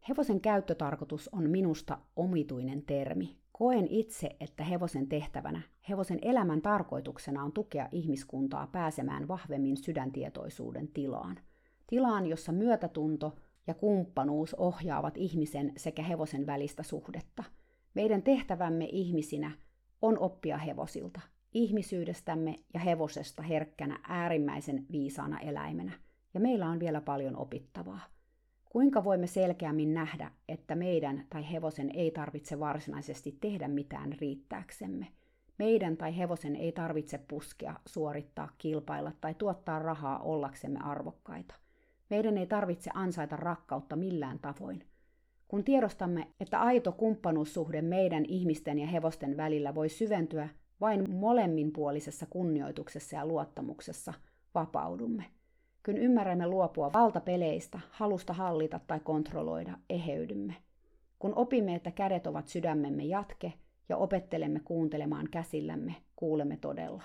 Hevosen 0.08 0.40
käyttötarkoitus 0.40 1.28
on 1.32 1.50
minusta 1.50 1.98
omituinen 2.16 2.82
termi. 2.82 3.36
Koen 3.52 3.86
itse, 3.90 4.36
että 4.40 4.64
hevosen 4.64 5.08
tehtävänä, 5.08 5.62
hevosen 5.88 6.18
elämän 6.22 6.62
tarkoituksena 6.62 7.44
on 7.44 7.52
tukea 7.52 7.88
ihmiskuntaa 7.92 8.66
pääsemään 8.66 9.28
vahvemmin 9.28 9.76
sydäntietoisuuden 9.76 10.88
tilaan. 10.88 11.38
Tilaan, 11.86 12.26
jossa 12.26 12.52
myötätunto 12.52 13.36
ja 13.66 13.74
kumppanuus 13.74 14.54
ohjaavat 14.54 15.16
ihmisen 15.16 15.72
sekä 15.76 16.02
hevosen 16.02 16.46
välistä 16.46 16.82
suhdetta. 16.82 17.44
Meidän 17.94 18.22
tehtävämme 18.22 18.88
ihmisinä 18.92 19.50
on 20.02 20.18
oppia 20.18 20.58
hevosilta, 20.58 21.20
ihmisyydestämme 21.54 22.56
ja 22.74 22.80
hevosesta 22.80 23.42
herkkänä 23.42 24.00
äärimmäisen 24.08 24.86
viisaana 24.92 25.40
eläimenä. 25.40 25.92
Ja 26.34 26.40
meillä 26.40 26.68
on 26.68 26.80
vielä 26.80 27.00
paljon 27.00 27.36
opittavaa. 27.36 28.00
Kuinka 28.72 29.04
voimme 29.04 29.26
selkeämmin 29.26 29.94
nähdä, 29.94 30.30
että 30.48 30.74
meidän 30.74 31.26
tai 31.30 31.52
hevosen 31.52 31.90
ei 31.94 32.10
tarvitse 32.10 32.60
varsinaisesti 32.60 33.38
tehdä 33.40 33.68
mitään 33.68 34.12
riittääksemme? 34.20 35.06
Meidän 35.58 35.96
tai 35.96 36.18
hevosen 36.18 36.56
ei 36.56 36.72
tarvitse 36.72 37.18
puskea, 37.18 37.74
suorittaa, 37.86 38.48
kilpailla 38.58 39.12
tai 39.20 39.34
tuottaa 39.34 39.78
rahaa 39.78 40.18
ollaksemme 40.18 40.78
arvokkaita. 40.82 41.54
Meidän 42.10 42.38
ei 42.38 42.46
tarvitse 42.46 42.90
ansaita 42.94 43.36
rakkautta 43.36 43.96
millään 43.96 44.38
tavoin. 44.38 44.86
Kun 45.48 45.64
tiedostamme, 45.64 46.26
että 46.40 46.60
aito 46.60 46.92
kumppanuussuhde 46.92 47.82
meidän 47.82 48.24
ihmisten 48.28 48.78
ja 48.78 48.86
hevosten 48.86 49.36
välillä 49.36 49.74
voi 49.74 49.88
syventyä 49.88 50.48
vain 50.80 51.10
molemminpuolisessa 51.10 52.26
kunnioituksessa 52.26 53.16
ja 53.16 53.26
luottamuksessa, 53.26 54.14
vapaudumme– 54.54 55.24
kun 55.86 55.96
ymmärrämme 55.96 56.46
luopua 56.46 56.92
valtapeleistä, 56.92 57.80
halusta 57.90 58.32
hallita 58.32 58.80
tai 58.86 59.00
kontrolloida, 59.00 59.78
eheydymme. 59.90 60.54
Kun 61.18 61.34
opimme, 61.34 61.74
että 61.74 61.90
kädet 61.90 62.26
ovat 62.26 62.48
sydämemme 62.48 63.04
jatke 63.04 63.52
ja 63.88 63.96
opettelemme 63.96 64.60
kuuntelemaan 64.60 65.28
käsillämme, 65.30 65.94
kuulemme 66.16 66.56
todella. 66.56 67.02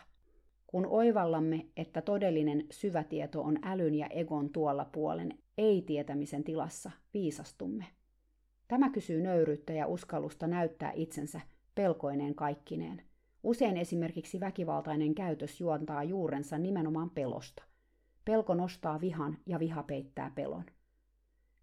Kun 0.68 0.86
oivallamme, 0.86 1.66
että 1.78 2.02
todellinen 2.02 2.66
syvätieto 2.72 3.42
on 3.42 3.60
älyn 3.64 3.96
ja 3.96 4.08
egon 4.08 4.50
tuolla 4.50 4.86
puolen 4.86 5.38
ei-tietämisen 5.58 6.44
tilassa, 6.44 6.92
viisastumme. 7.14 7.86
Tämä 8.68 8.90
kysyy 8.90 9.22
nöyryyttä 9.22 9.74
ja 9.74 9.88
uskallusta 9.88 10.48
näyttää 10.48 10.92
itsensä 10.92 11.42
pelkoineen 11.76 12.36
kaikkineen. 12.36 13.02
Usein 13.44 13.78
esimerkiksi 13.78 14.40
väkivaltainen 14.40 15.16
käytös 15.16 15.62
juontaa 15.62 16.04
juurensa 16.04 16.58
nimenomaan 16.58 17.10
pelosta– 17.10 17.64
Pelko 18.28 18.54
nostaa 18.54 19.02
vihan 19.02 19.38
ja 19.46 19.60
viha 19.60 19.84
peittää 19.84 20.32
pelon. 20.36 20.64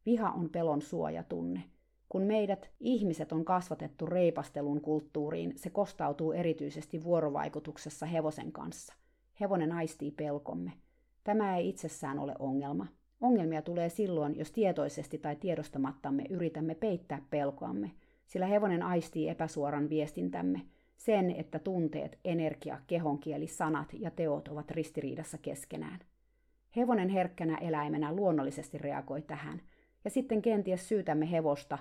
Viha 0.07 0.31
on 0.31 0.51
pelon 0.51 0.83
suojatunne. 0.83 1.63
Kun 2.09 2.23
meidät 2.23 2.71
ihmiset 2.81 3.33
on 3.33 3.45
kasvatettu 3.45 4.07
reipastelun 4.07 4.81
kulttuuriin, 4.81 5.53
se 5.57 5.71
kostautuu 5.71 6.33
erityisesti 6.33 7.05
vuorovaikutuksessa 7.05 8.07
hevosen 8.07 8.53
kanssa. 8.53 8.95
Hevonen 9.41 9.73
aistii 9.73 10.11
pelkomme. 10.11 10.73
Tämä 11.25 11.57
ei 11.57 11.69
itsessään 11.69 12.19
ole 12.19 12.35
ongelma. 12.39 12.87
Ongelmia 13.21 13.63
tulee 13.63 13.89
silloin, 13.89 14.39
jos 14.39 14.53
tietoisesti 14.53 15.19
tai 15.19 15.37
tiedostamattamme 15.37 16.25
yritämme 16.31 16.75
peittää 16.75 17.23
pelkoamme, 17.31 17.91
sillä 18.27 18.47
hevonen 18.47 18.83
aistii 18.83 19.29
epäsuoran 19.29 19.89
viestintämme, 19.89 20.63
sen, 20.97 21.31
että 21.31 21.59
tunteet, 21.59 22.19
energia, 22.25 22.79
kehonkieli, 22.87 23.47
sanat 23.47 23.89
ja 23.93 24.11
teot 24.11 24.49
ovat 24.49 24.71
ristiriidassa 24.71 25.39
keskenään. 25.39 25.99
Hevonen 26.77 27.09
herkkänä 27.09 27.59
eläimenä 27.59 28.13
luonnollisesti 28.13 28.79
reagoi 28.79 29.23
tähän, 29.23 29.63
ja 30.05 30.11
sitten 30.11 30.43
kenties 30.43 30.89
syytämme 30.89 31.31
hevosta 31.31 31.79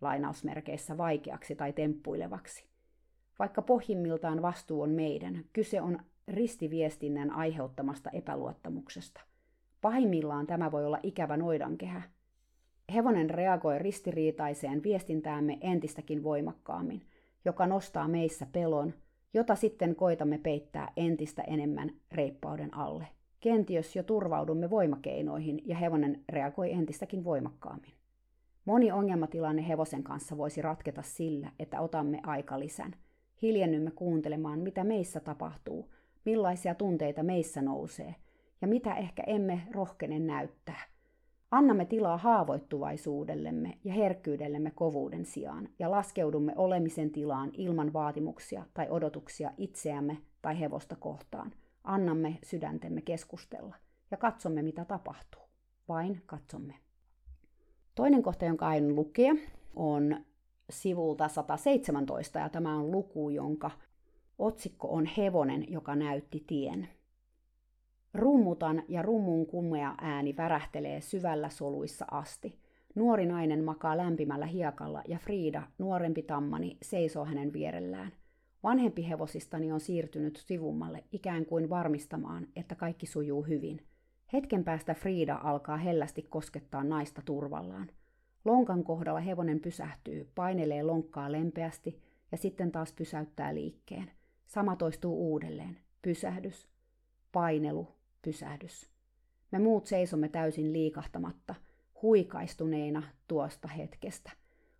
lainausmerkeissä 0.00 0.96
vaikeaksi 0.96 1.56
tai 1.56 1.72
temppuilevaksi. 1.72 2.64
Vaikka 3.38 3.62
pohjimmiltaan 3.62 4.42
vastuu 4.42 4.82
on 4.82 4.90
meidän, 4.90 5.44
kyse 5.52 5.80
on 5.80 5.98
ristiviestinnän 6.28 7.30
aiheuttamasta 7.30 8.10
epäluottamuksesta. 8.10 9.20
Pahimmillaan 9.80 10.46
tämä 10.46 10.72
voi 10.72 10.86
olla 10.86 10.98
ikävä 11.02 11.36
noidankehä. 11.36 12.02
Hevonen 12.94 13.30
reagoi 13.30 13.78
ristiriitaiseen 13.78 14.82
viestintäämme 14.82 15.58
entistäkin 15.60 16.22
voimakkaammin, 16.22 17.02
joka 17.44 17.66
nostaa 17.66 18.08
meissä 18.08 18.46
pelon, 18.52 18.94
jota 19.34 19.54
sitten 19.54 19.96
koitamme 19.96 20.38
peittää 20.38 20.92
entistä 20.96 21.42
enemmän 21.42 21.90
reippauden 22.12 22.74
alle. 22.74 23.15
Kenties 23.46 23.96
jo 23.96 24.02
turvaudumme 24.02 24.70
voimakeinoihin 24.70 25.62
ja 25.64 25.76
hevonen 25.76 26.24
reagoi 26.28 26.72
entistäkin 26.72 27.24
voimakkaammin. 27.24 27.92
Moni 28.64 28.92
ongelmatilanne 28.92 29.68
hevosen 29.68 30.02
kanssa 30.02 30.36
voisi 30.36 30.62
ratketa 30.62 31.02
sillä, 31.02 31.52
että 31.58 31.80
otamme 31.80 32.20
aikalisän. 32.22 32.94
Hiljennymme 33.42 33.90
kuuntelemaan, 33.90 34.58
mitä 34.58 34.84
meissä 34.84 35.20
tapahtuu, 35.20 35.92
millaisia 36.24 36.74
tunteita 36.74 37.22
meissä 37.22 37.62
nousee 37.62 38.14
ja 38.60 38.68
mitä 38.68 38.94
ehkä 38.94 39.22
emme 39.26 39.60
rohkene 39.70 40.18
näyttää. 40.18 40.80
Annamme 41.50 41.84
tilaa 41.84 42.16
haavoittuvaisuudellemme 42.16 43.78
ja 43.84 43.92
herkkyydellemme 43.92 44.70
kovuuden 44.70 45.24
sijaan 45.24 45.68
ja 45.78 45.90
laskeudumme 45.90 46.52
olemisen 46.56 47.10
tilaan 47.10 47.50
ilman 47.52 47.92
vaatimuksia 47.92 48.66
tai 48.74 48.86
odotuksia 48.90 49.50
itseämme 49.56 50.18
tai 50.42 50.60
hevosta 50.60 50.96
kohtaan. 50.96 51.52
Annamme 51.86 52.38
sydäntemme 52.44 53.00
keskustella 53.00 53.76
ja 54.10 54.16
katsomme, 54.16 54.62
mitä 54.62 54.84
tapahtuu. 54.84 55.42
Vain 55.88 56.22
katsomme. 56.26 56.74
Toinen 57.94 58.22
kohta, 58.22 58.44
jonka 58.44 58.68
aion 58.68 58.94
lukea, 58.94 59.34
on 59.76 60.24
sivulta 60.70 61.28
117, 61.28 62.38
ja 62.38 62.48
tämä 62.48 62.76
on 62.76 62.90
luku, 62.90 63.30
jonka 63.30 63.70
otsikko 64.38 64.88
on 64.88 65.06
Hevonen, 65.06 65.64
joka 65.72 65.96
näytti 65.96 66.44
tien. 66.46 66.88
Rummutan 68.14 68.82
ja 68.88 69.02
rummun 69.02 69.46
kumea 69.46 69.94
ääni 70.00 70.36
värähtelee 70.36 71.00
syvällä 71.00 71.48
soluissa 71.48 72.04
asti. 72.10 72.58
Nuori 72.94 73.26
nainen 73.26 73.64
makaa 73.64 73.96
lämpimällä 73.96 74.46
hiekalla 74.46 75.02
ja 75.08 75.18
Frida, 75.18 75.62
nuorempi 75.78 76.22
tammani, 76.22 76.76
seisoo 76.82 77.24
hänen 77.24 77.52
vierellään. 77.52 78.12
Vanhempi 78.66 79.08
hevosistani 79.08 79.72
on 79.72 79.80
siirtynyt 79.80 80.36
sivummalle 80.36 81.04
ikään 81.12 81.46
kuin 81.46 81.70
varmistamaan, 81.70 82.46
että 82.56 82.74
kaikki 82.74 83.06
sujuu 83.06 83.42
hyvin– 83.42 83.80
Hetken 84.32 84.64
päästä 84.64 84.94
Frida 84.94 85.40
alkaa 85.42 85.76
hellästi 85.76 86.22
koskettaa 86.22 86.84
naista 86.84 87.22
turvallaan. 87.24 87.90
Lonkan 88.44 88.84
kohdalla 88.84 89.20
hevonen 89.20 89.60
pysähtyy, 89.60 90.30
painelee 90.34 90.82
lonkkaa 90.82 91.32
lempeästi 91.32 92.02
ja 92.32 92.38
sitten 92.38 92.72
taas 92.72 92.92
pysäyttää 92.92 93.54
liikkeen. 93.54 94.10
Sama 94.46 94.76
toistuu 94.76 95.30
uudelleen. 95.30 95.78
Pysähdys, 96.02 96.68
painelu, 97.32 97.88
pysähdys. 98.22 98.90
Me 99.50 99.58
muut 99.58 99.86
seisomme 99.86 100.28
täysin 100.28 100.72
liikahtamatta, 100.72 101.54
huikaistuneina 102.02 103.02
tuosta 103.28 103.68
hetkestä. 103.68 104.30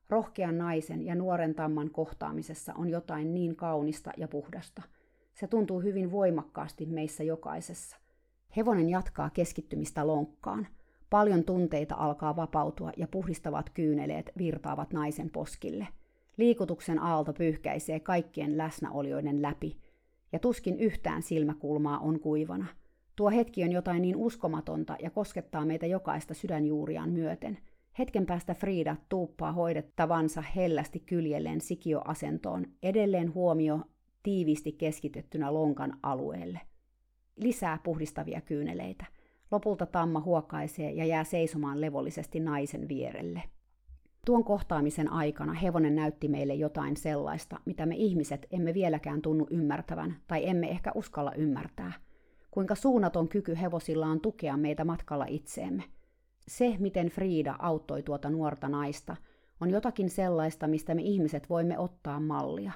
Rohkean 0.08 0.58
naisen 0.58 1.06
ja 1.06 1.14
nuoren 1.14 1.54
tamman 1.54 1.90
kohtaamisessa 1.90 2.74
on 2.74 2.88
jotain 2.88 3.34
niin 3.34 3.56
kaunista 3.56 4.10
ja 4.16 4.28
puhdasta. 4.28 4.82
Se 5.34 5.46
tuntuu 5.46 5.80
hyvin 5.80 6.12
voimakkaasti 6.12 6.86
meissä 6.86 7.24
jokaisessa. 7.24 7.96
Hevonen 8.56 8.88
jatkaa 8.88 9.30
keskittymistä 9.30 10.06
lonkkaan. 10.06 10.66
Paljon 11.10 11.44
tunteita 11.44 11.94
alkaa 11.94 12.36
vapautua 12.36 12.92
ja 12.96 13.08
puhdistavat 13.08 13.70
kyyneleet 13.70 14.30
virtaavat 14.38 14.92
naisen 14.92 15.30
poskille. 15.30 15.88
Liikutuksen 16.36 16.98
aalto 16.98 17.32
pyyhkäisee 17.32 18.00
kaikkien 18.00 18.58
läsnäolijoiden 18.58 19.42
läpi, 19.42 19.76
ja 20.32 20.38
tuskin 20.38 20.80
yhtään 20.80 21.22
silmäkulmaa 21.22 21.98
on 21.98 22.20
kuivana. 22.20 22.66
Tuo 23.16 23.30
hetki 23.30 23.64
on 23.64 23.72
jotain 23.72 24.02
niin 24.02 24.16
uskomatonta 24.16 24.96
ja 25.02 25.10
koskettaa 25.10 25.64
meitä 25.64 25.86
jokaista 25.86 26.34
sydänjuuriaan 26.34 27.10
myöten. 27.10 27.58
Hetken 27.98 28.26
päästä 28.26 28.54
Frida 28.54 28.96
tuuppaa 29.08 29.52
hoidettavansa 29.52 30.40
hellästi 30.56 31.00
kyljelleen 31.00 31.60
sikioasentoon, 31.60 32.66
edelleen 32.82 33.34
huomio 33.34 33.80
tiiviisti 34.22 34.72
keskitettynä 34.72 35.54
lonkan 35.54 35.98
alueelle– 36.02 36.60
lisää 37.36 37.78
puhdistavia 37.84 38.40
kyyneleitä. 38.40 39.04
Lopulta 39.50 39.86
tamma 39.86 40.20
huokaisee 40.20 40.92
ja 40.92 41.04
jää 41.04 41.24
seisomaan 41.24 41.80
levollisesti 41.80 42.40
naisen 42.40 42.88
vierelle. 42.88 43.42
Tuon 44.26 44.44
kohtaamisen 44.44 45.12
aikana 45.12 45.52
hevonen 45.52 45.94
näytti 45.94 46.28
meille 46.28 46.54
jotain 46.54 46.96
sellaista, 46.96 47.60
mitä 47.64 47.86
me 47.86 47.94
ihmiset 47.96 48.46
emme 48.50 48.74
vieläkään 48.74 49.22
tunnu 49.22 49.46
ymmärtävän 49.50 50.16
tai 50.26 50.48
emme 50.48 50.70
ehkä 50.70 50.92
uskalla 50.94 51.32
ymmärtää. 51.32 51.92
Kuinka 52.50 52.74
suunnaton 52.74 53.28
kyky 53.28 53.60
hevosilla 53.60 54.06
on 54.06 54.20
tukea 54.20 54.56
meitä 54.56 54.84
matkalla 54.84 55.26
itseemme. 55.28 55.82
Se, 56.48 56.76
miten 56.78 57.08
Frida 57.08 57.56
auttoi 57.58 58.02
tuota 58.02 58.30
nuorta 58.30 58.68
naista, 58.68 59.16
on 59.60 59.70
jotakin 59.70 60.10
sellaista, 60.10 60.66
mistä 60.66 60.94
me 60.94 61.02
ihmiset 61.02 61.50
voimme 61.50 61.78
ottaa 61.78 62.20
mallia. 62.20 62.72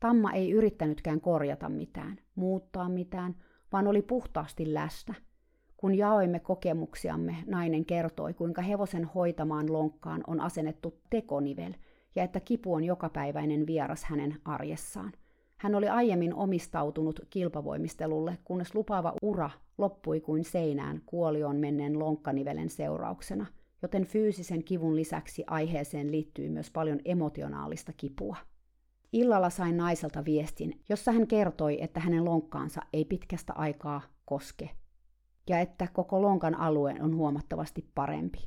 Tamma 0.00 0.32
ei 0.32 0.50
yrittänytkään 0.50 1.20
korjata 1.20 1.68
mitään, 1.68 2.18
muuttaa 2.34 2.88
mitään, 2.88 3.34
vaan 3.72 3.86
oli 3.86 4.02
puhtaasti 4.02 4.74
läsnä. 4.74 5.14
Kun 5.76 5.94
jaoimme 5.94 6.40
kokemuksiamme, 6.40 7.36
nainen 7.46 7.84
kertoi, 7.84 8.34
kuinka 8.34 8.62
hevosen 8.62 9.04
hoitamaan 9.04 9.72
lonkkaan 9.72 10.24
on 10.26 10.40
asennettu 10.40 11.00
tekonivel 11.10 11.72
ja 12.14 12.24
että 12.24 12.40
kipu 12.40 12.74
on 12.74 12.84
jokapäiväinen 12.84 13.66
vieras 13.66 14.04
hänen 14.04 14.40
arjessaan. 14.44 15.12
Hän 15.62 15.74
oli 15.74 15.88
aiemmin 15.88 16.34
omistautunut 16.34 17.20
kilpavoimistelulle, 17.30 18.38
kunnes 18.44 18.74
lupaava 18.74 19.12
ura 19.22 19.50
loppui 19.78 20.20
kuin 20.20 20.44
seinään 20.44 21.02
kuolioon 21.06 21.56
menneen 21.56 21.98
lonkkanivelen 21.98 22.70
seurauksena, 22.70 23.46
joten 23.82 24.06
fyysisen 24.06 24.64
kivun 24.64 24.96
lisäksi 24.96 25.44
aiheeseen 25.46 26.12
liittyy 26.12 26.48
myös 26.48 26.70
paljon 26.70 27.00
emotionaalista 27.04 27.92
kipua. 27.96 28.36
Illalla 29.12 29.50
sain 29.50 29.76
naiselta 29.76 30.24
viestin, 30.24 30.80
jossa 30.88 31.12
hän 31.12 31.26
kertoi, 31.26 31.82
että 31.82 32.00
hänen 32.00 32.24
lonkkaansa 32.24 32.80
ei 32.92 33.04
pitkästä 33.04 33.52
aikaa 33.52 34.02
koske 34.24 34.70
ja 35.48 35.58
että 35.58 35.88
koko 35.92 36.22
lonkan 36.22 36.54
alue 36.54 36.94
on 37.00 37.16
huomattavasti 37.16 37.86
parempi. 37.94 38.38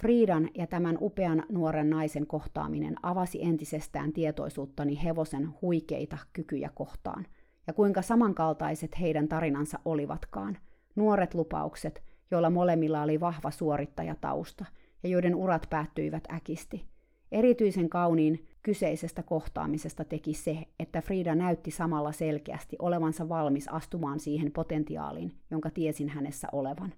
Friidan 0.00 0.48
ja 0.54 0.66
tämän 0.66 0.98
upean 1.00 1.42
nuoren 1.48 1.90
naisen 1.90 2.26
kohtaaminen 2.26 2.96
avasi 3.02 3.42
entisestään 3.42 4.12
tietoisuuttani 4.12 5.04
hevosen 5.04 5.48
huikeita 5.62 6.18
kykyjä 6.32 6.70
kohtaan, 6.74 7.26
ja 7.66 7.72
kuinka 7.72 8.02
samankaltaiset 8.02 9.00
heidän 9.00 9.28
tarinansa 9.28 9.78
olivatkaan. 9.84 10.58
Nuoret 10.96 11.34
lupaukset, 11.34 12.02
joilla 12.30 12.50
molemmilla 12.50 13.02
oli 13.02 13.20
vahva 13.20 13.50
suorittajatausta, 13.50 14.64
ja 15.02 15.08
joiden 15.08 15.34
urat 15.34 15.66
päättyivät 15.70 16.24
äkisti. 16.32 16.84
Erityisen 17.32 17.88
kauniin 17.88 18.46
kyseisestä 18.62 19.22
kohtaamisesta 19.22 20.04
teki 20.04 20.34
se, 20.34 20.58
että 20.78 21.00
Frida 21.02 21.34
näytti 21.34 21.70
samalla 21.70 22.12
selkeästi 22.12 22.76
olevansa 22.78 23.28
valmis 23.28 23.68
astumaan 23.68 24.20
siihen 24.20 24.52
potentiaaliin, 24.52 25.32
jonka 25.50 25.70
tiesin 25.70 26.08
hänessä 26.08 26.48
olevan. 26.52 26.94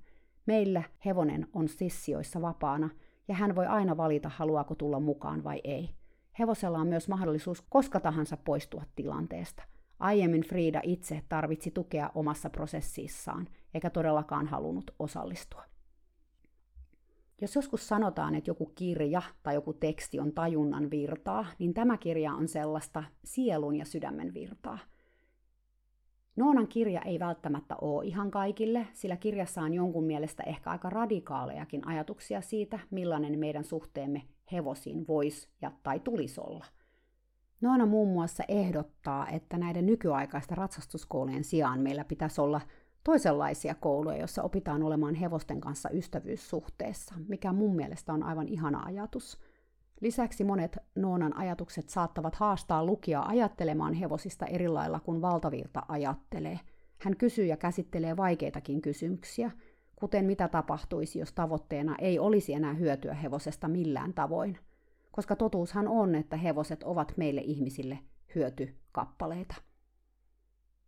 Meillä 0.47 0.83
hevonen 1.05 1.47
on 1.53 1.69
sessioissa 1.69 2.43
vapaana, 2.43 2.91
ja 3.29 3.35
hän 3.35 3.55
voi 3.55 3.67
aina 3.67 3.97
valita, 3.97 4.29
haluaako 4.29 4.75
tulla 4.75 5.01
mukaan 5.01 5.45
vai 5.45 5.61
ei. 5.65 5.91
Hevosella 6.39 6.79
on 6.79 6.87
myös 6.87 7.09
mahdollisuus 7.09 7.63
koska 7.69 8.01
tahansa 8.01 8.37
poistua 8.37 8.83
tilanteesta. 8.97 9.63
Aiemmin 9.99 10.43
Frida 10.43 10.81
itse 10.83 11.23
tarvitsi 11.29 11.71
tukea 11.71 12.11
omassa 12.15 12.51
prosessissaan, 12.51 13.49
eikä 13.75 13.91
todellakaan 13.91 14.47
halunnut 14.47 14.91
osallistua. 14.99 15.65
Jos 17.41 17.55
joskus 17.55 17.89
sanotaan, 17.89 18.35
että 18.35 18.51
joku 18.51 18.67
kirja 18.67 19.23
tai 19.43 19.55
joku 19.55 19.73
teksti 19.73 20.21
on 20.21 20.33
tajunnan 20.33 20.91
virtaa, 20.91 21.47
niin 21.59 21.75
tämä 21.75 21.97
kirja 21.97 22.33
on 22.33 22.49
sellaista 22.49 23.05
sielun 23.25 23.77
ja 23.77 23.85
sydämen 23.85 24.35
virtaa. 24.35 24.79
Noonan 26.37 26.69
kirja 26.69 27.03
ei 27.03 27.19
välttämättä 27.19 27.77
ole 27.81 28.07
ihan 28.07 28.31
kaikille, 28.31 28.87
sillä 28.93 29.17
kirjassa 29.17 29.63
on 29.63 29.75
jonkun 29.75 30.05
mielestä 30.05 30.43
ehkä 30.43 30.71
aika 30.71 30.91
radikaalejakin 30.91 31.87
ajatuksia 31.89 32.41
siitä, 32.41 32.79
millainen 32.91 33.39
meidän 33.39 33.65
suhteemme 33.65 34.23
hevosiin 34.53 35.07
voisi 35.07 35.49
ja 35.63 35.73
tai 35.83 36.01
tulisi 36.01 36.41
olla. 36.41 36.67
Noona 37.61 37.87
muun 37.87 38.13
muassa 38.13 38.45
ehdottaa, 38.49 39.29
että 39.29 39.59
näiden 39.59 39.87
nykyaikaista 39.87 40.55
ratsastuskoulujen 40.55 41.45
sijaan 41.45 41.81
meillä 41.81 42.05
pitäisi 42.05 42.41
olla 42.41 42.61
toisenlaisia 43.05 43.75
kouluja, 43.75 44.17
joissa 44.17 44.43
opitaan 44.43 44.83
olemaan 44.83 45.15
hevosten 45.15 45.61
kanssa 45.61 45.91
ystävyyssuhteessa, 45.91 47.15
mikä 47.29 47.53
mun 47.53 47.77
mielestä 47.77 48.13
on 48.13 48.23
aivan 48.23 48.49
ihana 48.49 48.83
ajatus. 48.83 49.39
Lisäksi 50.03 50.45
monet 50.45 50.79
Noonan 50.95 51.37
ajatukset 51.37 51.89
saattavat 51.89 52.35
haastaa 52.35 52.85
lukijaa 52.85 53.29
ajattelemaan 53.29 53.95
hevosista 53.95 54.47
eri 54.47 54.69
lailla 54.69 55.01
kuin 55.01 55.23
valtavirta 55.23 55.83
ajattelee. 55.89 56.61
Hän 56.99 57.17
kysyy 57.17 57.47
ja 57.47 57.57
käsittelee 57.57 58.17
vaikeitakin 58.17 58.83
kysymyksiä, 58.83 59.51
kuten 59.97 60.25
mitä 60.25 60.49
tapahtuisi, 60.49 61.19
jos 61.19 61.33
tavoitteena 61.33 61.97
ei 61.99 62.19
olisi 62.19 62.53
enää 62.53 62.75
hyötyä 62.75 63.15
hevosesta 63.15 63.69
millään 63.69 64.15
tavoin. 64.15 64.59
Koska 65.13 65.37
totuushan 65.37 65.89
on, 65.89 66.15
että 66.15 66.37
hevoset 66.37 66.83
ovat 66.83 67.13
meille 67.17 67.41
ihmisille 67.41 67.99
hyötykappaleita. 68.35 69.55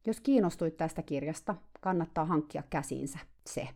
Jos 0.07 0.21
kiinnostuit 0.21 0.77
tästä 0.77 1.03
kirjasta, 1.03 1.55
kannattaa 1.81 2.25
hankkia 2.25 2.63
käsiinsä 2.71 3.19
se. 3.47 3.69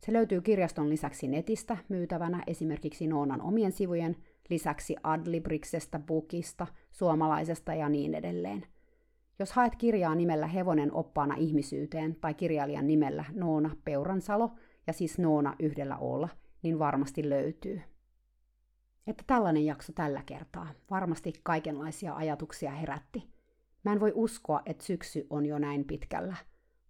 Se 0.00 0.12
löytyy 0.12 0.40
kirjaston 0.40 0.88
lisäksi 0.88 1.28
netistä 1.28 1.76
myytävänä 1.88 2.42
esimerkiksi 2.46 3.06
Noonan 3.06 3.42
omien 3.42 3.72
sivujen 3.72 4.16
lisäksi 4.50 4.96
Adlibriksestä, 5.02 5.98
Bukista, 5.98 6.66
suomalaisesta 6.90 7.74
ja 7.74 7.88
niin 7.88 8.14
edelleen. 8.14 8.66
Jos 9.38 9.52
haet 9.52 9.76
kirjaa 9.76 10.14
nimellä 10.14 10.46
Hevonen 10.46 10.92
oppaana 10.92 11.34
ihmisyyteen 11.34 12.16
tai 12.16 12.34
kirjailijan 12.34 12.86
nimellä 12.86 13.24
Noona 13.32 13.76
Peuransalo, 13.84 14.50
ja 14.86 14.92
siis 14.92 15.18
Noona 15.18 15.56
yhdellä 15.58 15.96
olla, 15.96 16.28
niin 16.62 16.78
varmasti 16.78 17.28
löytyy. 17.28 17.80
Että 19.06 19.24
tällainen 19.26 19.64
jakso 19.64 19.92
tällä 19.92 20.22
kertaa. 20.26 20.68
Varmasti 20.90 21.32
kaikenlaisia 21.42 22.14
ajatuksia 22.14 22.70
herätti. 22.70 23.30
Mä 23.84 23.92
en 23.92 24.00
voi 24.00 24.12
uskoa, 24.14 24.62
että 24.66 24.84
syksy 24.84 25.26
on 25.30 25.46
jo 25.46 25.58
näin 25.58 25.84
pitkällä. 25.84 26.36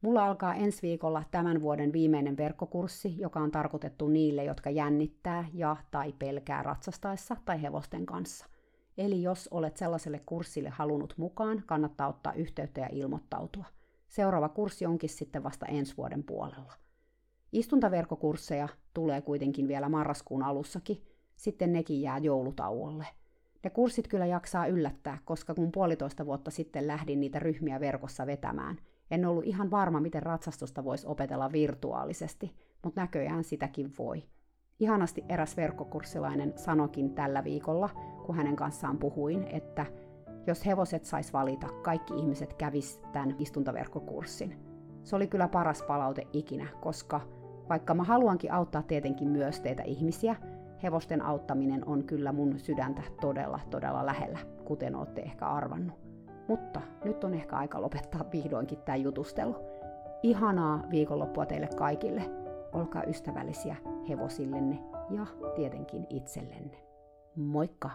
Mulla 0.05 0.27
alkaa 0.27 0.55
ensi 0.55 0.83
viikolla 0.83 1.23
tämän 1.31 1.61
vuoden 1.61 1.93
viimeinen 1.93 2.37
verkkokurssi, 2.37 3.15
joka 3.19 3.41
on 3.41 3.51
tarkoitettu 3.51 4.09
niille, 4.09 4.45
jotka 4.45 4.71
jännittää 4.71 5.45
ja 5.53 5.77
tai 5.91 6.13
pelkää 6.19 6.63
ratsastaessa 6.63 7.37
tai 7.45 7.63
hevosten 7.63 8.07
kanssa. 8.07 8.47
Eli 8.99 9.23
jos 9.23 9.49
olet 9.51 9.77
sellaiselle 9.77 10.21
kurssille 10.27 10.69
halunnut 10.69 11.15
mukaan, 11.17 11.63
kannattaa 11.67 12.09
ottaa 12.09 12.33
yhteyttä 12.33 12.81
ja 12.81 12.89
ilmoittautua. 12.93 13.65
Seuraava 14.09 14.49
kurssi 14.49 14.87
onkin 14.87 15.11
sitten 15.11 15.43
vasta 15.43 15.67
ensi 15.67 15.97
vuoden 15.97 16.25
puolella. 16.25 16.73
Istuntaverkkokursseja 17.53 18.69
tulee 18.95 19.21
kuitenkin 19.21 19.69
vielä 19.69 19.89
marraskuun 19.89 20.43
alussakin, 20.43 21.03
sitten 21.37 21.73
nekin 21.73 22.03
jää 22.03 22.19
joulutauolle. 22.19 23.07
Ne 23.63 23.71
kurssit 23.71 24.09
kyllä 24.09 24.27
jaksaa 24.27 24.67
yllättää, 24.67 25.19
koska 25.25 25.55
kun 25.55 25.73
puolitoista 25.73 26.27
vuotta 26.27 26.51
sitten 26.51 26.87
lähdin 26.87 27.21
niitä 27.21 27.39
ryhmiä 27.39 27.81
verkossa 27.81 28.27
vetämään, 28.27 28.79
en 29.11 29.27
ollut 29.27 29.45
ihan 29.45 29.71
varma, 29.71 30.01
miten 30.01 30.23
ratsastusta 30.23 30.85
voisi 30.85 31.07
opetella 31.07 31.53
virtuaalisesti, 31.53 32.57
mutta 32.85 33.01
näköjään 33.01 33.45
sitäkin 33.45 33.93
voi. 33.99 34.23
Ihanasti 34.81 35.25
eräs 35.29 35.57
verkkokurssilainen 35.57 36.53
sanokin 36.57 37.15
tällä 37.15 37.45
viikolla, 37.45 37.89
kun 38.27 38.37
hänen 38.37 38.57
kanssaan 38.57 38.99
puhuin, 38.99 39.47
että 39.47 39.87
jos 40.47 40.67
hevoset 40.67 41.05
sais 41.05 41.33
valita, 41.33 41.67
kaikki 41.83 42.15
ihmiset 42.15 42.55
kävis 42.55 43.01
tämän 43.13 43.37
istuntaverkkokurssin. 43.39 44.59
Se 45.03 45.17
oli 45.17 45.27
kyllä 45.27 45.49
paras 45.49 45.83
palaute 45.83 46.27
ikinä, 46.33 46.67
koska 46.81 47.21
vaikka 47.69 47.95
mä 47.95 48.05
haluankin 48.05 48.53
auttaa 48.53 48.83
tietenkin 48.83 49.29
myös 49.29 49.61
teitä 49.61 49.83
ihmisiä, 49.83 50.37
hevosten 50.83 51.23
auttaminen 51.23 51.89
on 51.89 52.05
kyllä 52.05 52.33
mun 52.33 52.59
sydäntä 52.59 53.03
todella, 53.21 53.61
todella 53.71 54.07
lähellä, 54.07 54.39
kuten 54.65 54.97
olette 54.97 55.23
ehkä 55.23 55.47
arvannut. 55.47 56.04
Mutta 56.49 56.81
nyt 57.05 57.25
on 57.25 57.35
ehkä 57.35 57.57
aika 57.57 57.81
lopettaa 57.81 58.25
vihdoinkin 58.33 58.79
tämä 58.79 58.97
jutustelu. 58.97 59.57
Ihanaa 60.23 60.85
viikonloppua 60.91 61.47
teille 61.47 61.69
kaikille. 61.77 62.23
Olkaa 62.73 63.05
ystävällisiä 63.05 63.77
hevosillenne 64.09 64.79
ja 65.11 65.27
tietenkin 65.55 66.07
itsellenne. 66.11 66.77
Moikka! 67.37 67.91